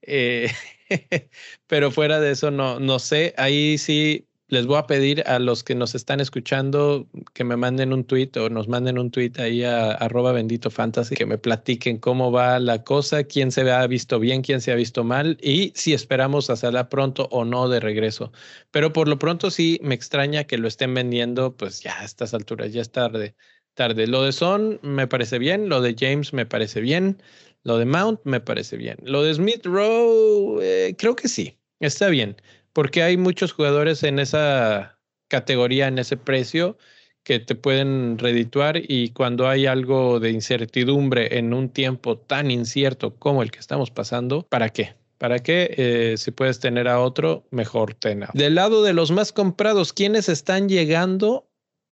Eh, 0.00 0.50
pero 1.66 1.90
fuera 1.90 2.18
de 2.18 2.30
eso, 2.30 2.50
no, 2.50 2.80
no 2.80 2.98
sé. 2.98 3.34
Ahí 3.36 3.76
sí 3.76 4.26
les 4.52 4.66
voy 4.66 4.76
a 4.76 4.86
pedir 4.86 5.22
a 5.26 5.38
los 5.38 5.64
que 5.64 5.74
nos 5.74 5.94
están 5.94 6.20
escuchando 6.20 7.08
que 7.32 7.42
me 7.42 7.56
manden 7.56 7.90
un 7.90 8.04
tweet 8.04 8.32
o 8.36 8.50
nos 8.50 8.68
manden 8.68 8.98
un 8.98 9.10
tweet 9.10 9.32
ahí 9.38 9.64
a 9.64 9.92
arroba 9.92 10.32
bendito 10.32 10.70
fantasy, 10.70 11.14
que 11.14 11.24
me 11.24 11.38
platiquen 11.38 11.96
cómo 11.96 12.30
va 12.30 12.58
la 12.58 12.84
cosa, 12.84 13.24
quién 13.24 13.50
se 13.50 13.62
ha 13.70 13.86
visto 13.86 14.20
bien, 14.20 14.42
quién 14.42 14.60
se 14.60 14.70
ha 14.70 14.74
visto 14.74 15.04
mal 15.04 15.38
y 15.40 15.72
si 15.74 15.94
esperamos 15.94 16.50
hacerla 16.50 16.90
pronto 16.90 17.28
o 17.30 17.46
no 17.46 17.70
de 17.70 17.80
regreso. 17.80 18.30
Pero 18.70 18.92
por 18.92 19.08
lo 19.08 19.18
pronto 19.18 19.50
sí 19.50 19.80
me 19.82 19.94
extraña 19.94 20.44
que 20.44 20.58
lo 20.58 20.68
estén 20.68 20.92
vendiendo, 20.92 21.56
pues 21.56 21.80
ya 21.80 21.98
a 22.00 22.04
estas 22.04 22.34
alturas, 22.34 22.74
ya 22.74 22.82
es 22.82 22.92
tarde. 22.92 23.34
Tarde. 23.72 24.06
Lo 24.06 24.22
de 24.22 24.32
Son 24.32 24.80
me 24.82 25.06
parece 25.06 25.38
bien, 25.38 25.70
lo 25.70 25.80
de 25.80 25.96
James 25.98 26.34
me 26.34 26.44
parece 26.44 26.82
bien, 26.82 27.22
lo 27.62 27.78
de 27.78 27.86
Mount 27.86 28.20
me 28.24 28.40
parece 28.40 28.76
bien, 28.76 28.98
lo 29.02 29.22
de 29.22 29.32
Smith 29.32 29.64
Rowe 29.64 30.60
eh, 30.62 30.94
creo 30.98 31.16
que 31.16 31.28
sí, 31.28 31.56
está 31.80 32.08
bien 32.10 32.36
porque 32.72 33.02
hay 33.02 33.16
muchos 33.16 33.52
jugadores 33.52 34.02
en 34.02 34.18
esa 34.18 34.98
categoría, 35.28 35.88
en 35.88 35.98
ese 35.98 36.16
precio, 36.16 36.76
que 37.24 37.38
te 37.38 37.54
pueden 37.54 38.18
redituar 38.18 38.76
y 38.76 39.10
cuando 39.10 39.48
hay 39.48 39.66
algo 39.66 40.18
de 40.20 40.30
incertidumbre 40.30 41.38
en 41.38 41.54
un 41.54 41.68
tiempo 41.68 42.18
tan 42.18 42.50
incierto 42.50 43.14
como 43.14 43.42
el 43.42 43.50
que 43.50 43.60
estamos 43.60 43.90
pasando, 43.90 44.46
¿para 44.48 44.70
qué? 44.70 44.94
¿Para 45.18 45.38
qué? 45.38 45.72
Eh, 45.76 46.14
si 46.16 46.32
puedes 46.32 46.58
tener 46.58 46.88
a 46.88 47.00
otro, 47.00 47.44
mejor 47.50 47.94
tenga. 47.94 48.30
Del 48.34 48.56
lado 48.56 48.82
de 48.82 48.92
los 48.92 49.12
más 49.12 49.32
comprados, 49.32 49.92
¿quiénes 49.92 50.28
están 50.28 50.68
llegando 50.68 51.48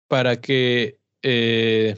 para 0.09 0.41
que 0.41 0.99
eh, 1.23 1.97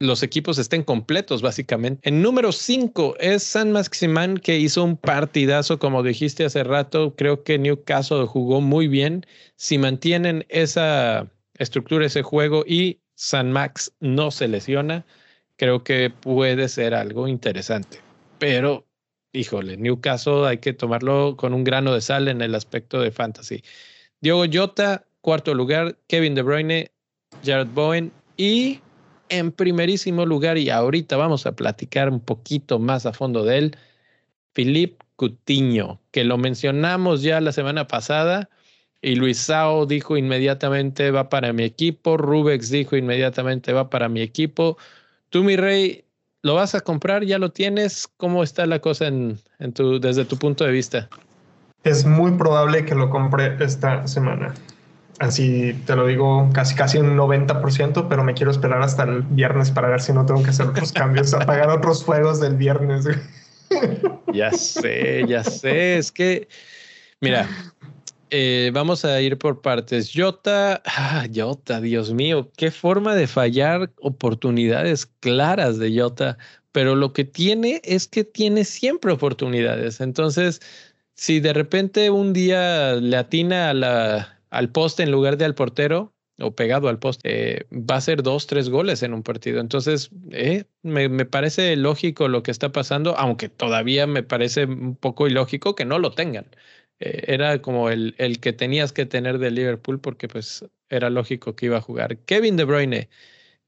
los 0.00 0.22
equipos 0.22 0.58
estén 0.58 0.82
completos, 0.82 1.42
básicamente. 1.42 2.08
En 2.08 2.22
número 2.22 2.52
5 2.52 3.16
es 3.20 3.42
San 3.42 3.70
Maximán, 3.70 4.38
que 4.38 4.58
hizo 4.58 4.82
un 4.82 4.96
partidazo, 4.96 5.78
como 5.78 6.02
dijiste 6.02 6.44
hace 6.44 6.64
rato. 6.64 7.14
Creo 7.16 7.44
que 7.44 7.58
Newcastle 7.58 8.26
jugó 8.26 8.62
muy 8.62 8.88
bien. 8.88 9.26
Si 9.56 9.76
mantienen 9.76 10.46
esa 10.48 11.30
estructura, 11.58 12.06
ese 12.06 12.22
juego 12.22 12.64
y 12.66 12.98
San 13.14 13.52
Max 13.52 13.92
no 14.00 14.30
se 14.30 14.48
lesiona, 14.48 15.04
creo 15.56 15.84
que 15.84 16.08
puede 16.08 16.70
ser 16.70 16.94
algo 16.94 17.28
interesante. 17.28 18.00
Pero, 18.38 18.86
híjole, 19.34 19.76
Newcastle 19.76 20.46
hay 20.46 20.58
que 20.58 20.72
tomarlo 20.72 21.36
con 21.36 21.52
un 21.52 21.62
grano 21.62 21.92
de 21.92 22.00
sal 22.00 22.28
en 22.28 22.40
el 22.40 22.54
aspecto 22.54 23.02
de 23.02 23.10
fantasy. 23.10 23.62
Diogo 24.22 24.44
Jota, 24.50 25.04
cuarto 25.20 25.52
lugar. 25.52 25.98
Kevin 26.06 26.34
De 26.34 26.40
Bruyne, 26.40 26.90
Jared 27.44 27.68
Bowen 27.74 28.10
y 28.38 28.80
en 29.30 29.52
primerísimo 29.52 30.26
lugar, 30.26 30.58
y 30.58 30.68
ahorita 30.68 31.16
vamos 31.16 31.46
a 31.46 31.52
platicar 31.52 32.10
un 32.10 32.20
poquito 32.20 32.78
más 32.78 33.06
a 33.06 33.12
fondo 33.12 33.44
de 33.44 33.58
él, 33.58 33.76
Philippe 34.52 35.04
Cutiño, 35.16 36.00
que 36.10 36.24
lo 36.24 36.36
mencionamos 36.36 37.22
ya 37.22 37.40
la 37.40 37.52
semana 37.52 37.86
pasada, 37.86 38.50
y 39.02 39.14
Luis 39.14 39.38
Sao 39.38 39.86
dijo 39.86 40.16
inmediatamente 40.16 41.10
va 41.10 41.30
para 41.30 41.52
mi 41.52 41.62
equipo, 41.62 42.16
Rubex 42.18 42.70
dijo 42.70 42.96
inmediatamente 42.96 43.72
va 43.72 43.88
para 43.88 44.10
mi 44.10 44.20
equipo. 44.20 44.76
Tú, 45.30 45.42
mi 45.42 45.56
rey, 45.56 46.04
¿lo 46.42 46.56
vas 46.56 46.74
a 46.74 46.80
comprar? 46.80 47.24
¿Ya 47.24 47.38
lo 47.38 47.50
tienes? 47.50 48.08
¿Cómo 48.18 48.42
está 48.42 48.66
la 48.66 48.80
cosa 48.80 49.10
desde 49.58 50.24
tu 50.26 50.36
punto 50.36 50.64
de 50.64 50.72
vista? 50.72 51.08
Es 51.82 52.04
muy 52.04 52.32
probable 52.32 52.84
que 52.84 52.94
lo 52.94 53.08
compre 53.08 53.56
esta 53.60 54.06
semana. 54.06 54.52
Así 55.20 55.74
te 55.84 55.94
lo 55.94 56.06
digo 56.06 56.48
casi 56.54 56.74
casi 56.74 56.96
un 56.96 57.14
90%, 57.14 58.08
pero 58.08 58.24
me 58.24 58.32
quiero 58.32 58.50
esperar 58.50 58.80
hasta 58.80 59.02
el 59.02 59.20
viernes 59.20 59.70
para 59.70 59.90
ver 59.90 60.00
si 60.00 60.14
no 60.14 60.24
tengo 60.24 60.42
que 60.42 60.48
hacer 60.48 60.66
otros 60.66 60.92
cambios, 60.92 61.34
apagar 61.34 61.68
otros 61.68 62.02
fuegos 62.02 62.40
del 62.40 62.56
viernes. 62.56 63.04
ya 64.32 64.50
sé, 64.50 65.26
ya 65.28 65.44
sé. 65.44 65.98
Es 65.98 66.10
que, 66.10 66.48
mira, 67.20 67.46
eh, 68.30 68.70
vamos 68.72 69.04
a 69.04 69.20
ir 69.20 69.36
por 69.36 69.60
partes. 69.60 70.10
Jota, 70.14 70.80
ah, 70.86 71.26
Jota, 71.32 71.82
Dios 71.82 72.14
mío, 72.14 72.50
qué 72.56 72.70
forma 72.70 73.14
de 73.14 73.26
fallar 73.26 73.92
oportunidades 74.00 75.04
claras 75.04 75.78
de 75.78 76.00
Jota. 76.00 76.38
Pero 76.72 76.94
lo 76.94 77.12
que 77.12 77.24
tiene 77.24 77.82
es 77.84 78.08
que 78.08 78.24
tiene 78.24 78.64
siempre 78.64 79.12
oportunidades. 79.12 80.00
Entonces, 80.00 80.62
si 81.14 81.40
de 81.40 81.52
repente 81.52 82.08
un 82.08 82.32
día 82.32 82.94
le 82.94 83.18
atina 83.18 83.68
a 83.68 83.74
la, 83.74 84.39
al 84.50 84.70
poste 84.70 85.02
en 85.02 85.10
lugar 85.10 85.36
de 85.36 85.44
al 85.44 85.54
portero, 85.54 86.14
o 86.40 86.54
pegado 86.54 86.88
al 86.88 86.98
poste, 86.98 87.58
eh, 87.60 87.66
va 87.72 87.96
a 87.96 88.00
ser 88.00 88.22
dos, 88.22 88.46
tres 88.46 88.68
goles 88.70 89.02
en 89.02 89.14
un 89.14 89.22
partido. 89.22 89.60
Entonces, 89.60 90.10
eh, 90.32 90.64
me, 90.82 91.08
me, 91.08 91.26
parece 91.26 91.76
lógico 91.76 92.28
lo 92.28 92.42
que 92.42 92.50
está 92.50 92.72
pasando, 92.72 93.16
aunque 93.18 93.48
todavía 93.48 94.06
me 94.06 94.22
parece 94.22 94.64
un 94.64 94.96
poco 94.96 95.26
ilógico 95.26 95.74
que 95.74 95.84
no 95.84 95.98
lo 95.98 96.12
tengan. 96.12 96.46
Eh, 97.00 97.24
era 97.28 97.62
como 97.62 97.90
el, 97.90 98.14
el, 98.18 98.40
que 98.40 98.52
tenías 98.52 98.92
que 98.92 99.06
tener 99.06 99.38
de 99.38 99.50
Liverpool 99.50 100.00
porque 100.00 100.28
pues 100.28 100.64
era 100.88 101.10
lógico 101.10 101.56
que 101.56 101.66
iba 101.66 101.78
a 101.78 101.80
jugar. 101.82 102.18
Kevin 102.18 102.56
De 102.56 102.64
Bruyne, 102.64 103.08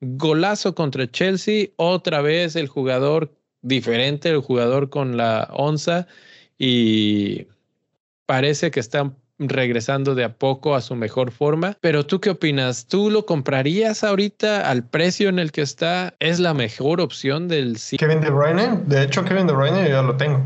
golazo 0.01 0.75
contra 0.75 1.11
Chelsea, 1.11 1.69
otra 1.77 2.23
vez 2.23 2.57
el 2.57 2.69
jugador 2.69 3.35
diferente, 3.63 4.31
el 4.31 4.41
jugador 4.41 4.91
con 4.91 5.17
la 5.17 5.49
onza 5.53 6.07
y 6.59 7.47
parece 8.27 8.71
que 8.71 8.81
está 8.81 9.15
regresando 9.49 10.15
de 10.15 10.25
a 10.25 10.35
poco 10.35 10.75
a 10.75 10.81
su 10.81 10.95
mejor 10.95 11.31
forma. 11.31 11.77
Pero 11.81 12.07
tú 12.07 12.21
qué 12.21 12.31
opinas? 12.31 12.87
¿Tú 12.87 13.11
lo 13.11 13.27
comprarías 13.27 14.05
ahorita 14.05 14.69
al 14.69 14.85
precio 14.85 15.29
en 15.29 15.39
el 15.39 15.53
que 15.53 15.63
está? 15.63 16.15
¿Es 16.21 16.41
la 16.41 16.55
mejor 16.55 17.01
opción 17.01 17.49
del 17.49 17.79
Kevin 17.99 18.21
De 18.21 18.31
Bruyne? 18.31 18.81
De 18.87 19.03
hecho, 19.03 19.25
Kevin 19.25 19.47
De 19.47 19.53
Bruyne 19.53 19.89
ya 19.89 20.03
lo 20.03 20.17
tengo. 20.17 20.41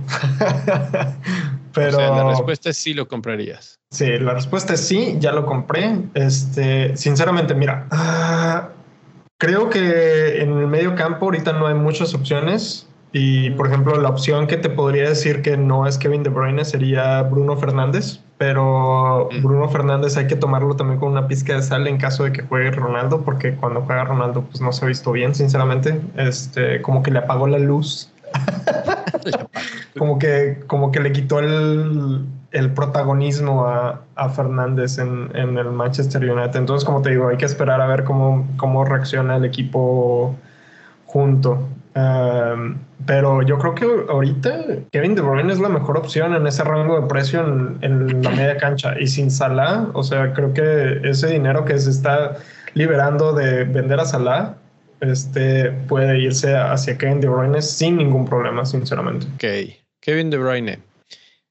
Pero 1.73 1.99
la 1.99 2.25
respuesta 2.25 2.71
es 2.71 2.79
sí 2.79 2.95
lo 2.95 3.07
comprarías. 3.07 3.79
Sí, 3.91 4.19
la 4.19 4.33
respuesta 4.33 4.75
es 4.75 4.81
sí, 4.81 5.17
ya 5.21 5.33
lo 5.33 5.45
compré. 5.45 5.99
Este, 6.15 6.97
sinceramente, 6.97 7.55
mira, 7.55 7.87
ah, 7.91 8.71
creo 9.39 9.69
que 9.69 10.41
en 10.41 10.59
el 10.59 10.67
medio 10.67 10.95
campo 10.95 11.27
ahorita 11.27 11.53
no 11.53 11.67
hay 11.67 11.75
muchas 11.75 12.15
opciones. 12.15 12.89
Y 13.13 13.51
por 13.51 13.67
ejemplo, 13.67 14.01
la 14.01 14.09
opción 14.09 14.47
que 14.47 14.57
te 14.57 14.69
podría 14.69 15.09
decir 15.09 15.43
que 15.43 15.57
no 15.57 15.87
es 15.87 15.99
Kevin 15.99 16.23
De 16.23 16.31
Bruyne 16.31 16.65
sería 16.65 17.23
Bruno 17.23 17.57
Fernández, 17.57 18.21
pero. 18.39 19.29
Bruno 19.43 19.69
Fernández 19.69 20.17
hay 20.17 20.27
que 20.27 20.37
tomarlo 20.37 20.77
también 20.77 21.01
con 21.01 21.13
una 21.13 21.27
pizca 21.27 21.55
de 21.55 21.63
sal 21.63 21.87
en 21.87 21.99
caso 21.99 22.25
de 22.25 22.33
que 22.33 22.43
juegue 22.43 22.71
Ronaldo, 22.71 23.23
porque 23.23 23.55
cuando 23.55 23.83
juega 23.83 24.05
Ronaldo 24.05 24.43
pues 24.43 24.61
no 24.61 24.73
se 24.73 24.85
ha 24.85 24.89
visto 24.89 25.13
bien, 25.13 25.35
sinceramente, 25.35 26.01
este, 26.17 26.83
como 26.83 27.03
que 27.03 27.11
le 27.13 27.21
apagó 27.21 27.47
la 27.47 27.59
luz. 27.59 28.11
como 29.99 30.19
que 30.19 30.61
como 30.67 30.93
que 30.93 31.01
le 31.01 31.13
quitó 31.13 31.39
el, 31.39 32.27
el 32.51 32.73
protagonismo 32.73 33.67
a, 33.67 34.03
a 34.15 34.29
Fernández 34.29 34.99
en, 34.99 35.31
en, 35.35 35.57
el 35.57 35.71
Manchester 35.71 36.23
United. 36.23 36.57
Entonces, 36.57 36.85
como 36.85 37.03
te 37.03 37.11
digo, 37.11 37.29
hay 37.29 37.37
que 37.37 37.47
esperar 37.47 37.81
a 37.81 37.87
ver 37.87 38.05
cómo, 38.05 38.47
cómo 38.57 38.85
reacciona 38.85 39.37
el 39.37 39.45
equipo 39.45 40.35
junto 41.07 41.69
pero 43.05 43.43
yo 43.43 43.59
creo 43.59 43.75
que 43.75 43.85
ahorita 44.11 44.65
Kevin 44.91 45.15
De 45.15 45.21
Bruyne 45.21 45.53
es 45.53 45.61
la 45.61 45.69
mejor 45.69 45.99
opción 45.99 46.35
en 46.35 46.47
ese 46.47 46.65
rango 46.65 47.01
de 47.01 47.07
precio 47.07 47.41
en, 47.83 48.23
la 48.23 48.31
media 48.31 48.57
cancha. 48.57 48.99
Y 48.99 49.07
sin 49.07 49.31
Salah, 49.31 49.89
o 49.93 50.03
sea, 50.03 50.33
creo 50.33 50.55
que 50.55 51.01
ese 51.09 51.29
dinero 51.29 51.65
que 51.65 51.79
se 51.79 51.91
está 51.91 52.37
liberando 52.75 53.33
de 53.33 53.65
vender 53.65 54.01
a 54.01 54.07
Salah 54.07 54.57
este, 55.01 55.71
puede 55.89 56.19
irse 56.19 56.57
hacia 56.57 56.97
Kevin 56.97 57.21
De 57.21 57.29
Bruyne 57.29 57.61
sin 57.61 57.99
ningún 57.99 58.25
problema, 58.25 58.65
sinceramente. 58.65 59.27
Ok, 59.35 59.75
Kevin 60.01 60.31
De 60.31 60.39
Bruyne. 60.39 60.79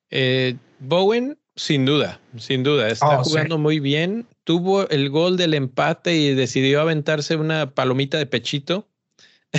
Eh, 0.09 0.55
Bowen, 0.79 1.37
sin 1.55 1.85
duda, 1.85 2.19
sin 2.37 2.63
duda, 2.63 2.89
está 2.89 3.19
oh, 3.19 3.23
jugando 3.23 3.57
muy 3.57 3.79
bien. 3.79 4.25
Tuvo 4.43 4.89
el 4.89 5.09
gol 5.09 5.37
del 5.37 5.53
empate 5.53 6.15
y 6.15 6.33
decidió 6.33 6.81
aventarse 6.81 7.35
una 7.35 7.71
palomita 7.71 8.17
de 8.17 8.25
pechito 8.25 8.87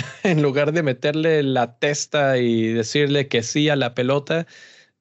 en 0.23 0.41
lugar 0.41 0.71
de 0.71 0.83
meterle 0.83 1.43
la 1.43 1.77
testa 1.79 2.37
y 2.37 2.67
decirle 2.73 3.27
que 3.27 3.43
sí 3.43 3.69
a 3.69 3.75
la 3.75 3.93
pelota, 3.93 4.47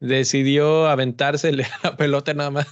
decidió 0.00 0.88
aventársele 0.88 1.66
la 1.82 1.96
pelota 1.96 2.34
nada 2.34 2.50
más 2.50 2.66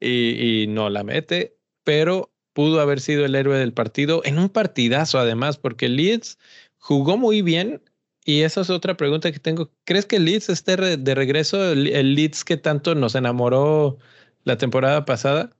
y, 0.00 0.66
no 0.68 0.90
la 0.90 1.04
mete, 1.04 1.56
pero 1.84 2.32
pudo 2.52 2.80
haber 2.80 3.00
sido 3.00 3.24
el 3.24 3.34
héroe 3.34 3.58
del 3.58 3.72
partido 3.72 4.22
en 4.24 4.38
un 4.38 4.48
partidazo 4.48 5.18
además, 5.18 5.58
porque 5.58 5.88
Leeds 5.88 6.38
jugó 6.78 7.16
muy 7.16 7.42
bien. 7.42 7.82
Y 8.26 8.40
esa 8.42 8.62
es 8.62 8.70
otra 8.70 8.96
pregunta 8.96 9.30
que 9.32 9.38
tengo. 9.38 9.70
¿Crees 9.84 10.06
que 10.06 10.18
Leeds 10.18 10.48
esté 10.48 10.76
de 10.76 11.14
regreso? 11.14 11.72
¿El 11.72 12.14
Leeds 12.14 12.42
que 12.44 12.56
tanto 12.56 12.94
nos 12.94 13.14
enamoró 13.14 13.98
la 14.44 14.56
temporada 14.56 15.04
pasada? 15.04 15.50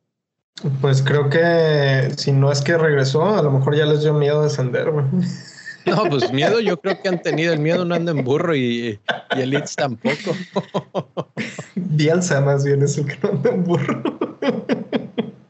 Pues 0.81 1.03
creo 1.03 1.29
que 1.29 2.13
si 2.17 2.33
no 2.33 2.53
es 2.53 2.63
que 2.63 2.79
regresó, 2.79 3.35
a 3.35 3.43
lo 3.43 3.51
mejor 3.51 3.77
ya 3.77 3.87
les 3.87 4.03
dio 4.03 4.15
miedo 4.15 4.43
descender, 4.43 4.89
No, 5.87 6.05
pues 6.09 6.33
miedo, 6.33 6.61
yo 6.61 6.81
creo 6.81 7.01
que 7.01 7.09
han 7.09 7.21
tenido 7.23 7.53
el 7.53 7.59
miedo, 7.59 7.85
no 7.85 7.95
anda 7.95 8.13
en 8.13 8.25
burro 8.25 8.55
y, 8.55 8.99
y 9.37 9.41
el 9.41 9.51
Leeds 9.51 9.77
tampoco. 9.77 10.37
Bielsa 11.75 12.41
más 12.41 12.65
bien 12.65 12.83
es 12.83 12.97
el 12.99 13.07
que 13.07 13.19
no 13.23 13.31
anda 13.31 13.51
en 13.51 13.65
burro. 13.65 14.03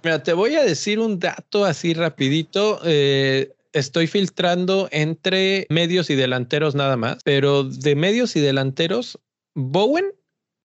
Mira, 0.02 0.22
te 0.22 0.32
voy 0.32 0.56
a 0.56 0.64
decir 0.64 0.98
un 0.98 1.18
dato 1.18 1.64
así 1.64 1.94
rapidito. 1.94 2.80
Eh, 2.84 3.54
estoy 3.72 4.06
filtrando 4.06 4.88
entre 4.90 5.66
medios 5.70 6.10
y 6.10 6.14
delanteros 6.14 6.74
nada 6.74 6.96
más, 6.96 7.18
pero 7.24 7.64
de 7.64 7.94
medios 7.94 8.36
y 8.36 8.40
delanteros, 8.40 9.18
Bowen 9.54 10.12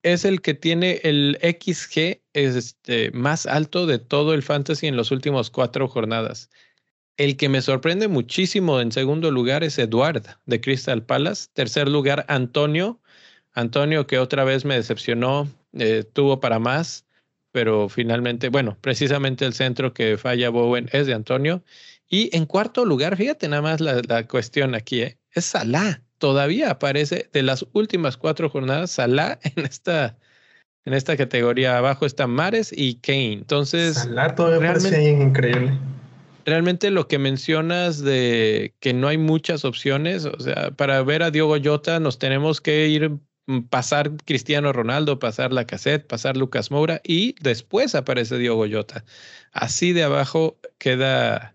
es 0.02 0.24
el 0.24 0.42
que 0.42 0.54
tiene 0.54 1.00
el 1.02 1.38
XG 1.40 2.20
este, 2.34 3.10
más 3.12 3.46
alto 3.46 3.86
de 3.86 3.98
todo 3.98 4.34
el 4.34 4.42
fantasy 4.42 4.86
en 4.86 4.96
las 4.96 5.10
últimas 5.10 5.50
cuatro 5.50 5.88
jornadas. 5.88 6.50
El 7.16 7.36
que 7.36 7.48
me 7.48 7.62
sorprende 7.62 8.08
muchísimo 8.08 8.80
en 8.80 8.90
segundo 8.90 9.30
lugar 9.30 9.62
es 9.62 9.78
Eduard 9.78 10.22
de 10.46 10.60
Crystal 10.60 11.04
Palace. 11.04 11.48
Tercer 11.52 11.88
lugar, 11.88 12.24
Antonio. 12.28 13.00
Antonio 13.52 14.08
que 14.08 14.18
otra 14.18 14.42
vez 14.42 14.64
me 14.64 14.74
decepcionó, 14.74 15.48
eh, 15.74 16.02
tuvo 16.12 16.40
para 16.40 16.58
más, 16.58 17.06
pero 17.52 17.88
finalmente, 17.88 18.48
bueno, 18.48 18.76
precisamente 18.80 19.44
el 19.44 19.54
centro 19.54 19.94
que 19.94 20.18
falla 20.18 20.50
Bowen 20.50 20.88
es 20.92 21.06
de 21.06 21.14
Antonio. 21.14 21.62
Y 22.08 22.36
en 22.36 22.46
cuarto 22.46 22.84
lugar, 22.84 23.16
fíjate 23.16 23.48
nada 23.48 23.62
más 23.62 23.80
la, 23.80 24.26
cuestión 24.26 24.74
aquí, 24.74 25.02
¿eh? 25.02 25.18
es 25.30 25.44
Salah. 25.44 26.02
Todavía 26.18 26.70
aparece 26.70 27.28
de 27.32 27.42
las 27.42 27.64
últimas 27.74 28.16
cuatro 28.16 28.50
jornadas 28.50 28.90
Salah 28.90 29.38
en 29.56 29.64
esta, 29.64 30.18
en 30.84 30.94
esta 30.94 31.16
categoría. 31.16 31.78
Abajo 31.78 32.06
están 32.06 32.30
Mares 32.30 32.72
y 32.76 32.96
Kane. 32.96 33.34
Entonces, 33.34 33.98
Salah 33.98 34.34
todavía 34.34 34.72
realmente, 34.72 35.10
increíble 35.10 35.78
realmente 36.44 36.90
lo 36.90 37.08
que 37.08 37.18
mencionas 37.18 38.02
de 38.02 38.74
que 38.80 38.92
no 38.92 39.08
hay 39.08 39.18
muchas 39.18 39.64
opciones, 39.64 40.24
o 40.24 40.38
sea, 40.40 40.70
para 40.72 41.02
ver 41.02 41.22
a 41.22 41.30
Diogo 41.30 41.56
Jota 41.62 42.00
nos 42.00 42.18
tenemos 42.18 42.60
que 42.60 42.88
ir 42.88 43.10
mm, 43.46 43.62
pasar 43.70 44.12
Cristiano 44.24 44.72
Ronaldo, 44.72 45.18
pasar 45.18 45.52
la 45.52 45.66
cassette, 45.66 46.06
pasar 46.06 46.36
Lucas 46.36 46.70
Moura 46.70 47.00
y 47.04 47.34
después 47.40 47.94
aparece 47.94 48.38
Diogo 48.38 48.66
Jota. 48.70 49.04
Así 49.52 49.92
de 49.92 50.04
abajo 50.04 50.58
queda 50.78 51.54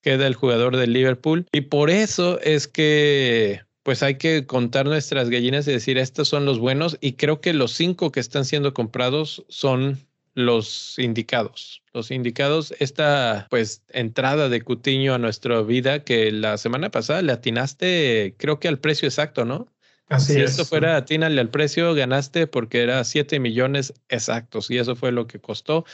queda 0.00 0.26
el 0.26 0.34
jugador 0.34 0.76
del 0.76 0.92
Liverpool 0.92 1.46
y 1.52 1.62
por 1.62 1.90
eso 1.90 2.40
es 2.40 2.68
que 2.68 3.62
pues 3.82 4.02
hay 4.02 4.16
que 4.16 4.46
contar 4.46 4.86
nuestras 4.86 5.30
gallinas 5.30 5.66
y 5.66 5.72
decir 5.72 5.98
estos 5.98 6.28
son 6.28 6.44
los 6.44 6.58
buenos 6.58 6.98
y 7.00 7.14
creo 7.14 7.40
que 7.40 7.52
los 7.52 7.72
cinco 7.72 8.12
que 8.12 8.20
están 8.20 8.44
siendo 8.44 8.74
comprados 8.74 9.44
son 9.48 9.98
los 10.38 10.98
indicados. 10.98 11.82
Los 11.92 12.12
indicados, 12.12 12.72
esta 12.78 13.48
pues 13.50 13.82
entrada 13.88 14.48
de 14.48 14.62
Cutiño 14.62 15.14
a 15.14 15.18
nuestra 15.18 15.60
vida 15.62 16.04
que 16.04 16.30
la 16.30 16.56
semana 16.58 16.90
pasada 16.90 17.22
le 17.22 17.32
atinaste, 17.32 18.36
creo 18.38 18.60
que 18.60 18.68
al 18.68 18.78
precio 18.78 19.08
exacto, 19.08 19.44
¿no? 19.44 19.66
Así 20.08 20.34
si 20.34 20.40
es. 20.40 20.52
esto 20.52 20.64
fuera 20.64 20.96
atínale 20.96 21.40
al 21.40 21.50
precio, 21.50 21.92
ganaste 21.92 22.46
porque 22.46 22.82
era 22.82 23.02
7 23.02 23.40
millones 23.40 23.92
exactos 24.08 24.70
y 24.70 24.78
eso 24.78 24.94
fue 24.94 25.10
lo 25.10 25.26
que 25.26 25.40
costó. 25.40 25.84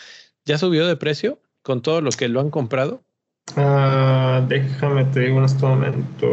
¿Ya 0.45 0.59
subió 0.59 0.87
de 0.87 0.97
precio 0.97 1.41
con 1.63 1.81
todo 1.81 2.03
lo 2.03 2.11
que 2.11 2.29
lo 2.29 2.41
han 2.41 2.51
comprado? 2.51 3.03
Ah, 3.57 4.45
déjame 4.47 5.05
te 5.07 5.21
digo 5.21 5.39
en 5.39 5.45
este 5.45 5.65
momento. 5.65 6.27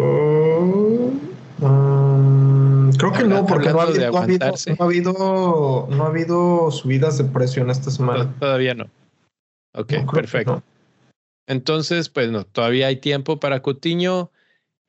Mm, 1.59 2.51
creo 2.98 3.12
que 3.12 3.24
no, 3.24 3.46
porque 3.46 3.70
no 3.70 3.80
ha, 3.80 3.84
habido, 3.84 4.12
no, 5.89 6.04
ha 6.04 6.08
habido, 6.08 6.72
subidas 6.72 7.18
de 7.18 7.26
precio 7.26 7.64
en 7.64 7.70
esta 7.70 7.92
semana. 7.92 8.34
todavía 8.39 8.74
no. 8.74 8.89
Ok, 9.74 9.94
perfecto. 10.14 10.64
Entonces, 11.48 12.10
pues 12.10 12.32
no, 12.32 12.46
todavía 12.46 12.88
hay 12.88 12.98
tiempo 12.98 13.39
para 13.39 13.62
Cutiño. 13.62 14.32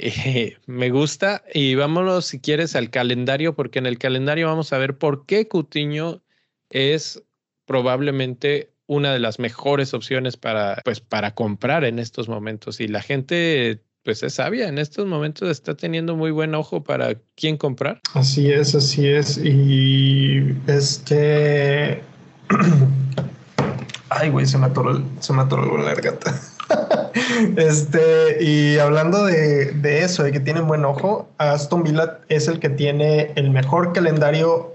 Eh, 0.05 0.57
me 0.67 0.91
gusta. 0.91 1.45
Y 1.55 1.77
vámonos, 1.77 2.25
si 2.25 2.41
quieres, 2.41 2.75
al 2.75 2.91
calendario, 2.91 3.55
porque 3.55 3.79
en 3.79 3.87
el 3.87 3.99
calendario 3.99 4.49
vamos 4.49 4.73
a 4.73 4.79
ver 4.79 4.99
por 4.99 5.27
qué 5.27 5.47
Cutiño 5.47 6.23
es 6.71 7.23
probablemente 7.67 8.73
una 8.87 9.13
de 9.13 9.21
las 9.21 9.39
mejores 9.39 9.95
opciones 9.95 10.37
para, 10.37 10.81
pues, 10.85 11.01
para 11.01 11.37
comprar 11.37 11.85
en 11.85 12.01
estos 12.01 12.29
momentos. 12.29 12.81
Y 12.81 12.89
la 12.89 13.01
gente 13.01 13.85
pues 14.05 14.23
es 14.23 14.35
sabia. 14.35 14.69
En 14.69 14.79
estos 14.79 15.07
momentos 15.07 15.49
está 15.51 15.75
teniendo 15.75 16.17
muy 16.17 16.31
buen 16.31 16.55
ojo 16.55 16.83
para 16.83 17.15
quién 17.37 17.57
comprar. 17.57 18.01
Así 18.15 18.51
es, 18.51 18.75
así 18.75 19.09
es. 19.09 19.39
Y 19.39 20.57
este. 20.67 22.03
Ay, 24.11 24.29
güey, 24.29 24.45
se 24.45 24.59
me 24.59 24.67
atoró, 24.67 25.03
se 25.21 25.33
me 25.33 25.43
atoró 25.43 25.79
la 25.79 25.95
garganta. 25.95 26.39
este, 27.57 28.43
y 28.45 28.79
hablando 28.79 29.25
de, 29.25 29.73
de, 29.73 30.03
eso, 30.03 30.23
de 30.23 30.33
que 30.33 30.41
tienen 30.41 30.67
buen 30.67 30.85
ojo, 30.85 31.31
Aston 31.39 31.83
Villa 31.83 32.19
es 32.29 32.47
el 32.47 32.59
que 32.61 32.69
tiene 32.69 33.33
el 33.37 33.51
mejor 33.51 33.95
calendario 33.95 34.75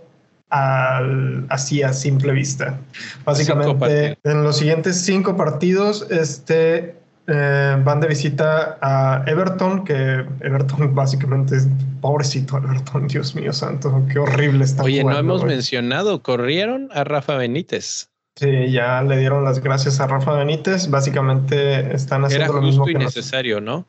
al, 0.49 1.45
así 1.49 1.83
a 1.83 1.93
simple 1.93 2.31
vista. 2.31 2.79
Básicamente, 3.25 4.17
en 4.23 4.43
los 4.43 4.57
siguientes 4.57 5.01
cinco 5.01 5.35
partidos, 5.35 6.07
este 6.09 6.95
eh, 7.27 7.77
van 7.83 7.99
de 7.99 8.07
visita 8.07 8.77
a 8.81 9.21
Everton, 9.27 9.83
que 9.83 10.25
Everton 10.39 10.95
básicamente 10.95 11.57
es 11.57 11.67
pobrecito 11.99 12.57
Everton, 12.57 13.07
Dios 13.07 13.35
mío 13.35 13.51
santo, 13.51 14.01
qué 14.11 14.19
horrible 14.19 14.63
está. 14.63 14.83
Oye, 14.83 15.03
no 15.03 15.17
hemos 15.17 15.43
mencionado, 15.43 16.23
corrieron 16.23 16.89
a 16.93 17.03
Rafa 17.03 17.35
Benítez. 17.35 18.09
Sí, 18.37 18.71
ya 18.71 19.01
le 19.01 19.17
dieron 19.17 19.43
las 19.43 19.59
gracias 19.59 19.99
a 19.99 20.07
Rafa 20.07 20.31
Benítez. 20.33 20.89
Básicamente 20.89 21.93
están 21.93 22.23
haciendo 22.23 22.53
lo 22.53 22.61
mismo 22.61 22.85
que 22.85 22.93
necesario, 22.93 23.59
¿no? 23.59 23.85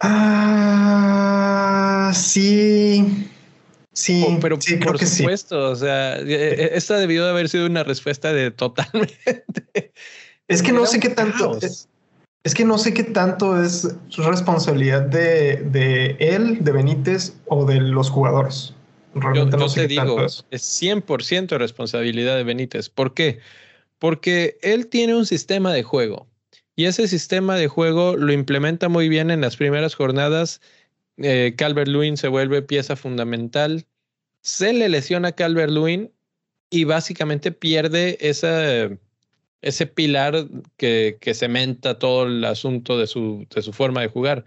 Ah, 0.00 1.30
sí. 2.14 3.28
Sí, 3.92 4.24
oh, 4.26 4.38
pero 4.40 4.58
por 4.82 4.98
supuesto, 4.98 5.70
o 5.70 5.76
sea, 5.76 6.16
e, 6.18 6.32
e, 6.32 6.70
esta 6.76 6.96
debió 6.96 7.24
de 7.24 7.30
haber 7.30 7.50
sido 7.50 7.66
una 7.66 7.84
respuesta 7.84 8.32
de 8.32 8.50
totalmente. 8.50 9.44
Es 10.48 10.62
que 10.62 10.72
no 10.72 10.86
sé 10.86 10.98
qué 10.98 11.10
tanto. 11.10 11.58
Es, 11.60 11.90
que 12.54 12.64
no 12.64 12.78
sé 12.78 12.92
qué 12.92 13.04
tanto 13.04 13.62
es 13.62 13.94
responsabilidad 14.16 15.02
de, 15.02 15.56
de 15.56 16.16
él, 16.18 16.58
de 16.64 16.72
Benítez 16.72 17.34
o 17.46 17.64
de 17.64 17.80
los 17.80 18.10
jugadores. 18.10 18.74
Realmente 19.14 19.56
yo, 19.56 19.58
no 19.58 19.68
sé 19.68 19.82
te 19.82 19.88
digo, 19.88 20.24
es. 20.24 20.44
es 20.50 20.82
100% 20.82 21.58
responsabilidad 21.58 22.36
de 22.36 22.44
Benítez. 22.44 22.88
¿Por 22.88 23.14
qué? 23.14 23.38
Porque 23.98 24.58
él 24.62 24.88
tiene 24.88 25.14
un 25.14 25.26
sistema 25.26 25.72
de 25.72 25.82
juego 25.82 26.26
y 26.74 26.86
ese 26.86 27.06
sistema 27.06 27.56
de 27.56 27.68
juego 27.68 28.16
lo 28.16 28.32
implementa 28.32 28.88
muy 28.88 29.08
bien 29.08 29.30
en 29.30 29.42
las 29.42 29.56
primeras 29.56 29.94
jornadas 29.94 30.60
eh, 31.18 31.54
Calvert 31.56 31.88
Lewin 31.88 32.16
se 32.16 32.28
vuelve 32.28 32.62
pieza 32.62 32.96
fundamental. 32.96 33.86
Se 34.40 34.72
le 34.72 34.88
lesiona 34.88 35.28
a 35.28 35.32
Calvert 35.32 35.70
Lewin 35.70 36.10
y 36.70 36.84
básicamente 36.84 37.52
pierde 37.52 38.18
ese 39.62 39.86
pilar 39.86 40.46
que, 40.76 41.16
que, 41.20 41.34
cementa 41.34 41.98
todo 41.98 42.24
el 42.26 42.44
asunto 42.44 42.98
de 42.98 43.06
su, 43.06 43.46
de 43.54 43.62
su 43.62 43.72
forma 43.72 44.02
de 44.02 44.08
jugar. 44.08 44.44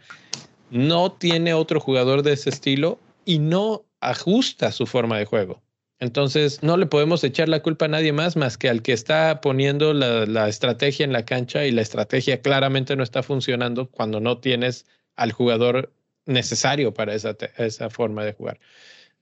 No 0.69 1.11
tiene 1.11 1.53
otro 1.53 1.79
jugador 1.79 2.21
de 2.21 2.33
ese 2.33 2.49
estilo 2.49 2.99
y 3.23 3.39
no 3.39 3.85
ajusta 4.01 4.71
su 4.71 4.85
forma 4.85 5.17
de 5.17 5.25
juego. 5.25 5.61
Entonces, 5.99 6.61
no 6.61 6.75
le 6.75 6.85
podemos 6.85 7.23
echar 7.23 7.47
la 7.47 7.61
culpa 7.61 7.85
a 7.85 7.87
nadie 7.87 8.11
más 8.11 8.35
más 8.35 8.57
que 8.57 8.69
al 8.69 8.81
que 8.81 8.91
está 8.91 9.39
poniendo 9.39 9.93
la, 9.93 10.25
la, 10.25 10.49
estrategia 10.49 11.05
en 11.05 11.13
la 11.13 11.23
cancha 11.23 11.65
y 11.65 11.71
la 11.71 11.81
estrategia 11.81 12.41
claramente 12.41 12.97
no 12.97 13.03
está 13.03 13.23
funcionando 13.23 13.89
cuando 13.89 14.19
no 14.19 14.39
tienes 14.39 14.85
al 15.15 15.31
jugador 15.31 15.93
necesario 16.25 16.93
para 16.93 17.13
esa, 17.15 17.37
esa 17.57 17.89
forma 17.89 18.25
de 18.25 18.33
jugar. 18.33 18.59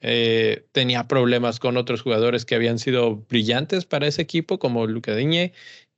Eh, 0.06 0.66
tenía 0.74 1.08
problemas 1.08 1.60
con 1.60 1.78
otros 1.78 2.02
jugadores 2.02 2.44
que 2.44 2.56
habían 2.56 2.78
sido 2.78 3.16
brillantes 3.16 3.86
para 3.86 4.06
ese 4.06 4.22
equipo, 4.22 4.60
como 4.60 4.86
Luca 4.86 5.16
Diñe, 5.16 5.54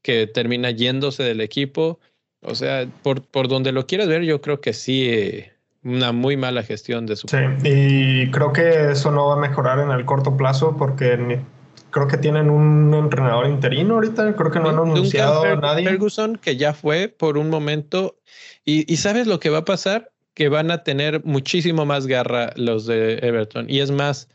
que 0.06 0.28
termina 0.28 0.70
yéndose 0.70 1.24
del 1.24 1.42
equipo. 1.42 2.00
O 2.42 2.54
sea, 2.54 2.86
por, 3.02 3.24
por 3.24 3.48
donde 3.48 3.72
lo 3.72 3.88
quieras 3.88 4.08
ver, 4.08 4.22
yo 4.22 4.40
creo 4.40 4.62
que 4.62 4.72
sí, 4.72 5.10
eh, 5.10 5.54
una 5.84 6.12
muy 6.12 6.38
mala 6.38 6.62
gestión 6.62 7.08
de 7.08 7.16
su. 7.16 7.28
Sí, 7.28 7.38
y 7.64 8.30
creo 8.30 8.54
que 8.54 8.92
eso 8.92 9.10
no 9.10 9.30
va 9.30 9.34
a 9.34 9.38
mejorar 9.40 9.80
en 9.80 9.90
el 9.90 10.06
corto 10.06 10.38
plazo 10.38 10.78
porque 10.78 11.42
creo 11.90 12.08
que 12.08 12.18
tienen 12.18 12.52
un 12.52 12.94
entrenador 12.94 13.48
interino 13.48 13.96
ahorita, 13.96 14.36
creo 14.36 14.52
que 14.52 14.60
no 14.60 14.70
han 14.70 14.78
anunciado 14.78 15.42
a 15.44 15.56
nadie. 15.56 15.90
Ferguson, 15.90 16.36
que 16.36 16.56
ya 16.56 16.76
fue 16.76 17.08
por 17.08 17.40
un 17.40 17.50
momento. 17.50 18.20
Y, 18.64 18.92
y 18.92 18.98
sabes 18.98 19.26
lo 19.26 19.40
que 19.40 19.50
va 19.50 19.60
a 19.60 19.66
pasar? 19.66 20.12
que 20.36 20.50
van 20.50 20.70
a 20.70 20.84
tener 20.84 21.24
muchísimo 21.24 21.86
más 21.86 22.08
garra 22.08 22.52
los 22.58 22.86
de 22.86 23.20
Everton. 23.22 23.70
Y 23.70 23.80
es 23.80 23.90
más, 23.90 24.28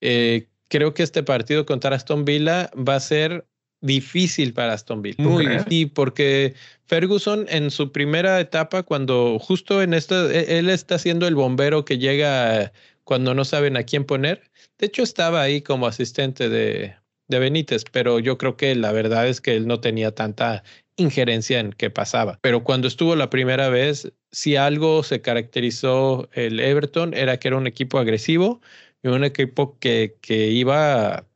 eh, 0.00 0.48
creo 0.68 0.94
que 0.94 1.02
este 1.02 1.22
partido 1.22 1.66
contra 1.66 1.94
Aston 1.94 2.24
Villa 2.24 2.70
va 2.76 2.94
a 2.94 3.00
ser 3.00 3.46
difícil 3.86 4.52
para 4.52 4.74
Aston 4.74 5.02
Villa. 5.02 5.24
Muy 5.24 5.46
difícil, 5.46 5.90
porque 5.90 6.54
Ferguson 6.86 7.46
en 7.48 7.70
su 7.70 7.92
primera 7.92 8.40
etapa, 8.40 8.82
cuando 8.82 9.38
justo 9.38 9.82
en 9.82 9.94
esto, 9.94 10.30
e, 10.30 10.58
él 10.58 10.68
está 10.68 10.98
siendo 10.98 11.26
el 11.26 11.34
bombero 11.34 11.84
que 11.84 11.98
llega 11.98 12.72
cuando 13.04 13.34
no 13.34 13.44
saben 13.44 13.76
a 13.76 13.84
quién 13.84 14.04
poner. 14.04 14.42
De 14.78 14.86
hecho, 14.86 15.02
estaba 15.02 15.40
ahí 15.42 15.62
como 15.62 15.86
asistente 15.86 16.48
de, 16.48 16.94
de 17.28 17.38
Benítez, 17.38 17.84
pero 17.90 18.18
yo 18.18 18.38
creo 18.38 18.56
que 18.56 18.74
la 18.74 18.92
verdad 18.92 19.28
es 19.28 19.40
que 19.40 19.56
él 19.56 19.66
no 19.66 19.80
tenía 19.80 20.14
tanta 20.14 20.62
injerencia 20.96 21.60
en 21.60 21.72
qué 21.72 21.90
pasaba. 21.90 22.38
Pero 22.42 22.64
cuando 22.64 22.88
estuvo 22.88 23.14
la 23.16 23.30
primera 23.30 23.68
vez, 23.68 24.12
si 24.32 24.56
algo 24.56 25.02
se 25.02 25.20
caracterizó 25.20 26.28
el 26.32 26.60
Everton 26.60 27.14
era 27.14 27.38
que 27.38 27.48
era 27.48 27.56
un 27.56 27.66
equipo 27.66 27.98
agresivo 27.98 28.60
y 29.02 29.08
un 29.08 29.24
equipo 29.24 29.78
que, 29.78 30.16
que 30.20 30.48
iba, 30.48 31.26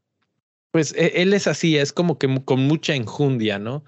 pues 0.71 0.95
e, 0.97 1.23
él 1.23 1.35
es 1.35 1.47
así, 1.47 1.77
es 1.77 1.93
como 1.93 2.19
que 2.19 2.43
con 2.45 2.61
mucha 2.61 2.95
enjundia, 2.95 3.59
¿no? 3.59 3.85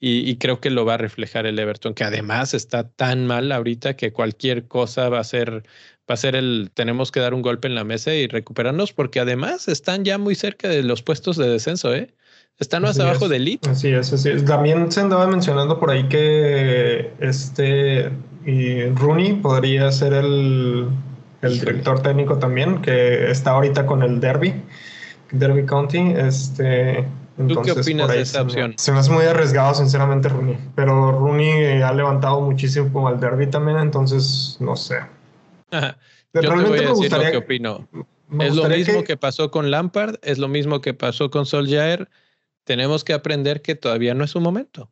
Y, 0.00 0.28
y, 0.28 0.36
creo 0.36 0.60
que 0.60 0.70
lo 0.70 0.84
va 0.84 0.94
a 0.94 0.98
reflejar 0.98 1.46
el 1.46 1.58
Everton, 1.58 1.94
que 1.94 2.04
además 2.04 2.52
está 2.52 2.90
tan 2.90 3.26
mal 3.26 3.50
ahorita 3.52 3.96
que 3.96 4.12
cualquier 4.12 4.68
cosa 4.68 5.08
va 5.08 5.20
a 5.20 5.24
ser, 5.24 5.62
va 6.10 6.14
a 6.14 6.16
ser 6.16 6.36
el, 6.36 6.70
tenemos 6.74 7.10
que 7.10 7.20
dar 7.20 7.32
un 7.32 7.40
golpe 7.40 7.68
en 7.68 7.74
la 7.74 7.84
mesa 7.84 8.14
y 8.14 8.26
recuperarnos, 8.26 8.92
porque 8.92 9.20
además 9.20 9.66
están 9.68 10.04
ya 10.04 10.18
muy 10.18 10.34
cerca 10.34 10.68
de 10.68 10.82
los 10.82 11.02
puestos 11.02 11.38
de 11.38 11.48
descenso, 11.48 11.94
¿eh? 11.94 12.12
Están 12.58 12.82
más 12.82 13.00
abajo 13.00 13.28
de 13.28 13.36
Elite. 13.36 13.68
Así 13.68 13.88
es, 13.88 14.12
así 14.12 14.28
es. 14.28 14.44
También 14.44 14.92
se 14.92 15.00
andaba 15.00 15.26
mencionando 15.26 15.80
por 15.80 15.90
ahí 15.90 16.08
que 16.08 17.10
este 17.18 18.12
y 18.46 18.84
Rooney 18.90 19.34
podría 19.34 19.90
ser 19.90 20.12
el, 20.12 20.88
el 21.42 21.60
director 21.60 22.00
técnico 22.02 22.38
también, 22.38 22.80
que 22.82 23.30
está 23.30 23.52
ahorita 23.52 23.86
con 23.86 24.02
el 24.02 24.20
Derby, 24.20 24.54
Derby 25.30 25.64
County. 25.66 26.12
Este, 26.16 27.06
¿Tú 27.36 27.62
qué 27.62 27.72
opinas 27.72 28.08
de 28.08 28.20
esa 28.20 28.42
opción? 28.42 28.74
Se 28.76 28.92
me 28.92 28.98
hace 28.98 29.10
muy 29.10 29.24
arriesgado, 29.24 29.74
sinceramente, 29.74 30.28
Rooney. 30.28 30.58
Pero 30.74 31.12
Rooney 31.12 31.82
ha 31.82 31.92
levantado 31.92 32.40
muchísimo 32.40 33.08
al 33.08 33.20
Derby 33.20 33.46
también, 33.46 33.78
entonces 33.78 34.56
no 34.60 34.76
sé. 34.76 34.96
Yo 35.72 36.40
te 36.40 36.48
voy 36.48 36.78
a 36.78 36.88
decir 36.88 37.12
lo 37.12 37.20
que 37.20 37.36
opino. 37.36 37.88
Es 38.40 38.54
lo 38.54 38.68
mismo 38.68 39.00
que... 39.00 39.04
que... 39.04 39.16
pasó 39.16 39.50
con 39.50 39.70
Lampard, 39.70 40.16
es 40.22 40.38
lo 40.38 40.48
mismo 40.48 40.80
que 40.80 40.94
pasó 40.94 41.30
con 41.30 41.46
Solskjaer 41.46 42.08
tenemos 42.64 43.04
que 43.04 43.12
aprender 43.12 43.62
que 43.62 43.74
todavía 43.74 44.14
no 44.14 44.24
es 44.24 44.34
un 44.34 44.42
momento. 44.42 44.90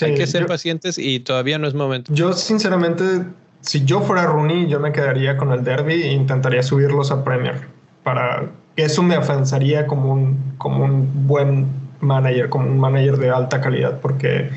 Hay 0.00 0.14
que 0.14 0.26
ser 0.26 0.46
pacientes 0.46 0.98
y 0.98 1.20
todavía 1.20 1.58
no 1.58 1.66
es 1.66 1.74
momento. 1.74 2.12
Yo, 2.12 2.32
sinceramente, 2.34 3.24
si 3.60 3.84
yo 3.84 4.02
fuera 4.02 4.26
Rooney, 4.26 4.68
yo 4.68 4.78
me 4.78 4.92
quedaría 4.92 5.36
con 5.36 5.52
el 5.52 5.64
Derby 5.64 6.02
e 6.02 6.12
intentaría 6.12 6.62
subirlos 6.62 7.10
a 7.10 7.24
Premier. 7.24 7.66
Para 8.02 8.50
eso 8.76 9.02
me 9.02 9.14
avanzaría 9.14 9.86
como 9.86 10.12
un, 10.12 10.54
como 10.58 10.84
un 10.84 11.26
buen 11.26 11.66
manager, 12.00 12.48
como 12.48 12.66
un 12.66 12.78
manager 12.78 13.16
de 13.16 13.30
alta 13.30 13.60
calidad, 13.60 14.00
porque 14.00 14.50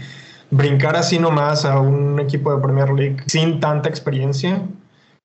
brincar 0.52 0.96
así 0.96 1.20
nomás 1.20 1.66
a 1.66 1.80
un 1.80 2.20
equipo 2.20 2.56
de 2.56 2.62
Premier 2.62 2.90
League 2.92 3.18
sin 3.28 3.60
tanta 3.60 3.90
experiencia, 3.90 4.62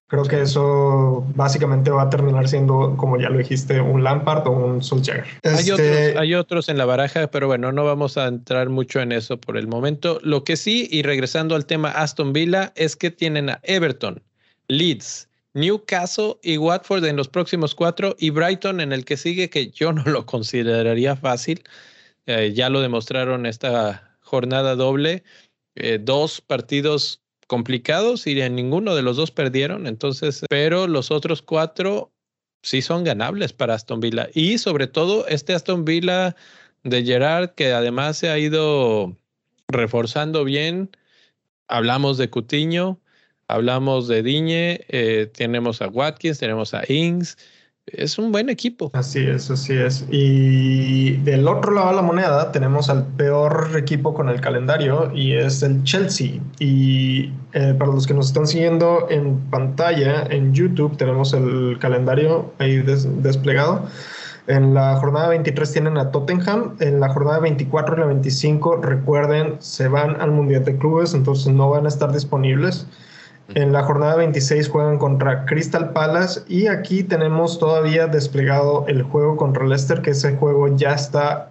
Creo 0.07 0.25
que 0.25 0.43
eso 0.43 1.27
básicamente 1.35 1.91
va 1.91 2.03
a 2.03 2.11
terminar 2.11 2.47
siendo, 2.47 2.95
como 2.97 3.19
ya 3.19 3.31
lo 3.31 3.39
dijiste, 3.39 3.81
un 3.81 4.05
Lampard 4.05 4.47
o 4.47 4.51
un 4.51 4.83
Solskjaer. 4.83 5.25
Hay, 5.43 5.71
otros, 5.71 5.81
este, 5.81 6.19
hay 6.19 6.35
otros 6.35 6.69
en 6.69 6.77
la 6.77 6.85
baraja, 6.85 7.27
pero 7.29 7.47
bueno, 7.47 7.73
no 7.73 7.85
vamos 7.85 8.19
a 8.19 8.29
entrar 8.29 8.69
mucho 8.69 9.01
en 9.01 9.13
eso 9.13 9.39
por 9.39 9.57
el 9.57 9.67
momento. 9.67 10.21
Lo 10.23 10.45
que 10.45 10.57
sí, 10.57 10.89
y 10.91 11.03
regresando 11.03 11.57
al 11.57 11.65
tema 11.65 11.89
Aston 11.89 12.35
Villa, 12.35 12.73
es 12.77 12.97
que 12.97 13.11
tienen 13.11 13.49
a 13.49 13.61
Everton, 13.63 14.23
Leeds, 14.69 15.29
Newcastle 15.55 16.37
y 16.43 16.59
Watford 16.59 17.05
en 17.05 17.17
los 17.17 17.29
próximos 17.29 17.75
cuatro 17.75 18.17
y 18.19 18.31
Brighton 18.31 18.81
en 18.81 18.93
el 18.93 19.05
que 19.05 19.17
sigue, 19.17 19.51
que 19.51 19.71
yo 19.71 19.93
no 19.93 20.03
lo 20.05 20.27
consideraría 20.27 21.17
fácil. 21.17 21.63
Eh, 22.27 22.53
ya 22.55 22.69
lo 22.69 22.81
demostraron 22.81 23.47
esta 23.47 24.17
jornada 24.21 24.75
doble. 24.75 25.23
Eh, 25.77 25.99
dos 26.01 26.41
partidos 26.41 27.23
complicados 27.47 28.27
y 28.27 28.41
en 28.41 28.55
ninguno 28.55 28.95
de 28.95 29.03
los 29.03 29.17
dos 29.17 29.31
perdieron, 29.31 29.87
entonces, 29.87 30.45
pero 30.49 30.87
los 30.87 31.11
otros 31.11 31.43
cuatro 31.43 32.13
sí 32.63 32.81
son 32.81 33.05
ganables 33.05 33.53
para 33.53 33.75
Aston 33.75 34.01
Villa 34.01 34.29
y 34.35 34.59
sobre 34.59 34.87
todo 34.87 35.27
este 35.29 35.53
Aston 35.53 35.85
Villa 35.85 36.35
de 36.83 37.05
Gerard 37.05 37.51
que 37.51 37.73
además 37.73 38.17
se 38.17 38.31
ha 38.31 38.39
ido 38.39 39.17
reforzando 39.69 40.45
bien. 40.45 40.91
Hablamos 41.69 42.19
de 42.19 42.31
Cutiño, 42.31 43.01
hablamos 43.49 44.09
de 44.09 44.23
Diñe, 44.23 44.81
eh, 44.89 45.31
tenemos 45.35 45.83
a 45.83 45.89
Watkins, 45.89 46.39
tenemos 46.39 46.75
a 46.75 46.83
Ings, 46.89 47.37
es 47.87 48.19
un 48.19 48.33
buen 48.33 48.49
equipo. 48.49 48.91
Así 48.95 49.21
es, 49.21 49.51
así 49.51 49.75
es. 49.75 50.07
Y 50.11 51.17
del 51.19 51.47
otro 51.47 51.73
lado 51.73 51.91
de 51.91 51.97
la 51.97 52.03
moneda 52.03 52.51
tenemos 52.51 52.89
al 52.89 53.05
peor 53.05 53.71
equipo 53.77 54.15
con 54.15 54.29
el 54.31 54.41
calendario 54.41 55.13
y 55.15 55.33
es 55.33 55.63
el 55.63 55.83
Chelsea. 55.85 56.41
Y 56.59 57.31
eh, 57.53 57.75
para 57.79 57.93
los 57.93 58.07
que 58.07 58.15
nos 58.15 58.29
están 58.29 58.47
siguiendo 58.47 59.07
en 59.11 59.39
pantalla, 59.51 60.25
en 60.31 60.55
YouTube, 60.55 60.97
tenemos 60.97 61.35
el 61.35 61.79
calendario 61.79 62.53
ahí 62.59 62.79
desplegado. 62.79 63.87
En 64.47 64.75
la 64.75 64.97
jornada 64.97 65.29
23 65.29 65.73
tienen 65.73 65.97
a 65.97 66.11
Tottenham, 66.11 66.77
en 66.81 67.01
la 67.01 67.09
jornada 67.09 67.39
24 67.39 67.97
y 67.97 68.01
la 68.01 68.07
25, 68.07 68.77
recuerden, 68.77 69.57
se 69.59 69.89
van 69.89 70.21
al 70.21 70.33
Mundial 70.33 70.65
de 70.65 70.77
Clubes, 70.77 71.15
entonces 71.15 71.53
no 71.53 71.71
van 71.71 71.87
a 71.87 71.89
estar 71.89 72.13
disponibles. 72.13 72.87
En 73.49 73.73
la 73.73 73.83
jornada 73.83 74.17
26 74.17 74.69
juegan 74.69 74.99
contra 74.99 75.45
Crystal 75.45 75.91
Palace 75.93 76.41
y 76.49 76.67
aquí 76.67 77.03
tenemos 77.03 77.59
todavía 77.59 78.07
desplegado 78.07 78.87
el 78.89 79.03
juego 79.03 79.37
contra 79.37 79.67
Leicester, 79.67 80.01
que 80.01 80.11
ese 80.11 80.37
juego 80.37 80.75
ya 80.77 80.95
está 80.95 81.51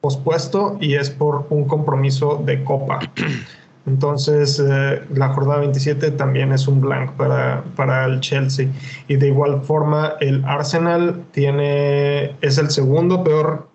pospuesto 0.00 0.78
y 0.80 0.94
es 0.94 1.10
por 1.10 1.46
un 1.50 1.66
compromiso 1.66 2.42
de 2.44 2.64
copa. 2.64 3.00
Entonces, 3.86 4.58
eh, 4.66 5.02
la 5.12 5.28
jornada 5.34 5.60
27 5.60 6.12
también 6.12 6.52
es 6.52 6.66
un 6.66 6.80
blank 6.80 7.12
para, 7.12 7.62
para 7.76 8.06
el 8.06 8.20
Chelsea. 8.20 8.68
Y 9.08 9.16
de 9.16 9.28
igual 9.28 9.60
forma, 9.62 10.14
el 10.20 10.42
Arsenal 10.46 11.22
tiene, 11.32 12.34
es 12.40 12.56
el 12.56 12.70
segundo 12.70 13.22
peor 13.22 13.68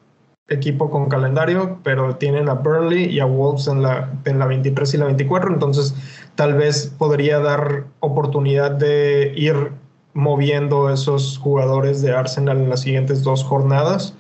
equipo 0.50 0.90
con 0.90 1.10
calendario, 1.10 1.78
pero 1.84 2.16
tienen 2.16 2.50
a 2.50 2.54
Burnley 2.54 3.06
y 3.06 3.20
a 3.20 3.26
Wolves 3.26 3.68
en 3.68 3.84
la, 3.84 4.10
en 4.26 4.40
la 4.40 4.48
23 4.48 4.94
y 4.94 4.98
la 4.98 5.06
24. 5.06 5.54
Entonces, 5.54 5.94
tal 6.40 6.54
vez 6.54 6.90
podría 6.98 7.40
dar 7.40 7.84
oportunidad 8.00 8.72
de 8.72 9.34
ir 9.36 9.74
moviendo 10.14 10.90
esos 10.90 11.38
jugadores 11.38 12.02
de 12.02 12.14
Arsenal 12.14 12.60
en 12.60 12.70
las 12.70 12.80
siguientes 12.80 13.24
dos 13.24 13.44
jornadas, 13.44 14.14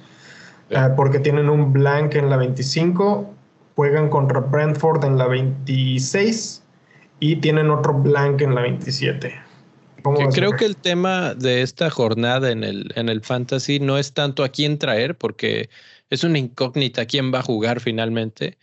eh, 0.69 0.89
porque 0.97 1.19
tienen 1.19 1.49
un 1.49 1.71
blank 1.71 2.15
en 2.15 2.29
la 2.29 2.35
25, 2.35 3.33
juegan 3.77 4.09
contra 4.09 4.41
Brentford 4.41 5.05
en 5.05 5.17
la 5.17 5.27
26 5.27 6.61
y 7.21 7.37
tienen 7.37 7.69
otro 7.69 7.93
blank 7.93 8.41
en 8.41 8.53
la 8.53 8.63
27. 8.63 9.33
creo 10.33 10.51
que 10.51 10.65
el 10.65 10.75
tema 10.75 11.33
de 11.35 11.61
esta 11.61 11.89
jornada 11.89 12.51
en 12.51 12.65
el, 12.65 12.91
en 12.95 13.07
el 13.07 13.21
fantasy 13.21 13.79
no 13.79 13.97
es 13.97 14.11
tanto 14.11 14.43
a 14.43 14.49
quién 14.49 14.77
traer, 14.77 15.15
porque 15.15 15.69
es 16.09 16.25
una 16.25 16.37
incógnita 16.37 17.05
quién 17.05 17.33
va 17.33 17.39
a 17.39 17.43
jugar 17.43 17.79
finalmente. 17.79 18.57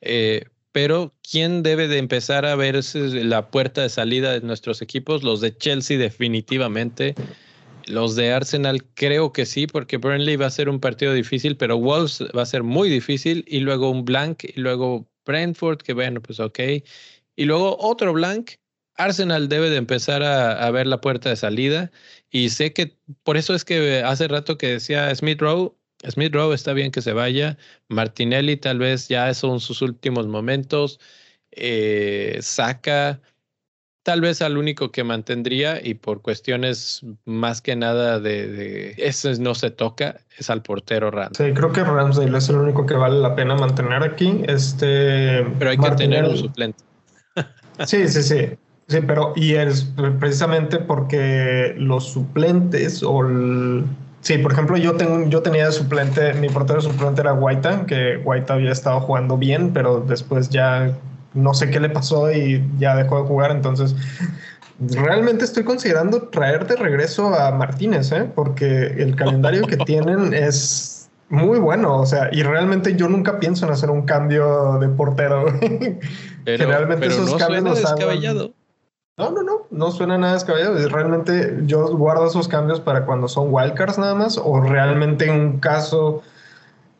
Eh, 0.00 0.46
pero 0.72 1.14
¿quién 1.22 1.62
debe 1.62 1.86
de 1.86 1.98
empezar 1.98 2.46
a 2.46 2.56
ver 2.56 2.80
la 2.94 3.50
puerta 3.50 3.82
de 3.82 3.90
salida 3.90 4.32
de 4.32 4.40
nuestros 4.40 4.80
equipos? 4.82 5.22
Los 5.22 5.40
de 5.40 5.56
Chelsea 5.56 5.98
definitivamente. 5.98 7.14
Los 7.86 8.16
de 8.16 8.32
Arsenal 8.32 8.84
creo 8.94 9.32
que 9.32 9.44
sí, 9.44 9.66
porque 9.66 9.98
Burnley 9.98 10.36
va 10.36 10.46
a 10.46 10.50
ser 10.50 10.68
un 10.68 10.80
partido 10.80 11.12
difícil, 11.12 11.56
pero 11.56 11.76
Wolves 11.76 12.22
va 12.36 12.42
a 12.42 12.46
ser 12.46 12.62
muy 12.62 12.88
difícil 12.88 13.44
y 13.46 13.60
luego 13.60 13.90
un 13.90 14.04
blank 14.04 14.44
y 14.44 14.60
luego 14.60 15.08
Brentford, 15.26 15.78
que 15.78 15.92
bueno, 15.92 16.22
pues 16.22 16.40
ok. 16.40 16.58
Y 17.36 17.44
luego 17.44 17.76
otro 17.78 18.12
blank. 18.12 18.52
Arsenal 18.96 19.48
debe 19.48 19.70
de 19.70 19.76
empezar 19.76 20.22
a, 20.22 20.66
a 20.66 20.70
ver 20.70 20.86
la 20.86 21.00
puerta 21.00 21.30
de 21.30 21.36
salida 21.36 21.90
y 22.30 22.50
sé 22.50 22.72
que 22.74 22.98
por 23.22 23.36
eso 23.38 23.54
es 23.54 23.64
que 23.64 24.02
hace 24.02 24.28
rato 24.28 24.58
que 24.58 24.68
decía 24.68 25.14
Smith 25.14 25.40
Rowe, 25.40 25.74
Smith 26.10 26.34
Rowe 26.34 26.54
está 26.54 26.72
bien 26.72 26.90
que 26.90 27.02
se 27.02 27.12
vaya. 27.12 27.56
Martinelli 27.88 28.56
tal 28.56 28.78
vez 28.78 29.08
ya 29.08 29.32
son 29.34 29.60
sus 29.60 29.82
últimos 29.82 30.26
momentos. 30.26 31.00
Eh, 31.52 32.38
Saca 32.40 33.20
tal 34.02 34.20
vez 34.20 34.42
al 34.42 34.56
único 34.56 34.90
que 34.90 35.04
mantendría 35.04 35.84
y 35.84 35.94
por 35.94 36.22
cuestiones 36.22 37.02
más 37.24 37.62
que 37.62 37.76
nada 37.76 38.18
de, 38.18 38.48
de 38.48 38.94
ese 38.98 39.38
no 39.38 39.54
se 39.54 39.70
toca 39.70 40.20
es 40.36 40.50
al 40.50 40.62
portero 40.62 41.10
Ramsey. 41.10 41.48
Sí, 41.48 41.54
creo 41.54 41.72
que 41.72 41.84
Ramsey 41.84 42.34
es 42.34 42.48
el 42.48 42.56
único 42.56 42.84
que 42.86 42.94
vale 42.94 43.20
la 43.20 43.34
pena 43.34 43.54
mantener 43.54 44.02
aquí. 44.02 44.42
Este, 44.48 45.44
pero 45.58 45.70
hay 45.70 45.78
que 45.78 45.90
tener 45.92 46.24
un 46.24 46.36
suplente. 46.36 46.82
sí, 47.86 48.08
sí, 48.08 48.22
sí. 48.22 48.58
Sí, 48.88 48.98
pero 49.06 49.32
y 49.36 49.54
es 49.54 49.84
precisamente 50.18 50.78
porque 50.78 51.74
los 51.78 52.12
suplentes 52.12 53.02
o 53.02 53.26
el, 53.26 53.84
Sí, 54.22 54.38
por 54.38 54.52
ejemplo, 54.52 54.76
yo, 54.76 54.94
tengo, 54.94 55.28
yo 55.28 55.42
tenía 55.42 55.66
de 55.66 55.72
suplente, 55.72 56.32
mi 56.34 56.48
portero 56.48 56.80
suplente 56.80 57.20
era 57.20 57.32
Guaita, 57.32 57.86
que 57.86 58.18
Guaita 58.18 58.54
había 58.54 58.70
estado 58.70 59.00
jugando 59.00 59.36
bien, 59.36 59.72
pero 59.72 60.00
después 60.00 60.48
ya 60.48 60.96
no 61.34 61.52
sé 61.54 61.70
qué 61.70 61.80
le 61.80 61.90
pasó 61.90 62.30
y 62.30 62.64
ya 62.78 62.94
dejó 62.94 63.20
de 63.20 63.26
jugar. 63.26 63.50
Entonces, 63.50 63.96
realmente 64.78 65.44
estoy 65.44 65.64
considerando 65.64 66.28
traer 66.28 66.68
de 66.68 66.76
regreso 66.76 67.34
a 67.34 67.50
Martínez, 67.50 68.12
¿eh? 68.12 68.30
porque 68.32 68.86
el 68.98 69.16
calendario 69.16 69.66
que 69.66 69.76
tienen 69.78 70.32
es 70.32 71.10
muy 71.28 71.58
bueno. 71.58 71.98
O 71.98 72.06
sea, 72.06 72.28
y 72.30 72.44
realmente 72.44 72.94
yo 72.94 73.08
nunca 73.08 73.40
pienso 73.40 73.66
en 73.66 73.72
hacer 73.72 73.90
un 73.90 74.02
cambio 74.02 74.78
de 74.78 74.88
portero. 74.88 75.46
Generalmente 76.46 77.06
esos 77.06 77.34
cambios 77.34 77.64
los 77.64 78.52
no, 79.18 79.30
no, 79.30 79.42
no, 79.42 79.66
no 79.70 79.90
suena 79.90 80.16
nada 80.16 80.34
descabellado. 80.34 80.88
Realmente 80.88 81.60
yo 81.66 81.96
guardo 81.96 82.26
esos 82.26 82.48
cambios 82.48 82.80
para 82.80 83.04
cuando 83.04 83.28
son 83.28 83.48
wildcards 83.52 83.98
nada 83.98 84.14
más 84.14 84.38
o 84.38 84.60
realmente 84.60 85.26
en 85.26 85.32
un 85.32 85.58
caso 85.58 86.22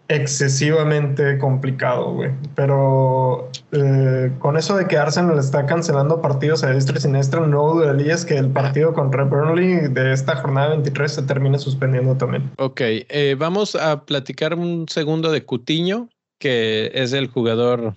excesivamente 0.08 1.38
complicado, 1.38 2.12
güey. 2.12 2.30
Pero 2.54 3.48
eh, 3.72 4.30
con 4.40 4.58
eso 4.58 4.76
de 4.76 4.86
que 4.86 4.98
Arsenal 4.98 5.38
está 5.38 5.64
cancelando 5.64 6.20
partidos 6.20 6.62
a 6.64 6.70
diestra 6.70 6.98
y 6.98 7.00
siniestra, 7.00 7.40
no 7.40 7.74
dudarías 7.74 8.26
que 8.26 8.36
el 8.36 8.50
partido 8.50 8.92
contra 8.92 9.24
Burnley 9.24 9.88
de 9.88 10.12
esta 10.12 10.36
jornada 10.36 10.68
23 10.68 11.10
se 11.10 11.22
termine 11.22 11.58
suspendiendo 11.58 12.16
también. 12.16 12.50
Ok, 12.58 12.80
eh, 12.82 13.36
vamos 13.38 13.74
a 13.74 14.04
platicar 14.04 14.54
un 14.54 14.86
segundo 14.88 15.32
de 15.32 15.46
Cutiño, 15.46 16.10
que 16.38 16.90
es 16.92 17.14
el 17.14 17.28
jugador 17.28 17.94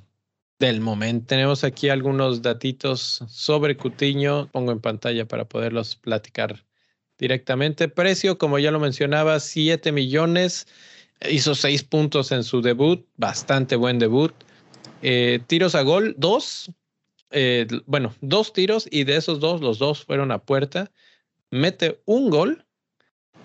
del 0.60 0.82
momento. 0.82 1.28
Tenemos 1.28 1.64
aquí 1.64 1.90
algunos 1.90 2.42
datitos 2.42 3.24
sobre 3.28 3.78
Cutiño. 3.78 4.48
Pongo 4.52 4.72
en 4.72 4.80
pantalla 4.80 5.28
para 5.28 5.46
poderlos 5.46 5.96
platicar 5.96 6.66
directamente. 7.18 7.88
Precio, 7.88 8.38
como 8.38 8.60
ya 8.60 8.72
lo 8.72 8.80
mencionaba, 8.80 9.40
7 9.40 9.92
millones. 9.92 10.68
Hizo 11.30 11.56
6 11.56 11.84
puntos 11.84 12.32
en 12.32 12.44
su 12.44 12.62
debut. 12.62 13.06
Bastante 13.18 13.76
buen 13.76 14.00
debut. 14.00 14.34
Eh, 15.02 15.40
tiros 15.48 15.76
a 15.76 15.82
gol, 15.82 16.16
2. 16.18 16.72
Eh, 17.32 17.68
bueno, 17.86 18.16
dos 18.22 18.54
tiros 18.54 18.88
y 18.90 19.04
de 19.04 19.18
esos 19.18 19.40
dos, 19.42 19.60
los 19.60 19.78
dos 19.78 20.06
fueron 20.06 20.32
a 20.32 20.40
puerta. 20.40 20.92
Mete 21.52 22.02
un 22.06 22.30
gol. 22.30 22.66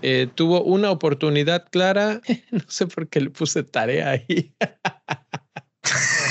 Eh, 0.03 0.29
tuvo 0.35 0.63
una 0.63 0.91
oportunidad 0.91 1.69
clara. 1.71 2.21
no 2.53 2.61
sé 2.69 2.87
por 2.87 3.09
qué 3.09 3.21
le 3.21 3.31
puse 3.31 3.63
tarea 3.65 4.11
ahí. 4.11 4.55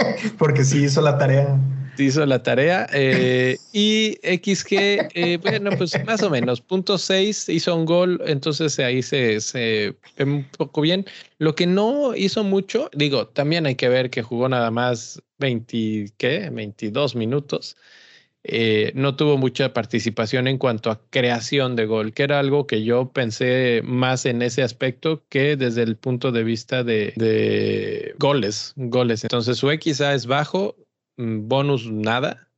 Porque 0.38 0.64
sí 0.64 0.84
hizo 0.84 1.00
la 1.00 1.18
tarea. 1.18 1.58
Sí 1.96 2.04
hizo 2.04 2.24
la 2.24 2.42
tarea. 2.42 2.86
Eh, 2.92 3.58
y 3.72 4.18
XG, 4.22 5.08
eh, 5.14 5.38
bueno, 5.42 5.70
pues 5.76 5.92
más 6.04 6.22
o 6.22 6.30
menos, 6.30 6.60
punto 6.60 6.96
6 6.96 7.48
hizo 7.48 7.74
un 7.74 7.84
gol, 7.84 8.20
entonces 8.24 8.78
ahí 8.78 9.02
se, 9.02 9.40
se 9.40 9.96
un 10.20 10.46
poco 10.56 10.80
bien. 10.80 11.04
Lo 11.38 11.54
que 11.54 11.66
no 11.66 12.14
hizo 12.14 12.44
mucho, 12.44 12.88
digo, 12.94 13.26
también 13.26 13.66
hay 13.66 13.74
que 13.74 13.88
ver 13.88 14.10
que 14.10 14.22
jugó 14.22 14.48
nada 14.48 14.70
más 14.70 15.20
20, 15.38 16.12
¿qué? 16.16 16.50
22 16.52 17.16
minutos. 17.16 17.76
Eh, 18.44 18.92
no 18.94 19.16
tuvo 19.16 19.36
mucha 19.36 19.72
participación 19.72 20.46
en 20.46 20.58
cuanto 20.58 20.90
a 20.90 21.00
creación 21.10 21.74
de 21.74 21.86
gol, 21.86 22.12
que 22.12 22.22
era 22.22 22.38
algo 22.38 22.66
que 22.66 22.84
yo 22.84 23.10
pensé 23.12 23.82
más 23.84 24.26
en 24.26 24.42
ese 24.42 24.62
aspecto 24.62 25.24
que 25.28 25.56
desde 25.56 25.82
el 25.82 25.96
punto 25.96 26.30
de 26.30 26.44
vista 26.44 26.84
de, 26.84 28.14
goles, 28.18 28.74
goles. 28.76 29.24
Entonces 29.24 29.58
su 29.58 29.70
XA 29.70 30.14
es 30.14 30.26
bajo, 30.26 30.76
mm, 31.16 31.48
bonus 31.48 31.90
nada, 31.90 32.48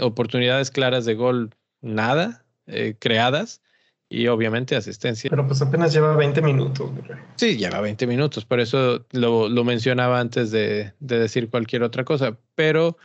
oportunidades 0.00 0.70
claras 0.70 1.04
de 1.04 1.14
gol 1.14 1.50
nada, 1.80 2.44
eh, 2.66 2.94
creadas 2.98 3.60
y 4.08 4.28
obviamente 4.28 4.76
asistencia. 4.76 5.28
Pero 5.30 5.46
pues 5.46 5.60
apenas 5.60 5.92
lleva 5.92 6.16
20 6.16 6.40
minutos. 6.42 6.90
Sí, 7.36 7.56
lleva 7.56 7.80
20 7.80 8.06
minutos, 8.06 8.44
por 8.44 8.60
eso 8.60 9.04
lo, 9.10 9.48
mencionaba 9.64 10.20
antes 10.20 10.52
de, 10.52 10.92
de 11.00 11.18
decir 11.18 11.50
cualquier 11.50 11.82
otra 11.82 12.04
cosa, 12.04 12.38
pero 12.54 12.96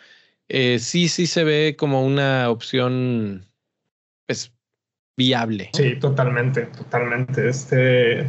eh, 0.50 0.80
sí, 0.80 1.08
sí 1.08 1.28
se 1.28 1.44
ve 1.44 1.76
como 1.78 2.06
una 2.06 2.50
opción 2.50 3.48
pues, 4.28 4.52
viable. 5.18 5.70
Sí, 5.74 5.96
totalmente, 6.00 6.64
totalmente. 6.78 7.50
Este, 7.50 8.28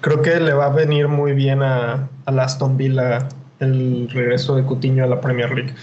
creo 0.00 0.22
que 0.22 0.40
le 0.40 0.52
va 0.52 0.66
a 0.66 0.70
venir 0.70 1.08
muy 1.08 1.32
bien 1.32 1.62
a, 1.62 2.08
a 2.26 2.42
Aston 2.42 2.76
Villa 2.76 3.28
el 3.60 4.08
regreso 4.10 4.56
de 4.56 4.64
Cutiño 4.64 5.04
a 5.04 5.06
la 5.06 5.20
Premier 5.20 5.52
League. 5.54 5.74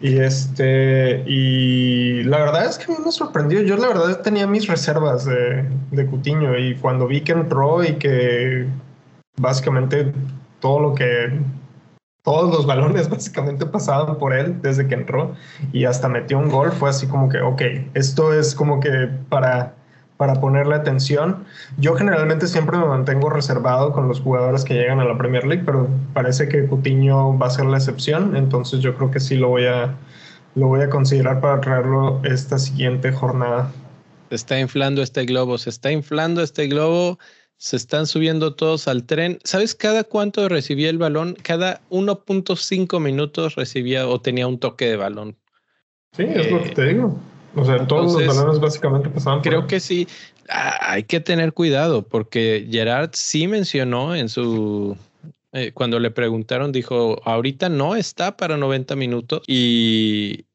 Y 0.00 0.18
este, 0.18 1.22
y 1.26 2.22
la 2.24 2.38
verdad 2.38 2.66
es 2.66 2.78
que 2.78 2.92
me 3.04 3.12
sorprendió. 3.12 3.62
Yo 3.62 3.76
la 3.76 3.88
verdad 3.88 4.20
tenía 4.22 4.46
mis 4.46 4.66
reservas 4.66 5.24
de, 5.26 5.64
de 5.90 6.06
Cutiño 6.06 6.58
y 6.58 6.74
cuando 6.76 7.06
vi 7.06 7.20
que 7.20 7.32
entró 7.32 7.84
y 7.84 7.94
que 7.94 8.66
básicamente 9.36 10.12
todo 10.60 10.80
lo 10.80 10.94
que 10.94 11.30
todos 12.22 12.54
los 12.54 12.66
balones 12.66 13.08
básicamente 13.10 13.66
pasaban 13.66 14.18
por 14.18 14.32
él 14.32 14.60
desde 14.62 14.86
que 14.86 14.94
entró 14.94 15.34
y 15.72 15.84
hasta 15.84 16.08
metió 16.08 16.38
un 16.38 16.48
gol. 16.48 16.72
Fue 16.72 16.90
así 16.90 17.06
como 17.06 17.28
que, 17.28 17.40
ok, 17.40 17.62
esto 17.94 18.32
es 18.32 18.54
como 18.54 18.80
que 18.80 19.08
para, 19.28 19.74
para 20.16 20.34
ponerle 20.34 20.74
atención. 20.74 21.44
Yo 21.78 21.94
generalmente 21.94 22.46
siempre 22.46 22.76
me 22.76 22.84
mantengo 22.84 23.30
reservado 23.30 23.92
con 23.92 24.08
los 24.08 24.20
jugadores 24.20 24.64
que 24.64 24.74
llegan 24.74 25.00
a 25.00 25.04
la 25.04 25.16
Premier 25.16 25.46
League, 25.46 25.62
pero 25.64 25.88
parece 26.12 26.48
que 26.48 26.66
Cutiño 26.66 27.38
va 27.38 27.46
a 27.46 27.50
ser 27.50 27.66
la 27.66 27.78
excepción, 27.78 28.36
entonces 28.36 28.80
yo 28.80 28.94
creo 28.94 29.10
que 29.10 29.20
sí 29.20 29.36
lo 29.36 29.48
voy 29.48 29.66
a, 29.66 29.94
lo 30.54 30.66
voy 30.66 30.82
a 30.82 30.90
considerar 30.90 31.40
para 31.40 31.60
traerlo 31.60 32.20
esta 32.24 32.58
siguiente 32.58 33.12
jornada. 33.12 33.72
Se 34.28 34.36
está 34.36 34.60
inflando 34.60 35.02
este 35.02 35.24
globo, 35.24 35.58
se 35.58 35.70
está 35.70 35.90
inflando 35.90 36.42
este 36.42 36.68
globo, 36.68 37.18
se 37.60 37.76
están 37.76 38.06
subiendo 38.06 38.54
todos 38.54 38.88
al 38.88 39.04
tren. 39.04 39.38
¿Sabes 39.44 39.74
cada 39.74 40.02
cuánto 40.02 40.48
recibía 40.48 40.88
el 40.88 40.96
balón? 40.96 41.36
Cada 41.42 41.82
1.5 41.90 42.98
minutos 43.00 43.54
recibía 43.54 44.08
o 44.08 44.18
tenía 44.18 44.46
un 44.46 44.58
toque 44.58 44.86
de 44.86 44.96
balón. 44.96 45.36
Sí, 46.16 46.22
es 46.22 46.50
lo 46.50 46.62
que 46.62 46.70
te 46.70 46.86
digo. 46.86 47.20
O 47.54 47.62
sea, 47.62 47.86
todos 47.86 48.14
los 48.14 48.26
balones 48.26 48.60
básicamente 48.60 49.10
pasaban. 49.10 49.42
Creo 49.42 49.66
que 49.66 49.78
sí. 49.78 50.08
Ah, 50.48 50.92
hay 50.92 51.02
que 51.02 51.20
tener 51.20 51.52
cuidado 51.52 52.00
porque 52.00 52.66
Gerard 52.70 53.10
sí 53.12 53.46
mencionó 53.46 54.16
en 54.16 54.30
su 54.30 54.96
eh, 55.52 55.72
cuando 55.74 56.00
le 56.00 56.10
preguntaron, 56.10 56.72
dijo, 56.72 57.20
ahorita 57.26 57.68
no 57.68 57.94
está 57.94 58.38
para 58.38 58.56
90 58.56 58.96
minutos 58.96 59.42
y 59.46 60.46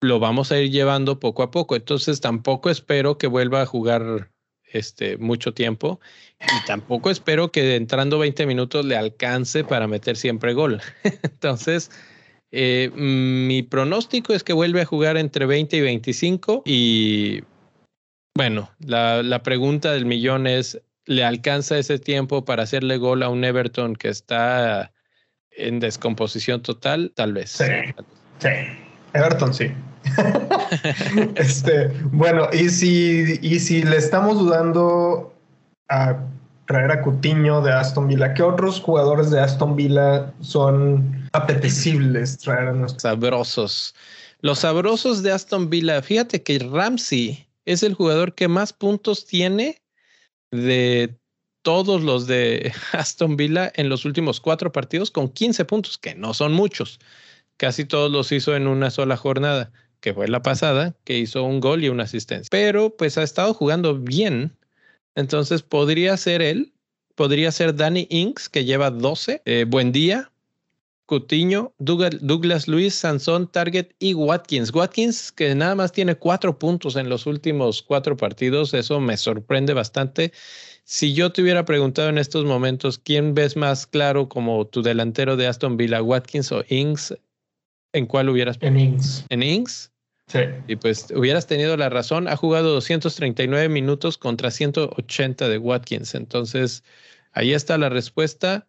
lo 0.00 0.18
vamos 0.18 0.50
a 0.50 0.58
ir 0.58 0.70
llevando 0.70 1.20
poco 1.20 1.42
a 1.42 1.50
poco. 1.50 1.76
Entonces 1.76 2.22
tampoco 2.22 2.70
espero 2.70 3.18
que 3.18 3.26
vuelva 3.26 3.60
a 3.60 3.66
jugar 3.66 4.30
este, 4.74 5.16
mucho 5.18 5.54
tiempo 5.54 6.00
y 6.40 6.66
tampoco 6.66 7.10
espero 7.10 7.50
que 7.50 7.76
entrando 7.76 8.18
20 8.18 8.46
minutos 8.46 8.84
le 8.84 8.96
alcance 8.96 9.64
para 9.64 9.86
meter 9.86 10.16
siempre 10.16 10.52
gol. 10.52 10.80
Entonces, 11.22 11.90
eh, 12.52 12.90
mi 12.94 13.62
pronóstico 13.62 14.34
es 14.34 14.44
que 14.44 14.52
vuelve 14.52 14.82
a 14.82 14.84
jugar 14.84 15.16
entre 15.16 15.46
20 15.46 15.76
y 15.76 15.80
25 15.80 16.62
y 16.66 17.42
bueno, 18.36 18.70
la, 18.80 19.22
la 19.22 19.42
pregunta 19.42 19.92
del 19.92 20.06
millón 20.06 20.46
es, 20.46 20.80
¿le 21.06 21.24
alcanza 21.24 21.78
ese 21.78 21.98
tiempo 21.98 22.44
para 22.44 22.64
hacerle 22.64 22.96
gol 22.96 23.22
a 23.22 23.28
un 23.28 23.44
Everton 23.44 23.94
que 23.94 24.08
está 24.08 24.92
en 25.50 25.78
descomposición 25.78 26.62
total? 26.62 27.12
Tal 27.14 27.32
vez. 27.32 27.62
Sí. 28.38 28.48
Everton 29.12 29.54
sí. 29.54 29.70
este, 31.36 31.88
bueno, 32.12 32.48
y 32.52 32.68
si, 32.68 33.38
y 33.42 33.58
si 33.58 33.82
le 33.82 33.96
estamos 33.96 34.38
dudando 34.38 35.34
a 35.88 36.18
traer 36.66 36.90
a 36.92 37.02
Cutiño 37.02 37.60
de 37.62 37.72
Aston 37.72 38.08
Villa, 38.08 38.34
¿qué 38.34 38.42
otros 38.42 38.80
jugadores 38.80 39.30
de 39.30 39.40
Aston 39.40 39.76
Villa 39.76 40.32
son 40.40 41.24
apetecibles 41.34 42.38
traer 42.38 42.68
a 42.68 42.72
nuestros. 42.72 43.02
Sabrosos. 43.02 43.94
Los 44.40 44.60
sabrosos 44.60 45.22
de 45.22 45.32
Aston 45.32 45.68
Villa. 45.68 46.00
Fíjate 46.00 46.42
que 46.42 46.58
Ramsey 46.58 47.48
es 47.64 47.82
el 47.82 47.94
jugador 47.94 48.34
que 48.34 48.48
más 48.48 48.72
puntos 48.72 49.26
tiene 49.26 49.82
de 50.50 51.18
todos 51.62 52.02
los 52.02 52.26
de 52.26 52.72
Aston 52.92 53.36
Villa 53.36 53.72
en 53.74 53.88
los 53.88 54.04
últimos 54.04 54.40
cuatro 54.40 54.70
partidos 54.72 55.10
con 55.10 55.28
15 55.28 55.64
puntos, 55.64 55.98
que 55.98 56.14
no 56.14 56.34
son 56.34 56.52
muchos. 56.52 57.00
Casi 57.56 57.84
todos 57.84 58.10
los 58.10 58.32
hizo 58.32 58.54
en 58.56 58.66
una 58.66 58.90
sola 58.90 59.16
jornada, 59.16 59.72
que 60.04 60.12
fue 60.12 60.28
la 60.28 60.42
pasada, 60.42 60.94
que 61.04 61.16
hizo 61.16 61.42
un 61.44 61.60
gol 61.60 61.82
y 61.82 61.88
una 61.88 62.02
asistencia. 62.02 62.50
Pero 62.50 62.94
pues 62.94 63.16
ha 63.16 63.22
estado 63.22 63.54
jugando 63.54 63.98
bien. 63.98 64.54
Entonces 65.14 65.62
podría 65.62 66.14
ser 66.18 66.42
él, 66.42 66.74
podría 67.14 67.50
ser 67.50 67.74
Danny 67.74 68.06
Inks, 68.10 68.50
que 68.50 68.66
lleva 68.66 68.90
12. 68.90 69.40
Eh, 69.46 69.64
buen 69.66 69.92
día, 69.92 70.30
Cutiño, 71.06 71.72
Douglas 71.78 72.68
Luis, 72.68 72.94
Sansón, 72.94 73.50
Target 73.50 73.92
y 73.98 74.12
Watkins. 74.12 74.74
Watkins 74.74 75.32
que 75.32 75.54
nada 75.54 75.74
más 75.74 75.90
tiene 75.90 76.16
cuatro 76.16 76.58
puntos 76.58 76.96
en 76.96 77.08
los 77.08 77.24
últimos 77.24 77.80
cuatro 77.80 78.14
partidos, 78.14 78.74
eso 78.74 79.00
me 79.00 79.16
sorprende 79.16 79.72
bastante. 79.72 80.34
Si 80.84 81.14
yo 81.14 81.32
te 81.32 81.40
hubiera 81.40 81.64
preguntado 81.64 82.10
en 82.10 82.18
estos 82.18 82.44
momentos 82.44 82.98
quién 82.98 83.32
ves 83.32 83.56
más 83.56 83.86
claro 83.86 84.28
como 84.28 84.66
tu 84.66 84.82
delantero 84.82 85.38
de 85.38 85.46
Aston 85.46 85.78
Villa, 85.78 86.02
Watkins 86.02 86.52
o 86.52 86.62
Ings, 86.68 87.14
¿en 87.94 88.04
cuál 88.04 88.28
hubieras? 88.28 88.58
En 88.60 88.78
Ings. 88.78 89.24
¿En 89.30 89.42
Ings? 89.42 89.93
Sí. 90.26 90.40
Y 90.68 90.76
pues 90.76 91.08
hubieras 91.14 91.46
tenido 91.46 91.76
la 91.76 91.88
razón. 91.88 92.28
Ha 92.28 92.36
jugado 92.36 92.72
239 92.72 93.68
minutos 93.68 94.18
contra 94.18 94.50
180 94.50 95.48
de 95.48 95.58
Watkins. 95.58 96.14
Entonces, 96.14 96.82
ahí 97.32 97.52
está 97.52 97.76
la 97.78 97.88
respuesta. 97.88 98.66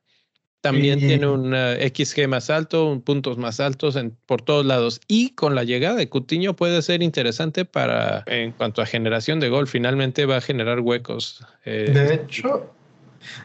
También 0.62 0.98
tiene 0.98 1.28
un 1.28 1.54
XG 1.54 2.28
más 2.28 2.50
alto, 2.50 2.88
un 2.88 3.02
puntos 3.04 3.38
más 3.38 3.60
altos 3.60 3.96
en, 3.96 4.18
por 4.26 4.42
todos 4.42 4.66
lados. 4.66 5.00
Y 5.08 5.30
con 5.36 5.54
la 5.54 5.64
llegada 5.64 5.96
de 5.96 6.10
Cutiño 6.10 6.56
puede 6.56 6.82
ser 6.82 7.04
interesante 7.04 7.66
para, 7.66 8.24
en 8.26 8.52
cuanto 8.52 8.82
a 8.82 8.88
generación 8.88 9.40
de 9.40 9.50
gol, 9.50 9.68
finalmente 9.68 10.26
va 10.26 10.38
a 10.38 10.42
generar 10.42 10.80
huecos. 10.80 11.46
Eh, 11.66 11.92
de 11.94 12.16
hecho, 12.16 12.74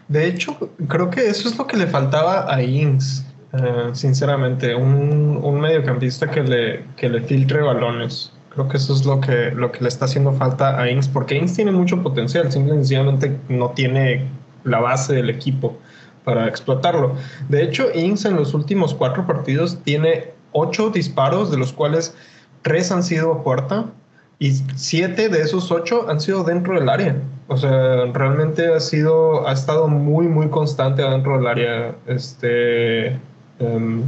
de 0.09 0.29
hecho, 0.29 0.73
creo 0.89 1.11
que 1.11 1.29
eso 1.29 1.49
es 1.51 1.59
lo 1.59 1.67
que 1.67 1.77
le 1.77 1.87
faltaba 1.87 2.53
a 2.53 2.63
Ings, 2.63 3.25
eh, 3.53 3.91
sinceramente, 3.93 4.75
un, 4.75 5.41
un, 5.43 5.61
mediocampista 5.61 6.31
que 6.31 6.43
le, 6.43 6.85
que 6.97 7.09
le 7.09 7.21
filtre 7.21 7.63
balones. 7.63 8.33
Creo 8.51 8.69
que 8.69 8.77
eso 8.77 8.93
es 8.93 9.05
lo 9.05 9.21
que, 9.21 9.51
lo 9.53 9.73
que 9.73 9.81
le 9.81 9.89
está 9.89 10.05
haciendo 10.05 10.33
falta 10.33 10.81
a 10.81 10.89
Ings, 10.91 11.09
porque 11.09 11.37
Ings 11.37 11.55
tiene 11.55 11.73
mucho 11.73 12.03
potencial, 12.03 12.51
simplemente 12.51 13.39
no 13.49 13.71
tiene 13.71 14.29
la 14.65 14.81
base 14.81 15.15
del 15.15 15.31
equipo 15.31 15.79
para 16.25 16.47
explotarlo. 16.47 17.15
De 17.49 17.63
hecho, 17.63 17.89
Ings 17.95 18.25
en 18.25 18.37
los 18.37 18.55
últimos 18.55 18.95
cuatro 18.95 19.27
partidos 19.27 19.79
tiene 19.83 20.33
ocho 20.53 20.91
disparos, 20.91 21.51
de 21.51 21.59
los 21.59 21.73
cuales 21.73 22.15
tres 22.63 22.93
han 22.93 23.03
sido 23.03 23.33
a 23.33 23.43
puerta 23.43 23.87
y 24.39 24.53
siete 24.75 25.29
de 25.29 25.43
esos 25.43 25.71
ocho 25.71 26.09
han 26.09 26.21
sido 26.21 26.45
dentro 26.45 26.75
del 26.75 26.89
área. 26.89 27.17
O 27.49 27.57
sea, 27.57 28.07
realmente 28.13 28.73
ha 28.73 28.81
sido, 28.81 29.47
ha 29.47 29.53
estado 29.53 29.89
muy, 29.89 30.29
muy 30.29 30.49
constante 30.51 31.03
dentro 31.03 31.37
del 31.37 31.47
área. 31.47 31.95
Este 32.07 33.19
um, 33.61 34.03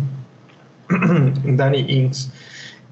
Danny 1.56 1.86
Ings. 1.88 2.30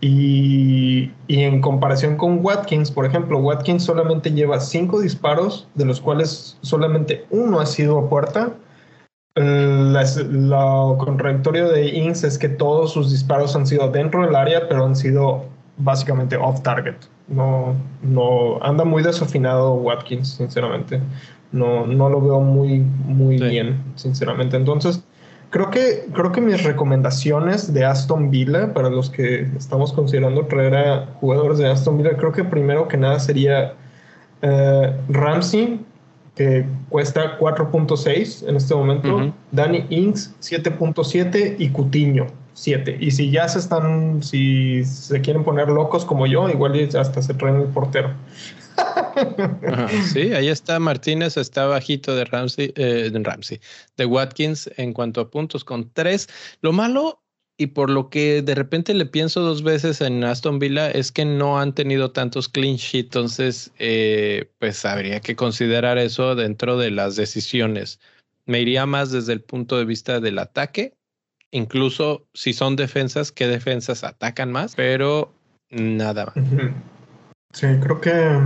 Y, 0.02 1.10
y, 1.26 1.42
en 1.42 1.60
comparación 1.60 2.16
con 2.16 2.42
Watkins, 2.42 2.90
por 2.90 3.04
ejemplo, 3.04 3.38
Watkins 3.38 3.84
solamente 3.84 4.30
lleva 4.30 4.58
cinco 4.58 4.98
disparos, 5.00 5.68
de 5.74 5.84
los 5.84 6.00
cuales 6.00 6.56
solamente 6.62 7.26
uno 7.28 7.60
ha 7.60 7.66
sido 7.66 7.98
a 7.98 8.08
puerta 8.08 8.54
lo 9.36 10.96
contradictorio 10.98 11.70
de 11.70 11.88
Ings 11.88 12.24
es 12.24 12.38
que 12.38 12.48
todos 12.48 12.92
sus 12.92 13.10
disparos 13.10 13.54
han 13.56 13.66
sido 13.66 13.88
dentro 13.90 14.24
del 14.24 14.34
área, 14.34 14.68
pero 14.68 14.84
han 14.84 14.96
sido 14.96 15.44
básicamente 15.78 16.36
off 16.36 16.62
target. 16.62 16.96
No, 17.28 17.74
no 18.02 18.62
anda 18.62 18.84
muy 18.84 19.02
desafinado 19.02 19.74
Watkins, 19.74 20.34
sinceramente. 20.34 21.00
No, 21.52 21.86
no 21.86 22.08
lo 22.08 22.20
veo 22.20 22.40
muy, 22.40 22.80
muy 22.80 23.38
bien, 23.38 23.82
sinceramente. 23.94 24.56
Entonces, 24.56 25.02
creo 25.50 25.70
que, 25.70 26.06
creo 26.14 26.32
que 26.32 26.40
mis 26.40 26.62
recomendaciones 26.62 27.72
de 27.74 27.84
Aston 27.84 28.30
Villa, 28.30 28.72
para 28.72 28.88
los 28.88 29.10
que 29.10 29.42
estamos 29.56 29.92
considerando 29.92 30.46
traer 30.46 30.74
a 30.74 31.06
jugadores 31.20 31.58
de 31.58 31.68
Aston 31.68 31.98
Villa, 31.98 32.16
creo 32.16 32.32
que 32.32 32.44
primero 32.44 32.88
que 32.88 32.96
nada 32.96 33.18
sería 33.18 33.74
uh, 34.42 35.12
Ramsey, 35.12 35.84
que 36.36 36.64
cuesta 36.88 37.38
4.6 37.38 38.48
en 38.48 38.56
este 38.56 38.74
momento, 38.74 39.34
Danny 39.50 39.84
Inks 39.90 40.34
7.7 40.40 41.56
y 41.58 41.68
Cutiño 41.68 42.28
7. 42.54 42.96
Y 43.00 43.10
si 43.10 43.30
ya 43.30 43.48
se 43.48 43.58
están, 43.58 44.22
si 44.22 44.84
se 44.84 45.20
quieren 45.20 45.44
poner 45.44 45.68
locos 45.68 46.04
como 46.04 46.26
yo, 46.26 46.48
igual 46.48 46.88
hasta 46.98 47.20
se 47.20 47.34
traen 47.34 47.56
el 47.56 47.68
portero. 47.68 48.10
Sí, 50.12 50.32
ahí 50.32 50.48
está 50.48 50.78
Martínez, 50.78 51.36
está 51.36 51.66
bajito 51.66 52.14
de 52.14 52.24
Ramsey, 52.24 52.72
eh, 52.76 53.10
de 53.12 53.18
Ramsey, 53.22 53.60
de 53.96 54.06
Watkins 54.06 54.70
en 54.76 54.92
cuanto 54.92 55.20
a 55.20 55.30
puntos 55.30 55.64
con 55.64 55.90
3. 55.92 56.28
Lo 56.62 56.72
malo 56.72 57.22
y 57.60 57.66
por 57.66 57.90
lo 57.90 58.08
que 58.08 58.40
de 58.40 58.54
repente 58.54 58.94
le 58.94 59.04
pienso 59.04 59.42
dos 59.42 59.62
veces 59.62 60.00
en 60.00 60.24
Aston 60.24 60.58
Villa 60.58 60.90
es 60.90 61.12
que 61.12 61.26
no 61.26 61.60
han 61.60 61.74
tenido 61.74 62.10
tantos 62.10 62.48
clean 62.48 62.76
sheet, 62.76 63.04
entonces 63.04 63.70
eh, 63.78 64.50
pues 64.58 64.82
habría 64.86 65.20
que 65.20 65.36
considerar 65.36 65.98
eso 65.98 66.34
dentro 66.34 66.78
de 66.78 66.90
las 66.90 67.16
decisiones. 67.16 68.00
Me 68.46 68.62
iría 68.62 68.86
más 68.86 69.12
desde 69.12 69.34
el 69.34 69.42
punto 69.42 69.76
de 69.76 69.84
vista 69.84 70.20
del 70.20 70.38
ataque, 70.38 70.94
incluso 71.50 72.26
si 72.32 72.54
son 72.54 72.76
defensas, 72.76 73.30
qué 73.30 73.46
defensas 73.46 74.04
atacan 74.04 74.50
más, 74.50 74.74
pero 74.74 75.34
nada 75.68 76.32
más. 76.34 76.44
Sí, 77.52 77.66
creo 77.82 78.00
que 78.00 78.40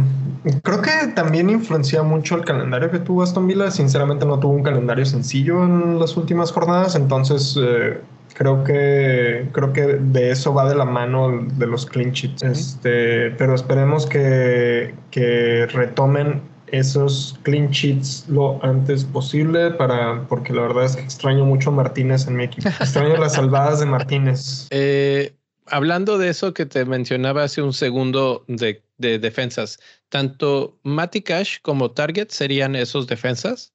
creo 0.62 0.82
que 0.82 1.12
también 1.14 1.50
influencia 1.50 2.02
mucho 2.02 2.36
el 2.36 2.44
calendario 2.44 2.90
que 2.90 2.98
tuvo 2.98 3.22
Aston 3.22 3.46
Villa. 3.46 3.70
Sinceramente 3.70 4.24
no 4.24 4.40
tuvo 4.40 4.52
un 4.54 4.62
calendario 4.62 5.04
sencillo 5.04 5.62
en 5.62 5.98
las 5.98 6.16
últimas 6.16 6.52
jornadas, 6.52 6.94
entonces 6.94 7.58
eh, 7.60 8.00
creo 8.34 8.64
que 8.64 9.48
creo 9.52 9.72
que 9.72 9.82
de 9.82 10.30
eso 10.30 10.54
va 10.54 10.68
de 10.68 10.74
la 10.74 10.86
mano 10.86 11.46
de 11.52 11.66
los 11.66 11.84
clean 11.84 12.12
sheets. 12.12 12.42
Este, 12.42 13.30
pero 13.32 13.54
esperemos 13.54 14.06
que, 14.06 14.94
que 15.10 15.66
retomen 15.66 16.40
esos 16.68 17.38
clean 17.42 17.68
sheets 17.70 18.26
lo 18.28 18.62
antes 18.64 19.04
posible 19.04 19.70
para 19.72 20.26
porque 20.28 20.52
la 20.52 20.62
verdad 20.62 20.84
es 20.84 20.96
que 20.96 21.02
extraño 21.02 21.44
mucho 21.44 21.70
a 21.70 21.72
Martínez 21.74 22.26
en 22.26 22.36
mi 22.36 22.44
equipo. 22.44 22.68
Extraño 22.80 23.18
las 23.18 23.34
salvadas 23.34 23.80
de 23.80 23.86
Martínez. 23.86 24.66
Eh, 24.70 25.36
hablando 25.66 26.18
de 26.18 26.28
eso 26.30 26.54
que 26.54 26.66
te 26.66 26.84
mencionaba 26.84 27.44
hace 27.44 27.62
un 27.62 27.72
segundo 27.72 28.44
de, 28.48 28.82
defensas, 28.98 29.78
tanto 30.08 30.78
Matty 30.82 31.22
Cash 31.22 31.58
como 31.62 31.90
Target 31.90 32.28
serían 32.30 32.76
esos 32.76 33.06
defensas. 33.06 33.72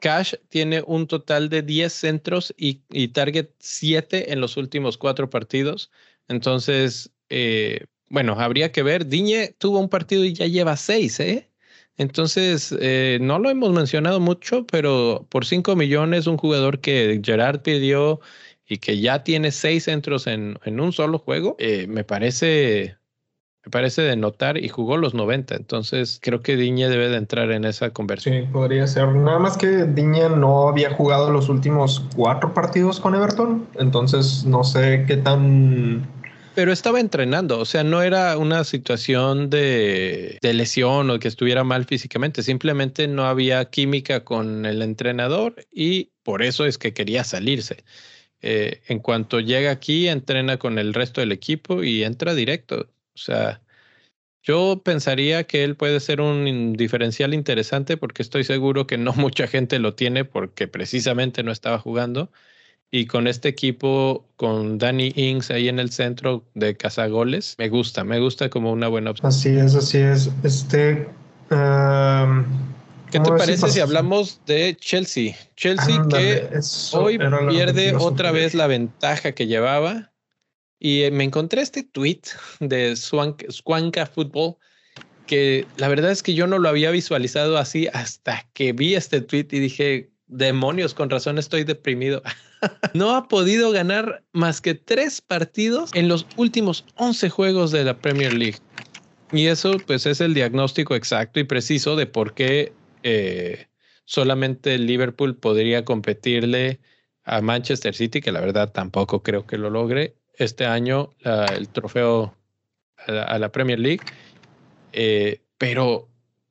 Cash 0.00 0.34
tiene 0.48 0.82
un 0.86 1.06
total 1.06 1.48
de 1.48 1.62
10 1.62 1.92
centros 1.92 2.54
y, 2.56 3.08
Target 3.08 3.48
7 3.58 4.32
en 4.32 4.40
los 4.40 4.56
últimos 4.56 4.98
cuatro 4.98 5.30
partidos. 5.30 5.90
Entonces, 6.28 7.10
eh, 7.28 7.86
bueno, 8.08 8.34
habría 8.38 8.72
que 8.72 8.82
ver. 8.82 9.06
Diñe 9.06 9.54
tuvo 9.58 9.78
un 9.80 9.88
partido 9.88 10.24
y 10.24 10.32
ya 10.32 10.46
lleva 10.46 10.76
6, 10.76 11.20
¿eh? 11.20 11.48
Entonces, 11.98 12.74
eh, 12.80 13.18
no 13.20 13.40
lo 13.40 13.50
hemos 13.50 13.72
mencionado 13.72 14.20
mucho, 14.20 14.64
pero 14.66 15.26
por 15.30 15.44
5 15.44 15.74
millones, 15.74 16.28
un 16.28 16.36
jugador 16.36 16.80
que 16.80 17.20
Gerard 17.24 17.62
pidió 17.62 18.20
y 18.68 18.78
que 18.78 19.00
ya 19.00 19.24
tiene 19.24 19.50
seis 19.50 19.84
centros 19.84 20.26
en, 20.26 20.58
en 20.64 20.80
un 20.80 20.92
solo 20.92 21.18
juego, 21.18 21.56
eh, 21.58 21.86
me 21.88 22.04
parece 22.04 22.96
me 23.64 23.70
parece 23.70 24.02
de 24.02 24.16
notar 24.16 24.56
y 24.56 24.68
jugó 24.68 24.96
los 24.96 25.14
90. 25.14 25.54
Entonces 25.56 26.20
creo 26.22 26.40
que 26.40 26.56
Diña 26.56 26.88
debe 26.88 27.08
de 27.08 27.16
entrar 27.16 27.50
en 27.50 27.64
esa 27.64 27.90
conversión. 27.90 28.34
Sí, 28.34 28.48
podría 28.50 28.86
ser. 28.86 29.08
Nada 29.08 29.38
más 29.38 29.58
que 29.58 29.84
Diña 29.84 30.28
no 30.30 30.68
había 30.68 30.90
jugado 30.90 31.30
los 31.30 31.48
últimos 31.48 32.04
cuatro 32.14 32.54
partidos 32.54 33.00
con 33.00 33.14
Everton. 33.14 33.66
Entonces 33.78 34.44
no 34.44 34.64
sé 34.64 35.04
qué 35.06 35.16
tan 35.16 36.08
pero 36.54 36.72
estaba 36.72 36.98
entrenando, 36.98 37.60
o 37.60 37.64
sea, 37.64 37.84
no 37.84 38.02
era 38.02 38.36
una 38.36 38.64
situación 38.64 39.48
de, 39.48 40.38
de, 40.42 40.54
lesión 40.54 41.08
o 41.08 41.20
que 41.20 41.28
estuviera 41.28 41.62
mal 41.62 41.84
físicamente, 41.84 42.42
simplemente 42.42 43.06
no 43.06 43.26
había 43.26 43.64
química 43.66 44.24
con 44.24 44.66
el 44.66 44.82
entrenador 44.82 45.54
y 45.70 46.10
por 46.24 46.42
eso 46.42 46.66
es 46.66 46.76
que 46.76 46.92
quería 46.92 47.22
salirse. 47.22 47.84
Eh, 48.40 48.82
en 48.86 49.00
cuanto 49.00 49.40
llega 49.40 49.70
aquí, 49.70 50.08
entrena 50.08 50.58
con 50.58 50.78
el 50.78 50.94
resto 50.94 51.20
del 51.20 51.32
equipo 51.32 51.82
y 51.82 52.04
entra 52.04 52.34
directo. 52.34 52.88
O 53.14 53.18
sea, 53.18 53.60
yo 54.42 54.80
pensaría 54.84 55.44
que 55.44 55.64
él 55.64 55.76
puede 55.76 56.00
ser 56.00 56.20
un 56.20 56.74
diferencial 56.74 57.34
interesante 57.34 57.96
porque 57.96 58.22
estoy 58.22 58.44
seguro 58.44 58.86
que 58.86 58.96
no 58.96 59.12
mucha 59.14 59.46
gente 59.46 59.78
lo 59.78 59.94
tiene 59.94 60.24
porque 60.24 60.68
precisamente 60.68 61.42
no 61.42 61.52
estaba 61.52 61.78
jugando. 61.78 62.30
Y 62.90 63.06
con 63.06 63.26
este 63.26 63.50
equipo, 63.50 64.24
con 64.36 64.78
Danny 64.78 65.12
Ings 65.14 65.50
ahí 65.50 65.68
en 65.68 65.78
el 65.78 65.90
centro 65.90 66.42
de 66.54 66.74
cazagoles, 66.74 67.54
me 67.58 67.68
gusta, 67.68 68.02
me 68.02 68.18
gusta 68.18 68.48
como 68.48 68.72
una 68.72 68.88
buena 68.88 69.10
opción. 69.10 69.28
Así 69.28 69.50
es, 69.50 69.74
así 69.74 69.98
es. 69.98 70.30
Este. 70.42 71.06
¿Qué 73.10 73.20
te 73.20 73.30
parece 73.30 73.70
si 73.70 73.80
hablamos 73.80 74.40
de 74.46 74.76
Chelsea? 74.78 75.34
Chelsea 75.56 76.02
que 76.10 76.48
hoy 76.92 77.18
pierde 77.48 77.94
otra 77.96 78.32
vez 78.32 78.54
la 78.54 78.66
ventaja 78.66 79.32
que 79.32 79.46
llevaba. 79.46 80.12
Y 80.78 81.02
eh, 81.02 81.10
me 81.10 81.24
encontré 81.24 81.62
este 81.62 81.82
tweet 81.82 82.20
de 82.60 82.94
Swanka 82.96 84.06
Football 84.06 84.56
que 85.26 85.66
la 85.76 85.88
verdad 85.88 86.10
es 86.10 86.22
que 86.22 86.34
yo 86.34 86.46
no 86.46 86.58
lo 86.58 86.68
había 86.68 86.90
visualizado 86.90 87.58
así 87.58 87.88
hasta 87.92 88.48
que 88.54 88.72
vi 88.72 88.94
este 88.94 89.20
tweet 89.20 89.48
y 89.50 89.58
dije, 89.60 90.10
demonios, 90.26 90.94
con 90.94 91.10
razón 91.10 91.38
estoy 91.38 91.64
deprimido. 91.64 92.22
no 92.94 93.14
ha 93.14 93.28
podido 93.28 93.70
ganar 93.70 94.24
más 94.32 94.60
que 94.60 94.74
tres 94.74 95.20
partidos 95.20 95.90
en 95.94 96.08
los 96.08 96.26
últimos 96.36 96.84
11 96.96 97.30
juegos 97.30 97.70
de 97.70 97.84
la 97.84 97.98
Premier 97.98 98.32
League. 98.32 98.58
Y 99.30 99.46
eso 99.46 99.76
pues 99.86 100.06
es 100.06 100.20
el 100.20 100.32
diagnóstico 100.32 100.94
exacto 100.94 101.38
y 101.38 101.44
preciso 101.44 101.96
de 101.96 102.06
por 102.06 102.32
qué 102.32 102.72
eh, 103.02 103.66
solamente 104.04 104.78
Liverpool 104.78 105.36
podría 105.36 105.84
competirle 105.84 106.80
a 107.24 107.40
Manchester 107.40 107.94
City, 107.94 108.20
que 108.20 108.32
la 108.32 108.40
verdad 108.40 108.72
tampoco 108.72 109.22
creo 109.22 109.46
que 109.46 109.58
lo 109.58 109.70
logre 109.70 110.14
este 110.34 110.64
año 110.66 111.10
el 111.24 111.68
trofeo 111.68 112.34
a 113.06 113.38
la, 113.38 113.52
Premier 113.52 113.78
League. 113.78 114.04
Eh, 114.92 115.40
pero 115.58 116.08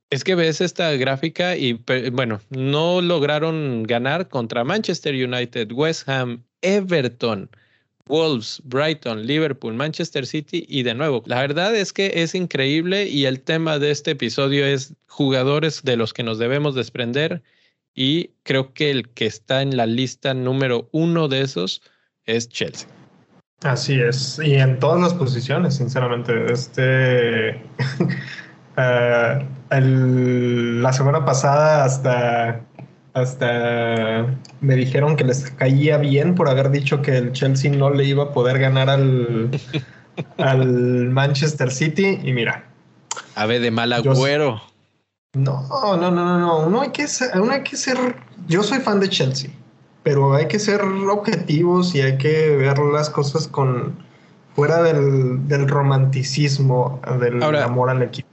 es 0.09 0.23
que 0.23 0.35
ves 0.35 0.61
esta 0.61 0.91
gráfica 0.93 1.57
y 1.57 1.81
bueno, 2.11 2.41
no 2.49 3.01
lograron 3.01 3.83
ganar 3.83 4.29
contra 4.29 4.63
Manchester 4.63 5.15
United, 5.15 5.71
West 5.71 6.07
Ham, 6.07 6.43
Everton, 6.61 7.49
Wolves, 8.07 8.61
Brighton, 8.65 9.25
Liverpool, 9.25 9.73
Manchester 9.73 10.25
City 10.25 10.65
y 10.67 10.83
de 10.83 10.93
nuevo. 10.93 11.23
La 11.25 11.41
verdad 11.41 11.75
es 11.75 11.93
que 11.93 12.11
es 12.15 12.35
increíble 12.35 13.07
y 13.07 13.25
el 13.25 13.41
tema 13.41 13.79
de 13.79 13.91
este 13.91 14.11
episodio 14.11 14.65
es 14.65 14.93
jugadores 15.07 15.83
de 15.83 15.97
los 15.97 16.13
que 16.13 16.23
nos 16.23 16.39
debemos 16.39 16.75
desprender 16.75 17.41
y 17.93 18.31
creo 18.43 18.73
que 18.73 18.91
el 18.91 19.09
que 19.09 19.25
está 19.25 19.61
en 19.61 19.75
la 19.75 19.85
lista 19.85 20.33
número 20.33 20.87
uno 20.91 21.27
de 21.27 21.41
esos 21.41 21.81
es 22.25 22.47
Chelsea. 22.47 22.87
Así 23.63 23.99
es, 23.99 24.39
y 24.43 24.53
en 24.53 24.77
todas 24.77 25.01
las 25.01 25.15
posiciones, 25.15 25.77
sinceramente. 25.77 26.51
Este, 26.51 27.49
eh, 28.77 29.47
la 29.71 30.93
semana 30.93 31.25
pasada 31.25 31.83
hasta 31.83 32.66
hasta 33.21 34.27
me 34.61 34.75
dijeron 34.75 35.15
que 35.15 35.23
les 35.23 35.49
caía 35.51 35.97
bien 35.97 36.35
por 36.35 36.49
haber 36.49 36.69
dicho 36.69 37.01
que 37.01 37.17
el 37.17 37.31
Chelsea 37.31 37.71
no 37.71 37.89
le 37.89 38.05
iba 38.05 38.25
a 38.25 38.31
poder 38.31 38.59
ganar 38.59 38.89
al, 38.89 39.49
al 40.37 41.09
Manchester 41.09 41.71
City. 41.71 42.19
Y 42.23 42.33
mira. 42.33 42.69
Ave 43.35 43.59
de 43.59 43.71
mal 43.71 43.93
agüero. 43.93 44.61
No, 45.33 45.67
no, 45.69 45.97
no, 45.97 46.11
no, 46.11 46.39
no. 46.39 46.69
No 46.69 46.81
hay 46.81 46.89
que 46.89 47.07
ser, 47.07 47.31
hay 47.35 47.63
que 47.63 47.75
ser. 47.75 47.97
Yo 48.47 48.63
soy 48.63 48.79
fan 48.79 48.99
de 48.99 49.09
Chelsea, 49.09 49.49
pero 50.03 50.33
hay 50.35 50.47
que 50.47 50.59
ser 50.59 50.81
objetivos 50.81 51.93
y 51.95 52.01
hay 52.01 52.17
que 52.17 52.55
ver 52.55 52.77
las 52.79 53.09
cosas 53.09 53.47
con 53.47 53.95
fuera 54.55 54.81
del, 54.81 55.47
del 55.47 55.67
romanticismo, 55.67 57.01
del 57.19 57.43
amor 57.43 57.89
al 57.89 58.01
equipo. 58.01 58.27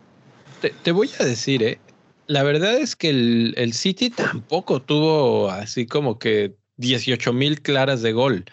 Te, 0.61 0.71
te, 0.71 0.93
voy 0.93 1.11
a 1.21 1.25
decir, 1.25 1.63
eh, 1.63 1.79
la 2.27 2.43
verdad 2.43 2.77
es 2.77 2.97
que 2.97 3.11
el, 3.11 3.73
City 3.73 4.11
tampoco 4.11 4.81
tuvo 4.83 5.51
así 5.51 5.87
como 5.87 6.19
que 6.19 6.57
18 6.77 7.33
mil 7.33 7.61
claras 7.63 8.03
de 8.03 8.13
gol. 8.13 8.45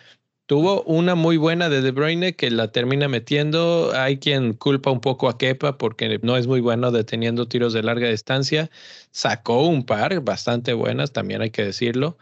Tuvo 0.45 0.83
una 0.83 1.15
muy 1.15 1.37
buena 1.37 1.69
de 1.69 1.81
De 1.81 1.91
Bruyne 1.91 2.35
que 2.35 2.51
la 2.51 2.71
termina 2.71 3.07
metiendo. 3.07 3.91
Hay 3.95 4.17
quien 4.17 4.53
culpa 4.53 4.91
un 4.91 4.99
poco 4.99 5.29
a 5.29 5.37
Kepa 5.37 5.77
porque 5.77 6.19
no 6.21 6.35
es 6.35 6.47
muy 6.47 6.59
bueno 6.59 6.91
deteniendo 6.91 7.47
tiros 7.47 7.71
de 7.71 7.83
larga 7.83 8.09
distancia. 8.09 8.69
Sacó 9.11 9.65
un 9.67 9.85
par 9.85 10.19
bastante 10.21 10.73
buenas, 10.73 11.13
también 11.13 11.41
hay 11.41 11.51
que 11.51 11.63
decirlo. 11.63 12.17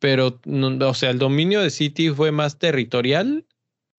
Pero, 0.00 0.40
o 0.44 0.94
sea, 0.94 1.10
el 1.10 1.18
dominio 1.18 1.62
de 1.62 1.70
City 1.70 2.10
fue 2.10 2.30
más 2.30 2.58
territorial 2.58 3.46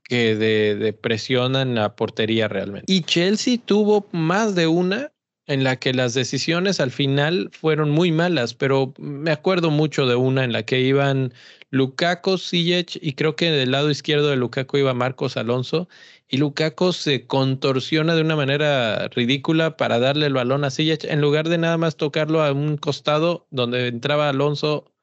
que 0.03 0.35
de, 0.35 0.75
de 0.75 0.93
presión 0.93 1.55
en 1.55 1.75
la 1.75 1.95
portería 1.95 2.47
realmente. 2.47 2.91
Y 2.91 3.01
Chelsea 3.01 3.57
tuvo 3.65 4.07
más 4.11 4.53
de 4.53 4.67
una 4.67 5.12
en 5.47 5.63
la 5.63 5.77
que 5.77 5.93
las 5.93 6.13
decisiones 6.13 6.79
al 6.79 6.91
final 6.91 7.49
fueron 7.51 7.89
muy 7.89 8.11
malas, 8.11 8.53
pero 8.53 8.93
me 8.97 9.31
acuerdo 9.31 9.71
mucho 9.71 10.05
de 10.07 10.15
una 10.15 10.43
en 10.43 10.53
la 10.53 10.63
que 10.63 10.79
iban 10.79 11.33
Lukaku, 11.69 12.37
Ziyech 12.37 12.97
y 13.01 13.13
creo 13.13 13.35
que 13.35 13.51
del 13.51 13.71
lado 13.71 13.89
izquierdo 13.89 14.29
de 14.29 14.37
Lukaku 14.37 14.77
iba 14.77 14.93
Marcos 14.93 15.35
Alonso 15.35 15.89
y 16.29 16.37
Lukaku 16.37 16.93
se 16.93 17.27
contorsiona 17.27 18.15
de 18.15 18.21
una 18.21 18.35
manera 18.35 19.09
ridícula 19.09 19.75
para 19.75 19.99
darle 19.99 20.27
el 20.27 20.33
balón 20.33 20.63
a 20.63 20.71
Ziyech 20.71 21.03
en 21.05 21.19
lugar 21.19 21.49
de 21.49 21.57
nada 21.57 21.77
más 21.77 21.97
tocarlo 21.97 22.41
a 22.43 22.53
un 22.53 22.77
costado 22.77 23.47
donde 23.51 23.87
entraba 23.87 24.29
Alonso 24.29 24.93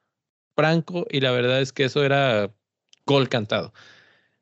franco 0.57 1.07
y 1.11 1.21
la 1.21 1.33
verdad 1.33 1.61
es 1.61 1.73
que 1.73 1.85
eso 1.85 2.05
era 2.05 2.55
gol 3.07 3.29
cantado. 3.29 3.73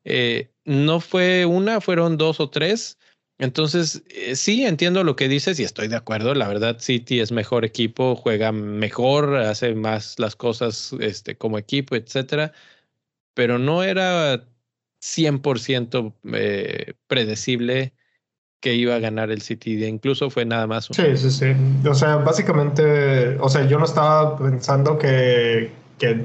Eh, 0.05 0.49
no 0.65 0.99
fue 1.01 1.45
una, 1.45 1.81
fueron 1.81 2.17
dos 2.17 2.39
o 2.39 2.49
tres 2.49 2.98
entonces, 3.39 4.03
eh, 4.09 4.35
sí, 4.35 4.65
entiendo 4.65 5.05
lo 5.05 5.15
que 5.15 5.29
dices 5.29 5.59
y 5.61 5.63
estoy 5.63 5.87
de 5.87 5.95
acuerdo. 5.95 6.35
La 6.35 6.49
verdad, 6.49 6.77
City 6.79 7.21
es 7.21 7.31
mejor 7.31 7.63
equipo, 7.63 8.17
juega 8.17 8.51
mejor, 8.51 9.37
hace 9.37 9.73
más 9.75 10.19
las 10.19 10.35
cosas 10.35 10.93
este, 10.99 11.37
como 11.37 11.57
equipo, 11.57 11.95
etcétera. 11.95 12.51
Pero 13.33 13.57
no 13.57 13.81
era 13.81 14.43
100% 15.01 16.13
eh, 16.33 16.93
predecible 17.07 17.93
que 18.59 18.75
iba 18.75 18.95
a 18.95 18.99
ganar 18.99 19.31
el 19.31 19.41
City. 19.41 19.85
Incluso 19.85 20.29
fue 20.29 20.43
nada 20.43 20.67
más. 20.67 20.89
Sí, 20.91 21.15
sí, 21.15 21.31
sí. 21.31 21.45
O 21.87 21.93
sea, 21.93 22.17
básicamente, 22.17 23.37
o 23.39 23.47
sea, 23.47 23.65
yo 23.65 23.79
no 23.79 23.85
estaba 23.85 24.37
pensando 24.37 24.97
que, 24.97 25.71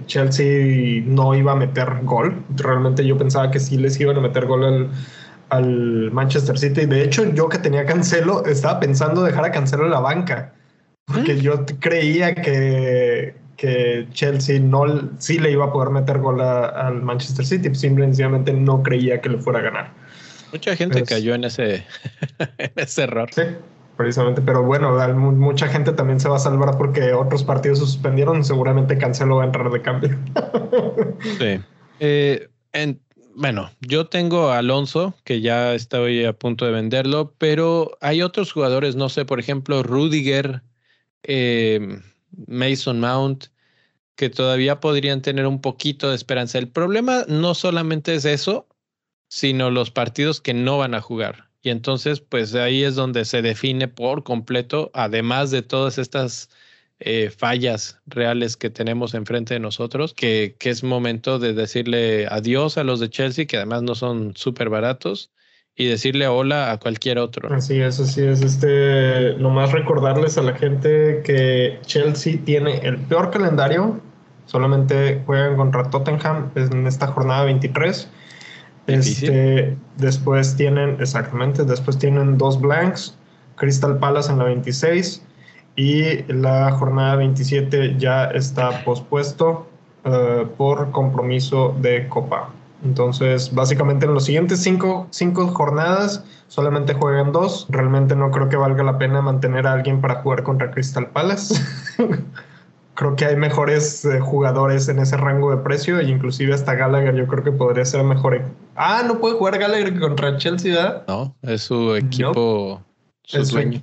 Chelsea 0.06 1.02
no 1.04 1.34
iba 1.34 1.52
a 1.52 1.56
meter 1.56 2.00
gol. 2.02 2.44
Realmente 2.56 3.04
yo 3.04 3.18
pensaba 3.18 3.50
que 3.50 3.58
sí 3.58 3.76
les 3.76 3.98
iban 3.98 4.16
a 4.16 4.20
meter 4.20 4.46
gol 4.46 4.64
al 4.64 4.88
al 5.48 6.10
Manchester 6.12 6.58
City. 6.58 6.86
De 6.86 7.02
hecho, 7.02 7.32
yo 7.32 7.48
que 7.48 7.58
tenía 7.58 7.84
Cancelo, 7.86 8.44
estaba 8.46 8.80
pensando 8.80 9.22
dejar 9.22 9.44
a 9.44 9.50
Cancelo 9.50 9.84
en 9.84 9.90
la 9.90 10.00
banca, 10.00 10.52
porque 11.06 11.40
yo 11.40 11.64
creía 11.80 12.34
que, 12.34 13.34
que 13.56 14.06
Chelsea 14.12 14.60
no 14.60 14.84
sí 15.18 15.38
le 15.38 15.50
iba 15.50 15.66
a 15.66 15.72
poder 15.72 15.90
meter 15.90 16.18
gol 16.18 16.40
al 16.40 17.02
Manchester 17.02 17.44
City, 17.44 17.74
simplemente 17.74 18.52
no 18.52 18.82
creía 18.82 19.20
que 19.20 19.28
le 19.28 19.38
fuera 19.38 19.60
a 19.60 19.62
ganar. 19.62 19.92
Mucha 20.52 20.76
gente 20.76 21.02
cayó 21.02 21.34
en 21.34 21.44
ese, 21.44 21.84
ese 22.76 23.02
error. 23.02 23.28
Sí, 23.34 23.42
precisamente, 23.96 24.40
pero 24.40 24.62
bueno, 24.62 24.96
mucha 25.32 25.66
gente 25.68 25.92
también 25.92 26.20
se 26.20 26.28
va 26.28 26.36
a 26.36 26.38
salvar 26.40 26.76
porque 26.78 27.12
otros 27.12 27.42
partidos 27.42 27.80
se 27.80 27.86
suspendieron, 27.86 28.44
seguramente 28.44 28.96
Cancelo 28.96 29.36
va 29.36 29.42
a 29.42 29.46
entrar 29.46 29.70
de 29.70 29.82
cambio. 29.82 30.16
sí. 31.38 31.60
Eh, 32.00 32.48
en, 32.72 33.00
bueno, 33.36 33.70
yo 33.80 34.06
tengo 34.06 34.50
a 34.50 34.58
Alonso, 34.58 35.14
que 35.24 35.40
ya 35.40 35.74
estoy 35.74 36.24
a 36.24 36.32
punto 36.32 36.64
de 36.64 36.72
venderlo, 36.72 37.34
pero 37.38 37.96
hay 38.00 38.22
otros 38.22 38.52
jugadores, 38.52 38.96
no 38.96 39.08
sé, 39.08 39.24
por 39.24 39.40
ejemplo, 39.40 39.82
Rudiger, 39.82 40.62
eh, 41.22 42.00
Mason 42.46 43.00
Mount, 43.00 43.46
que 44.16 44.30
todavía 44.30 44.80
podrían 44.80 45.22
tener 45.22 45.46
un 45.46 45.60
poquito 45.60 46.10
de 46.10 46.16
esperanza. 46.16 46.58
El 46.58 46.68
problema 46.68 47.24
no 47.28 47.54
solamente 47.54 48.14
es 48.14 48.24
eso, 48.24 48.68
sino 49.28 49.70
los 49.70 49.90
partidos 49.90 50.40
que 50.40 50.54
no 50.54 50.78
van 50.78 50.94
a 50.94 51.00
jugar. 51.00 51.50
Y 51.62 51.70
entonces, 51.70 52.20
pues 52.20 52.54
ahí 52.54 52.84
es 52.84 52.94
donde 52.94 53.24
se 53.24 53.42
define 53.42 53.88
por 53.88 54.22
completo, 54.22 54.90
además 54.94 55.50
de 55.50 55.62
todas 55.62 55.98
estas 55.98 56.50
eh, 57.00 57.30
fallas 57.30 58.00
reales 58.06 58.56
que 58.56 58.70
tenemos 58.70 59.14
enfrente 59.14 59.54
de 59.54 59.60
nosotros, 59.60 60.14
que, 60.14 60.56
que, 60.58 60.70
es 60.70 60.84
momento 60.84 61.38
de 61.38 61.52
decirle 61.52 62.26
adiós 62.30 62.78
a 62.78 62.84
los 62.84 63.00
de 63.00 63.10
Chelsea, 63.10 63.46
que 63.46 63.56
además 63.56 63.82
no 63.82 63.94
son 63.94 64.36
súper 64.36 64.68
baratos, 64.68 65.32
y 65.76 65.86
decirle 65.86 66.28
hola 66.28 66.70
a 66.70 66.78
cualquier 66.78 67.18
otro. 67.18 67.52
Así 67.52 67.80
es, 67.80 67.98
así 67.98 68.22
es. 68.22 68.42
Este, 68.42 69.34
nomás 69.38 69.72
recordarles 69.72 70.38
a 70.38 70.42
la 70.42 70.54
gente 70.54 71.22
que 71.24 71.80
Chelsea 71.84 72.38
tiene 72.44 72.78
el 72.78 72.96
peor 72.98 73.30
calendario, 73.30 74.00
solamente 74.46 75.22
juegan 75.26 75.56
contra 75.56 75.90
Tottenham 75.90 76.52
en 76.54 76.86
esta 76.86 77.08
jornada 77.08 77.44
23. 77.44 78.08
Este, 78.86 79.76
después 79.96 80.56
tienen, 80.56 80.98
exactamente, 81.00 81.64
después 81.64 81.98
tienen 81.98 82.38
dos 82.38 82.60
blanks, 82.60 83.16
Crystal 83.56 83.98
Palace 83.98 84.30
en 84.30 84.38
la 84.38 84.44
26 84.44 85.23
y 85.76 86.22
la 86.32 86.70
jornada 86.72 87.16
27 87.16 87.96
ya 87.98 88.26
está 88.26 88.84
pospuesto 88.84 89.66
uh, 90.04 90.46
por 90.56 90.90
compromiso 90.92 91.74
de 91.80 92.08
Copa. 92.08 92.50
Entonces, 92.84 93.52
básicamente 93.52 94.04
en 94.04 94.14
los 94.14 94.26
siguientes 94.26 94.62
cinco, 94.62 95.06
cinco, 95.10 95.48
jornadas 95.48 96.22
solamente 96.48 96.92
juegan 96.92 97.32
dos. 97.32 97.66
Realmente 97.70 98.14
no 98.14 98.30
creo 98.30 98.48
que 98.48 98.56
valga 98.56 98.84
la 98.84 98.98
pena 98.98 99.22
mantener 99.22 99.66
a 99.66 99.72
alguien 99.72 100.00
para 100.00 100.16
jugar 100.16 100.42
contra 100.42 100.70
Crystal 100.70 101.06
Palace. 101.06 101.54
creo 102.94 103.16
que 103.16 103.24
hay 103.24 103.36
mejores 103.36 104.04
eh, 104.04 104.20
jugadores 104.20 104.88
en 104.88 104.98
ese 104.98 105.16
rango 105.16 105.50
de 105.50 105.58
precio 105.58 105.98
e 105.98 106.04
inclusive 106.04 106.54
hasta 106.54 106.74
Gallagher 106.74 107.14
yo 107.14 107.26
creo 107.26 107.42
que 107.42 107.52
podría 107.52 107.84
ser 107.84 108.04
mejor. 108.04 108.42
Ah, 108.76 109.02
no 109.06 109.18
puede 109.18 109.36
jugar 109.36 109.58
Gallagher 109.58 109.98
contra 109.98 110.36
Chelsea, 110.36 110.74
¿verdad? 110.74 111.04
No, 111.08 111.34
es 111.42 111.62
su 111.62 111.94
equipo, 111.96 112.82
su 113.24 113.44
dueño. 113.44 113.82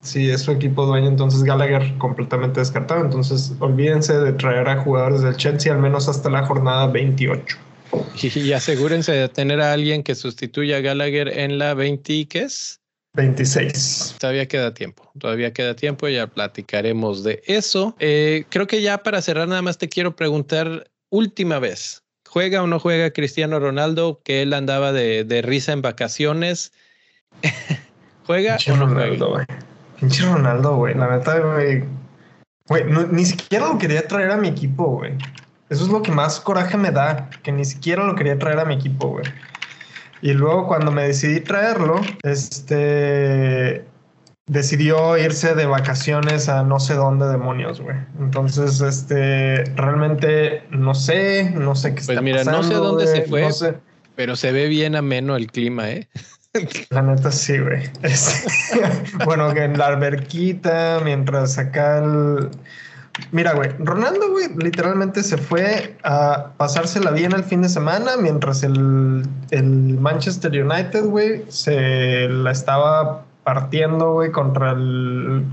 Sí, 0.00 0.30
es 0.30 0.42
su 0.42 0.52
equipo 0.52 0.86
dueño, 0.86 1.08
entonces 1.08 1.42
Gallagher 1.42 1.96
completamente 1.98 2.60
descartado. 2.60 3.04
Entonces, 3.04 3.52
olvídense 3.58 4.16
de 4.18 4.32
traer 4.32 4.68
a 4.68 4.82
jugadores 4.82 5.22
del 5.22 5.36
Chelsea 5.36 5.72
al 5.72 5.80
menos 5.80 6.08
hasta 6.08 6.30
la 6.30 6.46
jornada 6.46 6.86
28. 6.86 7.56
Y, 8.20 8.52
asegúrense 8.52 9.12
de 9.12 9.28
tener 9.28 9.60
a 9.60 9.72
alguien 9.72 10.02
que 10.02 10.14
sustituya 10.14 10.78
a 10.78 10.80
Gallagher 10.80 11.28
en 11.28 11.58
la 11.58 11.74
20, 11.74 12.26
¿qué 12.26 12.40
es? 12.40 12.80
26. 13.14 14.16
Todavía 14.18 14.46
queda 14.46 14.74
tiempo, 14.74 15.10
todavía 15.18 15.52
queda 15.52 15.74
tiempo, 15.74 16.08
ya 16.08 16.26
platicaremos 16.26 17.24
de 17.24 17.42
eso. 17.46 17.96
Eh, 17.98 18.44
creo 18.50 18.66
que 18.66 18.82
ya 18.82 18.98
para 18.98 19.22
cerrar 19.22 19.48
nada 19.48 19.62
más 19.62 19.78
te 19.78 19.88
quiero 19.88 20.14
preguntar, 20.14 20.90
última 21.10 21.58
vez, 21.58 22.02
¿juega 22.28 22.62
o 22.62 22.66
no 22.66 22.78
juega 22.78 23.10
Cristiano 23.12 23.58
Ronaldo? 23.58 24.20
Que 24.22 24.42
él 24.42 24.52
andaba 24.52 24.92
de, 24.92 25.24
de 25.24 25.42
risa 25.42 25.72
en 25.72 25.82
vacaciones. 25.82 26.72
¿Juega 28.26 28.58
o 28.70 28.76
no 28.76 28.88
juega? 28.88 29.46
Pinche 30.00 30.24
Ronaldo, 30.24 30.76
güey. 30.76 30.94
La 30.94 31.10
neta, 31.10 31.38
güey. 31.38 31.84
Güey, 32.68 32.84
ni 33.10 33.24
siquiera 33.24 33.68
lo 33.68 33.78
quería 33.78 34.06
traer 34.06 34.30
a 34.30 34.36
mi 34.36 34.48
equipo, 34.48 34.84
güey. 34.84 35.16
Eso 35.70 35.84
es 35.84 35.90
lo 35.90 36.02
que 36.02 36.12
más 36.12 36.40
coraje 36.40 36.76
me 36.76 36.90
da, 36.90 37.28
que 37.42 37.52
ni 37.52 37.64
siquiera 37.64 38.04
lo 38.04 38.14
quería 38.14 38.38
traer 38.38 38.58
a 38.58 38.64
mi 38.64 38.74
equipo, 38.74 39.08
güey. 39.08 39.24
Y 40.22 40.32
luego 40.32 40.66
cuando 40.66 40.90
me 40.90 41.06
decidí 41.06 41.40
traerlo, 41.40 42.00
este 42.22 43.84
decidió 44.46 45.18
irse 45.18 45.54
de 45.54 45.66
vacaciones 45.66 46.48
a 46.48 46.62
no 46.62 46.80
sé 46.80 46.94
dónde 46.94 47.26
demonios, 47.26 47.80
güey. 47.80 47.96
Entonces, 48.18 48.80
este, 48.80 49.64
realmente 49.76 50.62
no 50.70 50.94
sé, 50.94 51.50
no 51.50 51.76
sé 51.76 51.90
qué 51.90 51.96
pues 51.96 52.08
está 52.08 52.22
mira, 52.22 52.44
no 52.44 52.62
sé 52.62 52.74
dónde 52.74 53.06
se 53.06 53.22
fue, 53.22 53.48
pero 54.16 54.36
se 54.36 54.50
ve 54.50 54.66
bien 54.68 54.96
ameno 54.96 55.36
el 55.36 55.48
clima, 55.48 55.90
¿eh? 55.90 56.08
La 56.90 57.02
neta 57.02 57.30
sí, 57.30 57.58
güey. 57.58 57.82
bueno, 59.24 59.52
que 59.54 59.64
en 59.64 59.78
la 59.78 59.86
alberquita, 59.86 61.00
mientras 61.04 61.58
acá 61.58 61.98
el... 61.98 62.50
Mira, 63.32 63.52
güey, 63.54 63.70
Ronaldo, 63.80 64.30
güey, 64.30 64.46
literalmente 64.56 65.24
se 65.24 65.38
fue 65.38 65.96
a 66.04 66.52
pasársela 66.56 67.10
bien 67.10 67.32
el 67.32 67.42
fin 67.42 67.62
de 67.62 67.68
semana 67.68 68.12
mientras 68.16 68.62
el, 68.62 69.26
el 69.50 69.98
Manchester 69.98 70.52
United, 70.52 71.04
güey, 71.04 71.44
se 71.48 72.28
la 72.28 72.52
estaba 72.52 73.24
partiendo, 73.42 74.12
güey, 74.12 74.30
contra 74.30 74.70
el 74.70 75.44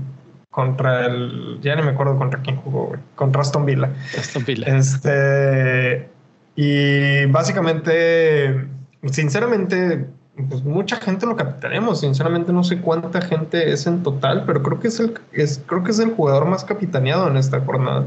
contra 0.50 1.04
el 1.06 1.58
ya 1.60 1.76
ni 1.76 1.82
me 1.82 1.90
acuerdo 1.90 2.16
contra 2.16 2.40
quién 2.40 2.56
jugó, 2.56 2.86
güey, 2.86 3.00
contra 3.14 3.42
Aston 3.42 3.66
Villa. 3.66 3.90
Aston 4.16 4.44
Villa. 4.44 4.66
Este 4.76 6.08
y 6.54 7.26
básicamente 7.26 8.66
sinceramente 9.10 10.06
pues 10.48 10.62
mucha 10.64 10.96
gente 10.96 11.26
lo 11.26 11.36
capitaneamos. 11.36 12.00
Sinceramente 12.00 12.52
no 12.52 12.62
sé 12.62 12.80
cuánta 12.80 13.20
gente 13.20 13.72
es 13.72 13.86
en 13.86 14.02
total, 14.02 14.44
pero 14.46 14.62
creo 14.62 14.80
que 14.80 14.88
es 14.88 15.00
el, 15.00 15.14
es, 15.32 15.62
creo 15.66 15.82
que 15.82 15.90
es 15.90 15.98
el 15.98 16.10
jugador 16.10 16.46
más 16.46 16.64
capitaneado 16.64 17.28
en 17.28 17.36
esta 17.36 17.60
jornada. 17.60 18.06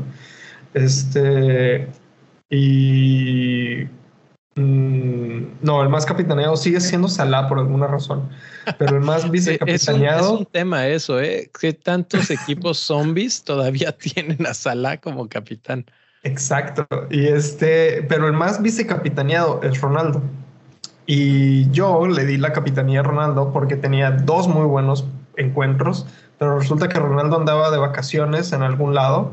Este 0.73 1.87
y 2.49 3.87
mm, 4.55 5.41
no, 5.61 5.83
el 5.83 5.89
más 5.89 6.05
capitaneado 6.05 6.55
sigue 6.57 6.79
siendo 6.79 7.07
Salah 7.07 7.47
por 7.47 7.59
alguna 7.59 7.87
razón, 7.87 8.29
pero 8.77 8.97
el 8.97 9.03
más 9.03 9.29
vicecapitaneado. 9.29 10.19
es, 10.21 10.27
un, 10.27 10.33
es 10.35 10.39
un 10.39 10.45
tema 10.45 10.87
eso, 10.87 11.19
¿eh? 11.19 11.49
Que 11.59 11.73
tantos 11.73 12.29
equipos 12.31 12.77
zombies 12.77 13.43
todavía 13.43 13.91
tienen 13.97 14.45
a 14.45 14.53
Salah 14.53 14.97
como 14.97 15.27
capitán. 15.27 15.85
Exacto. 16.23 16.85
Y 17.09 17.27
este, 17.27 18.03
pero 18.09 18.27
el 18.27 18.33
más 18.33 18.61
vicecapitaneado 18.61 19.61
es 19.63 19.79
Ronaldo. 19.79 20.21
Y 21.11 21.67
yo 21.71 22.05
le 22.05 22.23
di 22.23 22.37
la 22.37 22.53
capitanía 22.53 22.99
a 22.99 23.03
Ronaldo 23.03 23.51
porque 23.51 23.75
tenía 23.75 24.11
dos 24.11 24.47
muy 24.47 24.67
buenos 24.67 25.07
encuentros, 25.37 26.05
pero 26.37 26.59
resulta 26.59 26.87
que 26.87 26.99
Ronaldo 26.99 27.35
andaba 27.35 27.71
de 27.71 27.79
vacaciones 27.79 28.53
en 28.53 28.61
algún 28.61 28.93
lado, 28.93 29.31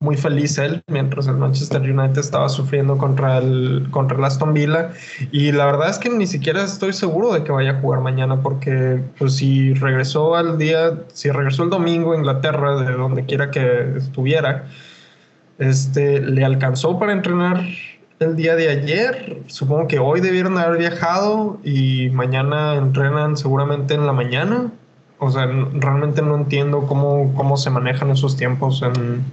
muy 0.00 0.16
feliz 0.16 0.56
él, 0.56 0.82
mientras 0.86 1.26
el 1.26 1.36
Manchester 1.36 1.82
United 1.82 2.16
estaba 2.16 2.48
sufriendo 2.48 2.96
contra 2.96 3.36
el, 3.36 3.86
contra 3.90 4.16
el 4.16 4.24
Aston 4.24 4.54
Villa. 4.54 4.92
Y 5.30 5.52
la 5.52 5.66
verdad 5.66 5.90
es 5.90 5.98
que 5.98 6.08
ni 6.08 6.26
siquiera 6.26 6.64
estoy 6.64 6.94
seguro 6.94 7.34
de 7.34 7.44
que 7.44 7.52
vaya 7.52 7.72
a 7.72 7.80
jugar 7.82 8.00
mañana, 8.00 8.40
porque 8.40 9.04
pues 9.18 9.36
si 9.36 9.74
regresó 9.74 10.36
al 10.36 10.56
día, 10.56 11.00
si 11.12 11.30
regresó 11.30 11.64
el 11.64 11.68
domingo 11.68 12.14
a 12.14 12.16
Inglaterra, 12.16 12.76
de 12.76 12.92
donde 12.92 13.26
quiera 13.26 13.50
que 13.50 13.98
estuviera, 13.98 14.68
este, 15.58 16.22
le 16.22 16.46
alcanzó 16.46 16.98
para 16.98 17.12
entrenar 17.12 17.62
el 18.20 18.36
día 18.36 18.56
de 18.56 18.68
ayer. 18.68 19.42
Supongo 19.46 19.88
que 19.88 19.98
hoy 19.98 20.20
debieron 20.20 20.58
haber 20.58 20.78
viajado 20.78 21.58
y 21.64 22.10
mañana 22.10 22.74
entrenan 22.74 23.36
seguramente 23.36 23.94
en 23.94 24.06
la 24.06 24.12
mañana. 24.12 24.70
O 25.18 25.30
sea, 25.30 25.46
realmente 25.46 26.22
no 26.22 26.36
entiendo 26.36 26.86
cómo, 26.86 27.32
cómo 27.34 27.56
se 27.56 27.70
manejan 27.70 28.10
esos 28.10 28.36
tiempos 28.36 28.82
en, 28.82 29.24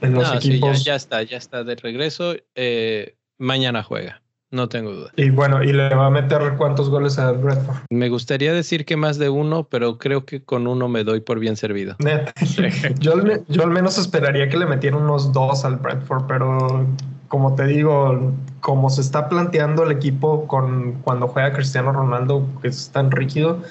en 0.00 0.14
los 0.14 0.32
equipos. 0.34 0.84
ya, 0.84 0.94
está, 0.94 1.22
ya 1.22 1.36
está 1.36 1.64
de 1.64 1.76
regreso. 1.76 2.34
Eh, 2.54 3.16
mañana 3.36 3.82
juega, 3.82 4.22
no 4.50 4.68
tengo 4.68 4.92
duda. 4.92 5.12
Y 5.16 5.30
bueno, 5.30 5.62
¿y 5.62 5.72
le 5.72 5.94
va 5.94 6.06
a 6.06 6.10
meter 6.10 6.54
cuántos 6.56 6.88
goles 6.88 7.18
a 7.18 7.32
Bradford? 7.32 7.76
Me 7.90 8.08
gustaría 8.08 8.52
decir 8.52 8.84
que 8.84 8.96
más 8.96 9.18
de 9.18 9.28
uno, 9.28 9.64
pero 9.68 9.98
creo 9.98 10.24
que 10.24 10.42
con 10.42 10.66
uno 10.66 10.88
me 10.88 11.04
doy 11.04 11.20
por 11.20 11.40
bien 11.40 11.56
servido. 11.56 11.96
yo, 13.00 13.14
yo 13.48 13.62
al 13.62 13.70
menos 13.70 13.98
esperaría 13.98 14.48
que 14.48 14.56
le 14.56 14.66
metiera 14.66 14.96
unos 14.96 15.32
dos 15.32 15.64
al 15.64 15.76
Bradford, 15.76 16.26
pero 16.26 16.86
como 17.28 17.54
te 17.54 17.66
digo, 17.66 18.32
como 18.60 18.90
se 18.90 19.02
está 19.02 19.28
planteando 19.28 19.84
el 19.84 19.92
equipo 19.92 20.46
con 20.46 20.94
cuando 21.02 21.28
juega 21.28 21.52
Cristiano 21.52 21.92
Ronaldo, 21.92 22.46
que 22.60 22.68
es 22.68 22.90
tan 22.90 23.10
rígido, 23.10 23.62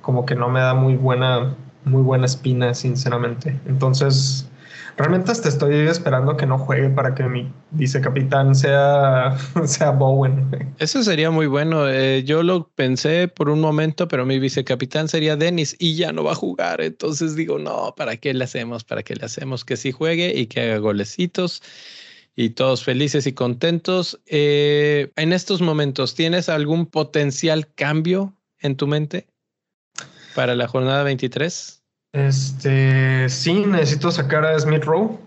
como 0.00 0.24
que 0.24 0.34
no 0.34 0.48
me 0.48 0.60
da 0.60 0.74
muy 0.74 0.96
buena, 0.96 1.54
muy 1.84 2.02
buena 2.02 2.26
espina, 2.26 2.72
sinceramente. 2.72 3.58
Entonces, 3.66 4.48
realmente 4.96 5.32
hasta 5.32 5.48
estoy 5.48 5.74
esperando 5.88 6.36
que 6.36 6.46
no 6.46 6.56
juegue 6.56 6.88
para 6.88 7.14
que 7.14 7.24
mi 7.24 7.52
vicecapitán 7.72 8.54
sea, 8.54 9.36
sea 9.64 9.90
Bowen. 9.90 10.74
Eso 10.78 11.02
sería 11.02 11.32
muy 11.32 11.46
bueno. 11.46 11.88
Eh, 11.88 12.22
yo 12.24 12.44
lo 12.44 12.68
pensé 12.68 13.26
por 13.26 13.48
un 13.48 13.60
momento, 13.60 14.06
pero 14.06 14.24
mi 14.24 14.38
vicecapitán 14.38 15.08
sería 15.08 15.34
Dennis 15.34 15.74
y 15.80 15.96
ya 15.96 16.12
no 16.12 16.22
va 16.22 16.32
a 16.32 16.36
jugar. 16.36 16.80
Entonces 16.80 17.34
digo, 17.34 17.58
no, 17.58 17.92
¿para 17.96 18.16
qué 18.18 18.32
le 18.34 18.44
hacemos? 18.44 18.84
¿Para 18.84 19.02
qué 19.02 19.16
le 19.16 19.24
hacemos 19.24 19.64
que 19.64 19.76
sí 19.76 19.90
juegue 19.90 20.32
y 20.38 20.46
que 20.46 20.60
haga 20.60 20.78
golecitos? 20.78 21.60
Y 22.36 22.50
todos 22.50 22.84
felices 22.84 23.26
y 23.26 23.32
contentos. 23.32 24.20
Eh, 24.26 25.12
en 25.16 25.32
estos 25.32 25.60
momentos, 25.60 26.14
¿tienes 26.14 26.48
algún 26.48 26.86
potencial 26.86 27.68
cambio 27.74 28.34
en 28.60 28.76
tu 28.76 28.86
mente 28.86 29.26
para 30.34 30.54
la 30.54 30.68
jornada 30.68 31.02
23? 31.02 31.82
Este, 32.12 33.28
sí, 33.28 33.64
necesito 33.66 34.10
sacar 34.10 34.44
a 34.44 34.58
Smith 34.58 34.84
Rowe 34.84 35.18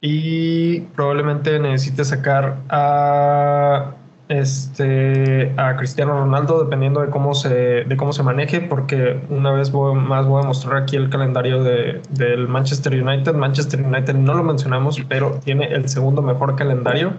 y 0.00 0.80
probablemente 0.80 1.58
necesite 1.58 2.04
sacar 2.04 2.62
a 2.68 3.94
este, 4.28 5.54
a 5.56 5.76
Cristiano 5.76 6.12
Ronaldo, 6.12 6.62
dependiendo 6.62 7.00
de 7.00 7.08
cómo 7.08 7.34
se, 7.34 7.48
de 7.84 7.96
cómo 7.96 8.12
se 8.12 8.22
maneje, 8.22 8.60
porque 8.60 9.20
una 9.30 9.52
vez 9.52 9.72
más 9.72 10.26
voy 10.26 10.42
a 10.42 10.46
mostrar 10.46 10.82
aquí 10.82 10.96
el 10.96 11.08
calendario 11.08 11.64
de, 11.64 12.02
del 12.10 12.46
Manchester 12.46 12.92
United. 13.02 13.34
Manchester 13.34 13.82
United 13.82 14.14
no 14.14 14.34
lo 14.34 14.42
mencionamos, 14.42 15.00
pero 15.08 15.40
tiene 15.44 15.72
el 15.72 15.88
segundo 15.88 16.20
mejor 16.20 16.56
calendario, 16.56 17.14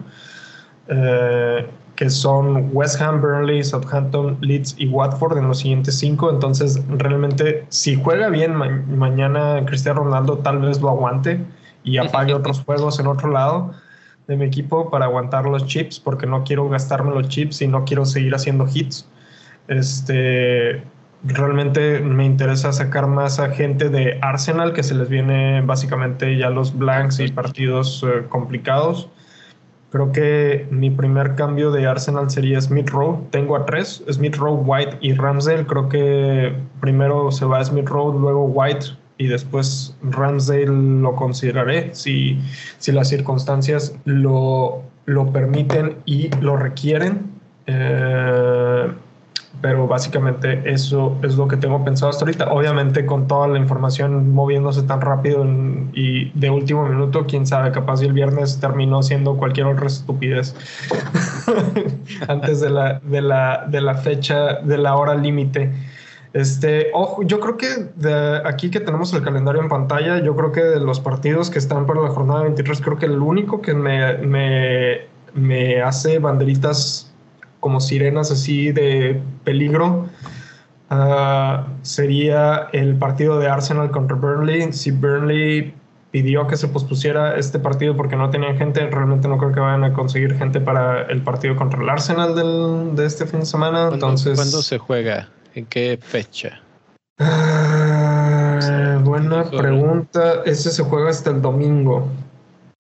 eh, 0.88 1.68
que 1.96 2.10
son 2.12 2.70
West 2.74 3.02
Ham, 3.02 3.22
Burnley, 3.22 3.64
Southampton, 3.64 4.38
Leeds 4.42 4.76
y 4.78 4.88
Watford 4.88 5.40
en 5.40 5.48
los 5.48 5.60
siguientes 5.60 5.98
cinco. 5.98 6.30
Entonces, 6.30 6.80
realmente, 6.90 7.66
si 7.70 8.02
juega 8.02 8.30
bien 8.30 8.56
mañana 8.56 9.66
Cristiano 9.66 10.04
Ronaldo, 10.04 10.38
tal 10.38 10.60
vez 10.60 10.80
lo 10.80 10.90
aguante 10.90 11.44
y 11.84 11.98
apague 11.98 12.34
otros 12.36 12.64
juegos 12.64 13.00
en 13.00 13.08
otro 13.08 13.32
lado 13.32 13.74
de 14.30 14.38
mi 14.38 14.46
equipo 14.46 14.92
para 14.92 15.06
aguantar 15.06 15.46
los 15.46 15.66
chips, 15.66 16.00
porque 16.00 16.28
no 16.28 16.44
quiero 16.44 16.70
gastarme 16.70 17.12
los 17.12 17.28
chips 17.30 17.64
y 17.64 17.68
no 17.68 17.84
quiero 17.84 18.06
seguir 18.06 18.36
haciendo 18.36 18.68
hits. 18.72 19.10
Este, 19.68 20.84
realmente 21.24 22.00
me 22.00 22.26
interesa 22.26 22.72
sacar 22.72 23.08
más 23.08 23.40
a 23.40 23.50
gente 23.50 23.90
de 23.90 24.20
Arsenal, 24.22 24.74
que 24.74 24.84
se 24.84 24.94
les 24.94 25.10
viene 25.10 25.62
básicamente 25.62 26.38
ya 26.38 26.52
los 26.52 26.78
blanks 26.78 27.20
y 27.20 27.30
partidos 27.30 28.06
eh, 28.08 28.28
complicados. 28.30 29.10
Creo 29.92 30.12
que 30.12 30.68
mi 30.70 30.92
primer 30.92 31.34
cambio 31.34 31.72
de 31.72 31.88
Arsenal 31.88 32.30
sería 32.30 32.62
Smith 32.62 32.92
Rowe. 32.92 33.22
Tengo 33.32 33.56
a 33.56 33.66
tres, 33.66 34.04
Smith 34.12 34.36
Rowe, 34.36 34.62
White 34.64 34.98
y 35.02 35.14
Ramsdale. 35.14 35.66
Creo 35.66 35.90
que 35.90 36.54
primero 36.80 37.32
se 37.32 37.46
va 37.46 37.66
Smith 37.66 37.90
Rowe, 37.90 38.14
luego 38.14 38.46
White, 38.46 38.86
y 39.20 39.28
después 39.28 39.96
Ramsdale 40.02 40.66
lo 40.66 41.14
consideraré 41.16 41.94
si, 41.94 42.40
si 42.78 42.94
las 42.94 43.10
circunstancias 43.10 43.94
lo, 44.06 44.82
lo, 45.06 45.32
permiten 45.32 45.98
y 46.06 46.30
lo 46.38 46.56
requieren. 46.56 47.30
Eh, 47.68 48.88
pero 49.62 49.88
básicamente 49.88 50.62
eso 50.64 51.18
es 51.22 51.36
lo 51.36 51.50
que 51.50 51.58
tengo 51.58 51.84
pensado 51.84 52.12
hasta 52.12 52.24
ahorita. 52.24 52.50
Obviamente 52.50 53.06
con 53.06 53.28
toda 53.28 53.50
la 53.50 53.60
información 53.60 54.32
moviéndose 54.32 54.84
tan 54.84 55.02
rápido 55.02 55.46
y 55.94 56.32
de 56.32 56.50
último 56.50 56.88
minuto, 56.88 57.26
quién 57.28 57.46
sabe, 57.46 57.74
capaz 57.74 58.02
el 58.02 58.14
viernes 58.14 58.58
terminó 58.62 59.04
siendo 59.04 59.36
cualquier 59.36 59.68
otra 59.68 59.88
estupidez 59.88 60.56
antes 62.30 62.62
de 62.62 62.70
la, 62.70 63.02
de, 63.04 63.22
la, 63.22 63.66
de 63.68 63.82
la 63.82 63.96
fecha, 63.96 64.62
de 64.62 64.78
la 64.78 64.96
hora 64.96 65.16
límite. 65.16 65.74
Este, 66.34 66.92
ojo, 66.94 67.24
yo 67.24 67.40
creo 67.40 67.58
que 67.58 67.68
de 67.96 68.42
aquí 68.46 68.70
que 68.70 68.80
tenemos 68.80 69.12
el 69.14 69.24
calendario 69.24 69.62
en 69.62 69.70
pantalla, 69.70 70.20
yo 70.20 70.36
creo 70.36 70.52
que 70.52 70.62
de 70.62 70.80
los 70.80 71.00
partidos 71.00 71.50
que 71.50 71.58
están 71.58 71.88
para 71.88 72.02
la 72.02 72.10
jornada 72.10 72.44
23, 72.44 72.82
creo 72.82 72.98
que 72.98 73.08
el 73.08 73.20
único 73.20 73.62
que 73.62 73.74
me, 73.74 74.18
me, 74.20 75.08
me 75.34 75.82
hace 75.82 76.20
banderitas 76.20 77.12
como 77.60 77.80
sirenas 77.80 78.32
así 78.32 78.72
de 78.72 79.22
peligro 79.44 80.08
uh, 80.92 81.64
sería 81.82 82.70
el 82.74 82.96
partido 82.96 83.40
de 83.40 83.48
Arsenal 83.50 83.90
contra 83.90 84.16
Burnley. 84.16 84.72
Si 84.72 84.92
Burnley 84.92 85.74
pidió 86.12 86.48
que 86.48 86.58
se 86.58 86.68
pospusiera 86.68 87.38
este 87.38 87.58
partido 87.58 87.96
porque 87.98 88.16
no 88.16 88.30
tenían 88.30 88.56
gente, 88.56 88.88
realmente 88.88 89.28
no 89.28 89.38
creo 89.38 89.52
que 89.52 89.60
vayan 89.60 89.84
a 89.84 89.94
conseguir 89.94 90.36
gente 90.38 90.62
para 90.62 91.04
el 91.04 91.24
partido 91.24 91.56
contra 91.56 91.82
el 91.82 91.90
Arsenal 91.90 92.36
del, 92.36 92.96
de 92.96 93.06
este 93.06 93.26
fin 93.26 93.42
de 93.42 93.46
semana. 93.48 93.90
Entonces, 93.92 94.36
¿Cuándo 94.36 94.62
se 94.62 94.78
juega? 94.78 95.30
¿En 95.56 95.66
qué 95.66 95.98
fecha? 96.02 96.62
Ah, 97.20 99.00
buena 99.04 99.50
pregunta. 99.50 100.44
Ese 100.46 100.72
se 100.72 100.84
juega 100.84 101.10
hasta 101.10 101.32
el 101.32 101.42
domingo. 101.42 102.08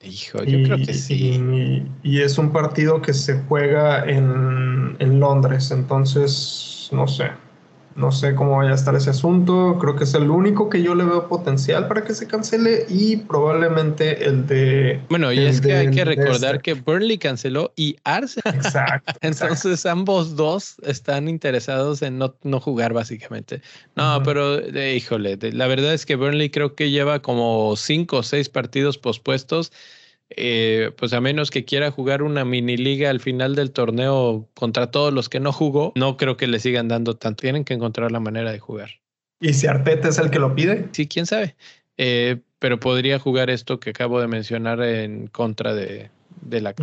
Hijo, 0.01 0.43
yo 0.43 0.63
creo 0.63 0.77
que 0.77 0.93
sí. 0.93 1.83
Y, 2.03 2.21
es 2.21 2.37
un 2.37 2.51
partido 2.51 3.01
que 3.01 3.13
se 3.13 3.41
juega 3.47 4.05
en, 4.05 4.95
en 4.99 5.19
Londres, 5.19 5.71
entonces 5.71 6.89
no 6.91 7.07
sé. 7.07 7.31
No 7.95 8.11
sé 8.11 8.35
cómo 8.35 8.57
vaya 8.57 8.71
a 8.71 8.75
estar 8.75 8.95
ese 8.95 9.09
asunto. 9.09 9.77
Creo 9.79 9.95
que 9.95 10.05
es 10.05 10.13
el 10.13 10.29
único 10.29 10.69
que 10.69 10.81
yo 10.81 10.95
le 10.95 11.03
veo 11.03 11.27
potencial 11.27 11.87
para 11.87 12.03
que 12.03 12.13
se 12.13 12.27
cancele 12.27 12.85
y 12.87 13.17
probablemente 13.17 14.25
el 14.25 14.47
de. 14.47 15.01
Bueno, 15.09 15.31
y 15.31 15.39
es 15.39 15.59
que 15.59 15.73
hay 15.73 15.91
que 15.91 16.05
recordar 16.05 16.55
este. 16.55 16.61
que 16.61 16.73
Burnley 16.73 17.17
canceló 17.17 17.73
y 17.75 17.97
Arsenal. 18.03 18.55
Exacto. 18.55 19.13
Entonces 19.21 19.85
ambos 19.85 20.35
dos 20.35 20.77
están 20.83 21.27
interesados 21.27 22.01
en 22.01 22.17
no, 22.17 22.35
no 22.43 22.59
jugar 22.59 22.93
básicamente. 22.93 23.61
No, 23.95 24.21
pero 24.23 24.59
híjole, 24.59 25.37
la 25.41 25.67
verdad 25.67 25.93
es 25.93 26.05
que 26.05 26.15
Burnley 26.15 26.49
creo 26.49 26.75
que 26.75 26.91
lleva 26.91 27.21
como 27.21 27.75
cinco 27.75 28.17
o 28.17 28.23
seis 28.23 28.49
partidos 28.49 28.97
pospuestos 28.97 29.71
eh, 30.31 30.91
pues 30.97 31.13
a 31.13 31.21
menos 31.21 31.49
que 31.51 31.65
quiera 31.65 31.91
jugar 31.91 32.21
una 32.21 32.45
mini 32.45 32.77
liga 32.77 33.09
al 33.09 33.19
final 33.19 33.55
del 33.55 33.71
torneo 33.71 34.47
contra 34.53 34.91
todos 34.91 35.11
los 35.13 35.29
que 35.29 35.39
no 35.39 35.51
jugó, 35.51 35.91
no 35.95 36.17
creo 36.17 36.37
que 36.37 36.47
le 36.47 36.59
sigan 36.59 36.87
dando 36.87 37.15
tanto. 37.15 37.41
Tienen 37.41 37.65
que 37.65 37.73
encontrar 37.73 38.11
la 38.11 38.19
manera 38.19 38.51
de 38.51 38.59
jugar. 38.59 38.91
¿Y 39.41 39.53
si 39.53 39.67
Arteta 39.67 40.09
es 40.09 40.17
el 40.17 40.29
que 40.29 40.39
lo 40.39 40.53
pide? 40.53 40.87
Sí, 40.91 41.07
quién 41.07 41.25
sabe. 41.25 41.55
Eh, 41.97 42.37
pero 42.59 42.79
podría 42.79 43.19
jugar 43.19 43.49
esto 43.49 43.79
que 43.79 43.91
acabo 43.91 44.19
de 44.21 44.27
mencionar 44.27 44.81
en 44.81 45.27
contra 45.27 45.73
de, 45.73 46.09
la. 46.49 46.75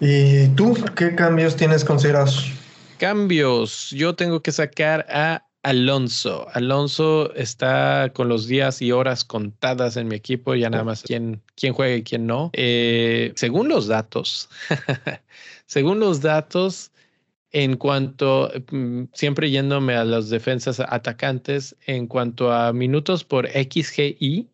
¿Y 0.00 0.48
tú 0.48 0.76
qué 0.96 1.14
cambios 1.14 1.56
tienes 1.56 1.84
considerados? 1.84 2.50
Cambios. 2.98 3.90
Yo 3.90 4.14
tengo 4.14 4.42
que 4.42 4.52
sacar 4.52 5.06
a 5.10 5.47
Alonso. 5.62 6.46
Alonso 6.54 7.34
está 7.34 8.12
con 8.14 8.28
los 8.28 8.46
días 8.46 8.80
y 8.80 8.92
horas 8.92 9.24
contadas 9.24 9.96
en 9.96 10.08
mi 10.08 10.14
equipo, 10.14 10.54
ya 10.54 10.70
nada 10.70 10.84
más 10.84 11.02
quién, 11.02 11.42
quién 11.56 11.72
juega 11.72 11.96
y 11.96 12.02
quién 12.02 12.26
no. 12.26 12.50
Eh, 12.52 13.32
según 13.36 13.68
los 13.68 13.86
datos, 13.86 14.48
según 15.66 16.00
los 16.00 16.20
datos, 16.20 16.92
en 17.50 17.76
cuanto, 17.76 18.50
mm, 18.70 19.04
siempre 19.12 19.50
yéndome 19.50 19.94
a 19.94 20.04
las 20.04 20.28
defensas 20.28 20.80
atacantes, 20.80 21.76
en 21.86 22.06
cuanto 22.06 22.52
a 22.52 22.72
minutos 22.72 23.24
por 23.24 23.48
XGI, 23.48 24.48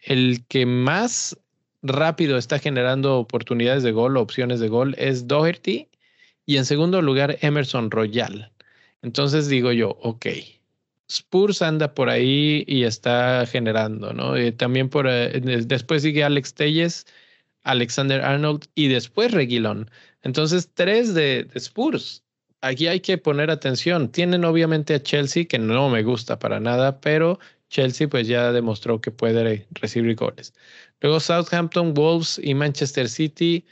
el 0.00 0.44
que 0.46 0.66
más 0.66 1.36
rápido 1.82 2.36
está 2.36 2.58
generando 2.58 3.18
oportunidades 3.18 3.82
de 3.82 3.92
gol 3.92 4.16
o 4.16 4.22
opciones 4.22 4.60
de 4.60 4.68
gol 4.68 4.94
es 4.98 5.28
Doherty 5.28 5.88
y 6.46 6.56
en 6.56 6.64
segundo 6.64 7.02
lugar 7.02 7.38
Emerson 7.42 7.90
Royal. 7.90 8.50
Entonces 9.02 9.48
digo 9.48 9.72
yo, 9.72 9.90
ok, 10.02 10.26
Spurs 11.08 11.62
anda 11.62 11.94
por 11.94 12.08
ahí 12.10 12.64
y 12.66 12.84
está 12.84 13.46
generando, 13.46 14.12
¿no? 14.12 14.34
también 14.56 14.88
por 14.88 15.06
eh, 15.08 15.40
después 15.64 16.02
sigue 16.02 16.24
Alex 16.24 16.54
Telles, 16.54 17.06
Alexander 17.62 18.22
Arnold 18.22 18.64
y 18.74 18.88
después 18.88 19.32
Reguilón. 19.32 19.90
Entonces, 20.22 20.70
tres 20.74 21.14
de, 21.14 21.48
Spurs. 21.54 22.24
Aquí 22.60 22.88
hay 22.88 23.00
que 23.00 23.18
poner 23.18 23.50
atención. 23.50 24.10
Tienen 24.10 24.44
obviamente 24.44 24.94
a 24.94 25.02
Chelsea, 25.02 25.44
que 25.44 25.58
no 25.58 25.88
me 25.88 26.02
gusta 26.02 26.38
para 26.38 26.58
nada, 26.58 27.00
pero 27.00 27.38
Chelsea 27.68 28.08
pues 28.08 28.26
ya 28.26 28.52
demostró 28.52 29.00
que 29.00 29.10
puede 29.10 29.66
recibir 29.70 30.16
goles. 30.16 30.54
Luego 31.00 31.20
Southampton, 31.20 31.94
Wolves 31.94 32.40
y 32.42 32.54
Manchester 32.54 33.08
City. 33.08 33.64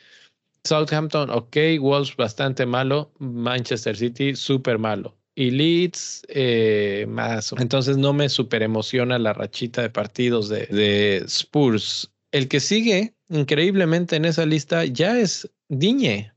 Southampton, 0.65 1.31
ok, 1.31 1.57
Wolves 1.81 2.17
bastante 2.17 2.65
malo, 2.65 3.13
Manchester 3.19 3.97
City 3.97 4.35
súper 4.35 4.79
malo 4.79 5.15
y 5.35 5.51
Leeds 5.51 6.23
eh, 6.29 7.07
más. 7.09 7.55
Entonces 7.59 7.97
no 7.97 8.13
me 8.13 8.29
super 8.29 8.63
emociona 8.63 9.19
la 9.19 9.33
rachita 9.33 9.83
de 9.83 9.91
partidos 9.91 10.49
de, 10.49 10.67
de, 10.67 11.25
Spurs. 11.27 12.11
El 12.33 12.49
que 12.49 12.61
sigue 12.61 13.15
increíblemente 13.29 14.17
en 14.17 14.25
esa 14.25 14.47
lista 14.47 14.85
ya 14.85 15.19
es 15.19 15.51
Diñe. 15.69 16.33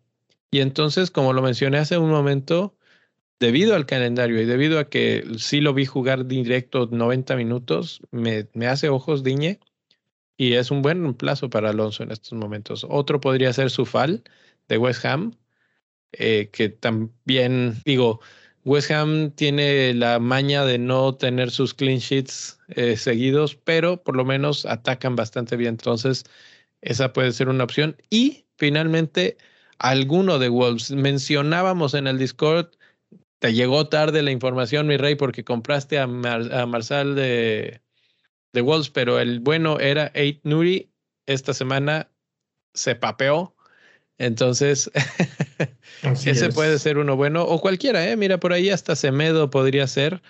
Y 0.51 0.59
entonces, 0.59 1.11
como 1.11 1.33
lo 1.33 1.41
mencioné 1.41 1.77
hace 1.77 1.97
un 1.97 2.09
momento, 2.09 2.75
debido 3.39 3.75
al 3.75 3.85
calendario 3.85 4.41
y 4.41 4.45
debido 4.45 4.79
a 4.79 4.89
que 4.89 5.25
sí 5.37 5.61
lo 5.61 5.73
vi 5.73 5.85
jugar 5.85 6.25
directo 6.25 6.87
90 6.89 7.35
minutos, 7.35 8.01
me, 8.11 8.47
me 8.53 8.67
hace 8.67 8.89
ojos 8.89 9.23
Diñe 9.23 9.59
y 10.37 10.53
es 10.53 10.71
un 10.71 10.81
buen 10.81 11.13
plazo 11.15 11.49
para 11.49 11.71
Alonso 11.71 12.03
en 12.03 12.11
estos 12.11 12.33
momentos. 12.33 12.85
Otro 12.89 13.19
podría 13.19 13.51
ser 13.53 13.69
Sufal 13.71 14.23
de 14.69 14.77
West 14.77 15.05
Ham, 15.05 15.33
eh, 16.13 16.49
que 16.53 16.69
también, 16.69 17.81
digo, 17.85 18.21
West 18.65 18.91
Ham 18.91 19.31
tiene 19.31 19.93
la 19.93 20.19
maña 20.19 20.65
de 20.65 20.77
no 20.77 21.15
tener 21.15 21.51
sus 21.51 21.73
clean 21.73 21.99
sheets 21.99 22.59
eh, 22.69 22.97
seguidos, 22.97 23.55
pero 23.55 24.03
por 24.03 24.15
lo 24.15 24.25
menos 24.25 24.65
atacan 24.65 25.15
bastante 25.15 25.55
bien. 25.57 25.69
Entonces, 25.69 26.25
esa 26.81 27.13
puede 27.13 27.31
ser 27.33 27.49
una 27.49 27.63
opción. 27.63 27.97
Y 28.09 28.45
finalmente, 28.57 29.37
alguno 29.79 30.39
de 30.39 30.49
Wolves. 30.49 30.91
Mencionábamos 30.91 31.93
en 31.93 32.07
el 32.07 32.17
Discord, 32.19 32.69
te 33.39 33.53
llegó 33.53 33.87
tarde 33.89 34.21
la 34.23 34.31
información, 34.31 34.87
mi 34.87 34.97
rey, 34.97 35.15
porque 35.15 35.43
compraste 35.43 35.99
a, 35.99 36.03
a 36.03 36.65
Marsal 36.65 37.15
de, 37.15 37.81
de 38.57 38.61
Wolves, 38.61 38.89
pero 38.89 39.19
el 39.19 39.39
bueno 39.39 39.79
era 39.79 40.11
Eight 40.13 40.41
Nuri. 40.43 40.89
Esta 41.25 41.53
semana 41.53 42.09
se 42.73 42.95
papeó 42.95 43.55
entonces, 44.17 44.89
ese 46.25 46.49
puede 46.49 46.79
ser 46.79 46.97
uno 46.97 47.15
bueno 47.15 47.43
o 47.43 47.61
cualquiera, 47.61 48.09
¿eh? 48.09 48.17
Mira, 48.17 48.39
por 48.39 48.51
ahí 48.51 48.69
hasta 48.69 48.95
Semedo 48.95 49.49
podría 49.49 49.85
ser 49.87 50.21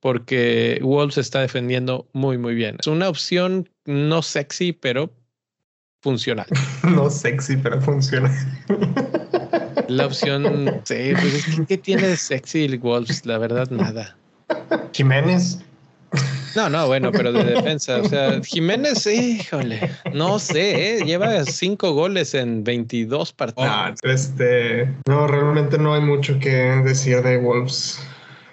porque 0.00 0.80
Wolves 0.82 1.18
está 1.18 1.40
defendiendo 1.40 2.08
muy, 2.12 2.38
muy 2.38 2.54
bien. 2.54 2.76
Es 2.80 2.86
una 2.86 3.08
opción 3.08 3.68
no 3.84 4.22
sexy, 4.22 4.72
pero 4.72 5.12
funcional. 6.02 6.46
no 6.84 7.10
sexy, 7.10 7.56
pero 7.56 7.80
funcional. 7.80 8.32
La 9.88 10.06
opción, 10.06 10.80
sí, 10.84 11.12
pues 11.12 11.34
es 11.34 11.56
que 11.56 11.66
¿qué 11.66 11.78
tiene 11.78 12.16
sexy 12.16 12.64
el 12.64 12.78
Wolves? 12.78 13.26
La 13.26 13.36
verdad, 13.38 13.70
nada. 13.70 14.16
Jiménez. 14.92 15.58
No, 16.54 16.68
no, 16.68 16.86
bueno, 16.86 17.10
pero 17.12 17.32
de 17.32 17.44
defensa. 17.44 17.98
O 17.98 18.08
sea, 18.08 18.40
Jiménez, 18.42 19.06
híjole, 19.06 19.90
no 20.12 20.38
sé, 20.38 20.98
¿eh? 20.98 21.04
lleva 21.04 21.44
cinco 21.44 21.92
goles 21.92 22.34
en 22.34 22.64
22 22.64 23.32
partidos. 23.32 23.70
Ah, 23.70 23.94
este, 24.02 24.92
no, 25.06 25.26
realmente 25.26 25.78
no 25.78 25.94
hay 25.94 26.00
mucho 26.00 26.38
que 26.38 26.50
decir 26.50 27.22
de 27.22 27.38
Wolves. 27.38 28.00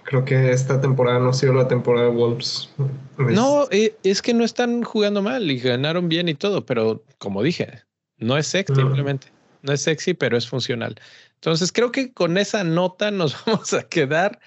Creo 0.04 0.26
que 0.26 0.52
esta 0.52 0.82
temporada 0.82 1.20
no 1.20 1.30
ha 1.30 1.34
sido 1.34 1.54
la 1.54 1.68
temporada 1.68 2.08
de 2.08 2.14
Wolves. 2.14 2.70
No, 3.18 3.68
eh, 3.72 3.96
es 4.04 4.22
que 4.22 4.34
no 4.34 4.44
están 4.44 4.84
jugando 4.84 5.22
mal 5.22 5.50
y 5.50 5.60
ganaron 5.60 6.10
bien 6.10 6.28
y 6.28 6.34
todo, 6.34 6.66
pero 6.66 7.04
como 7.18 7.44
dije, 7.44 7.84
no 8.18 8.38
es 8.38 8.48
sexy 8.48 8.76
simplemente. 8.76 9.28
No 9.62 9.74
es 9.74 9.82
sexy, 9.82 10.14
pero 10.14 10.38
es 10.38 10.48
funcional. 10.48 10.96
Entonces 11.36 11.72
creo 11.72 11.92
que 11.92 12.14
con 12.14 12.38
esa 12.38 12.64
nota 12.64 13.12
nos 13.12 13.36
vamos 13.46 13.74
a 13.74 13.84
quedar. 13.84 14.40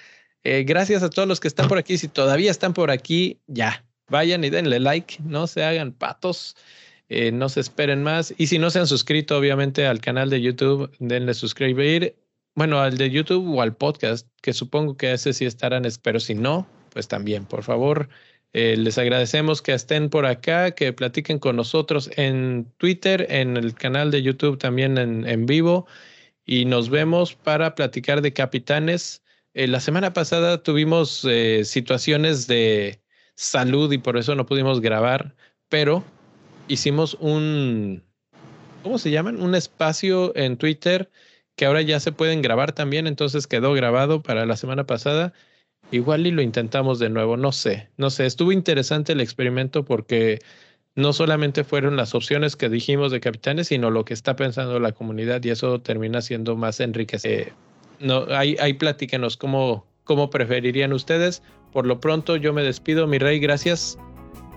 Eh, 0.45 0.65
gracias 0.65 1.03
a 1.03 1.11
todos 1.11 1.27
los 1.27 1.41
que 1.41 1.49
están 1.49 1.69
por 1.69 1.79
aquí. 1.79 1.99
Si 1.99 2.09
todavía 2.09 2.51
están 2.51 2.75
por 2.75 2.91
aquí, 2.91 3.41
ya 3.47 3.85
vayan 4.09 4.45
y 4.45 4.51
denle 4.51 4.79
like. 4.79 5.16
No 5.25 5.47
se 5.47 5.65
hagan 5.65 5.93
patos. 5.93 6.57
Eh, 7.09 7.33
no 7.33 7.49
se 7.49 7.61
esperen 7.61 8.03
más. 8.03 8.35
Y 8.39 8.47
si 8.47 8.59
no 8.59 8.71
se 8.71 8.79
han 8.79 8.87
suscrito, 8.87 9.37
obviamente, 9.37 9.87
al 9.87 10.01
canal 10.01 10.31
de 10.31 10.41
YouTube, 10.41 10.91
denle 10.99 11.35
suscribir. 11.35 12.16
Bueno, 12.55 12.81
al 12.81 12.97
de 12.97 13.11
YouTube 13.11 13.57
o 13.57 13.62
al 13.62 13.75
podcast, 13.75 14.29
que 14.41 14.53
supongo 14.53 14.97
que 14.97 15.12
ese 15.12 15.33
sí 15.33 15.45
estarán, 15.45 15.85
pero 16.03 16.21
si 16.21 16.35
no, 16.35 16.69
pues 16.91 17.09
también, 17.09 17.47
por 17.47 17.65
favor, 17.65 18.09
eh, 18.53 18.77
les 18.77 18.97
agradecemos 18.97 19.61
que 19.61 19.73
estén 19.73 20.09
por 20.09 20.25
acá, 20.25 20.71
que 20.71 20.93
platiquen 20.93 21.41
con 21.41 21.57
nosotros 21.57 22.11
en 22.16 22.71
Twitter, 22.77 23.27
en 23.29 23.57
el 23.57 23.75
canal 23.75 24.12
de 24.12 24.23
YouTube 24.23 24.59
también 24.59 24.99
en, 24.99 25.27
en 25.27 25.47
vivo, 25.47 25.87
y 26.47 26.65
nos 26.65 26.91
vemos 26.91 27.35
para 27.35 27.75
platicar 27.75 28.23
de 28.23 28.33
capitanes. 28.33 29.24
Eh, 29.55 29.69
la 29.69 29.79
semana 29.79 30.13
pasada 30.13 30.63
tuvimos 30.63 31.25
eh, 31.25 31.65
situaciones 31.65 32.49
de 32.49 33.01
salud 33.37 33.93
y 33.93 33.99
por 33.99 34.17
eso 34.17 34.35
no 34.35 34.47
pudimos 34.47 34.81
grabar, 34.81 35.37
pero 35.69 36.05
hicimos 36.67 37.17
un, 37.21 38.03
¿cómo 38.83 38.99
se 38.99 39.13
llaman? 39.13 39.41
Un 39.41 39.55
espacio 39.55 40.37
en 40.37 40.57
Twitter 40.57 41.11
que 41.57 41.67
ahora 41.67 41.83
ya 41.83 42.01
se 42.01 42.11
pueden 42.11 42.43
grabar 42.43 42.73
también, 42.73 43.07
entonces 43.07 43.47
quedó 43.47 43.73
grabado 43.75 44.23
para 44.23 44.45
la 44.45 44.57
semana 44.57 44.87
pasada. 44.87 45.33
Igual 45.93 46.27
y 46.27 46.33
lo 46.33 46.43
intentamos 46.43 46.99
de 46.99 47.11
nuevo, 47.11 47.37
no 47.37 47.53
sé, 47.53 47.91
no 47.97 48.11
sé, 48.11 48.27
estuvo 48.27 48.51
interesante 48.53 49.13
el 49.13 49.21
experimento 49.21 49.85
porque 49.85 50.41
no 50.97 51.13
solamente 51.13 51.63
fueron 51.63 51.97
las 51.97 52.15
opciones 52.15 52.57
que 52.57 52.69
dijimos 52.69 53.13
de 53.13 53.21
capitanes, 53.21 53.69
sino 53.69 53.91
lo 53.91 54.05
que 54.05 54.15
está 54.15 54.35
pensando 54.35 54.81
la 54.81 54.93
comunidad 54.93 55.45
y 55.45 55.51
eso 55.51 55.81
termina 55.81 56.23
siendo 56.23 56.57
más 56.57 56.81
enriquecedor. 56.81 57.53
No, 58.01 58.25
ahí, 58.31 58.57
ahí 58.61 58.75
platíquenos 58.75 59.37
cómo, 59.37 59.87
cómo 60.05 60.31
preferirían 60.31 60.93
ustedes. 60.93 61.43
Por 61.73 61.87
lo 61.87 62.01
pronto 62.01 62.37
yo 62.37 62.53
me 62.53 62.62
despido, 62.62 63.07
mi 63.07 63.19
rey, 63.19 63.41
gracias 63.41 63.99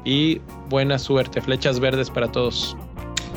y 0.06 0.42
buena 0.70 1.00
suerte. 1.00 1.42
Flechas 1.42 1.80
verdes 1.80 2.10
para 2.10 2.32
todos. 2.32 2.78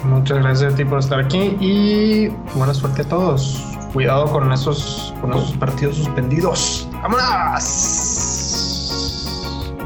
Muchas 0.05 0.39
gracias 0.39 0.72
a 0.72 0.77
ti 0.77 0.85
por 0.85 1.01
estar 1.01 1.20
aquí 1.20 1.56
y 1.60 2.28
buena 2.55 2.72
suerte 2.72 3.02
a 3.02 3.09
todos. 3.09 3.62
Cuidado 3.93 4.27
con 4.27 4.52
esos, 4.52 5.12
con 5.20 5.32
esos 5.32 5.52
partidos 5.56 5.97
suspendidos. 5.97 6.89
¡Vámonos! 7.02 7.97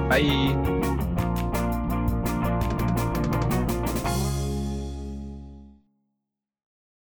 Bye. 0.09 0.84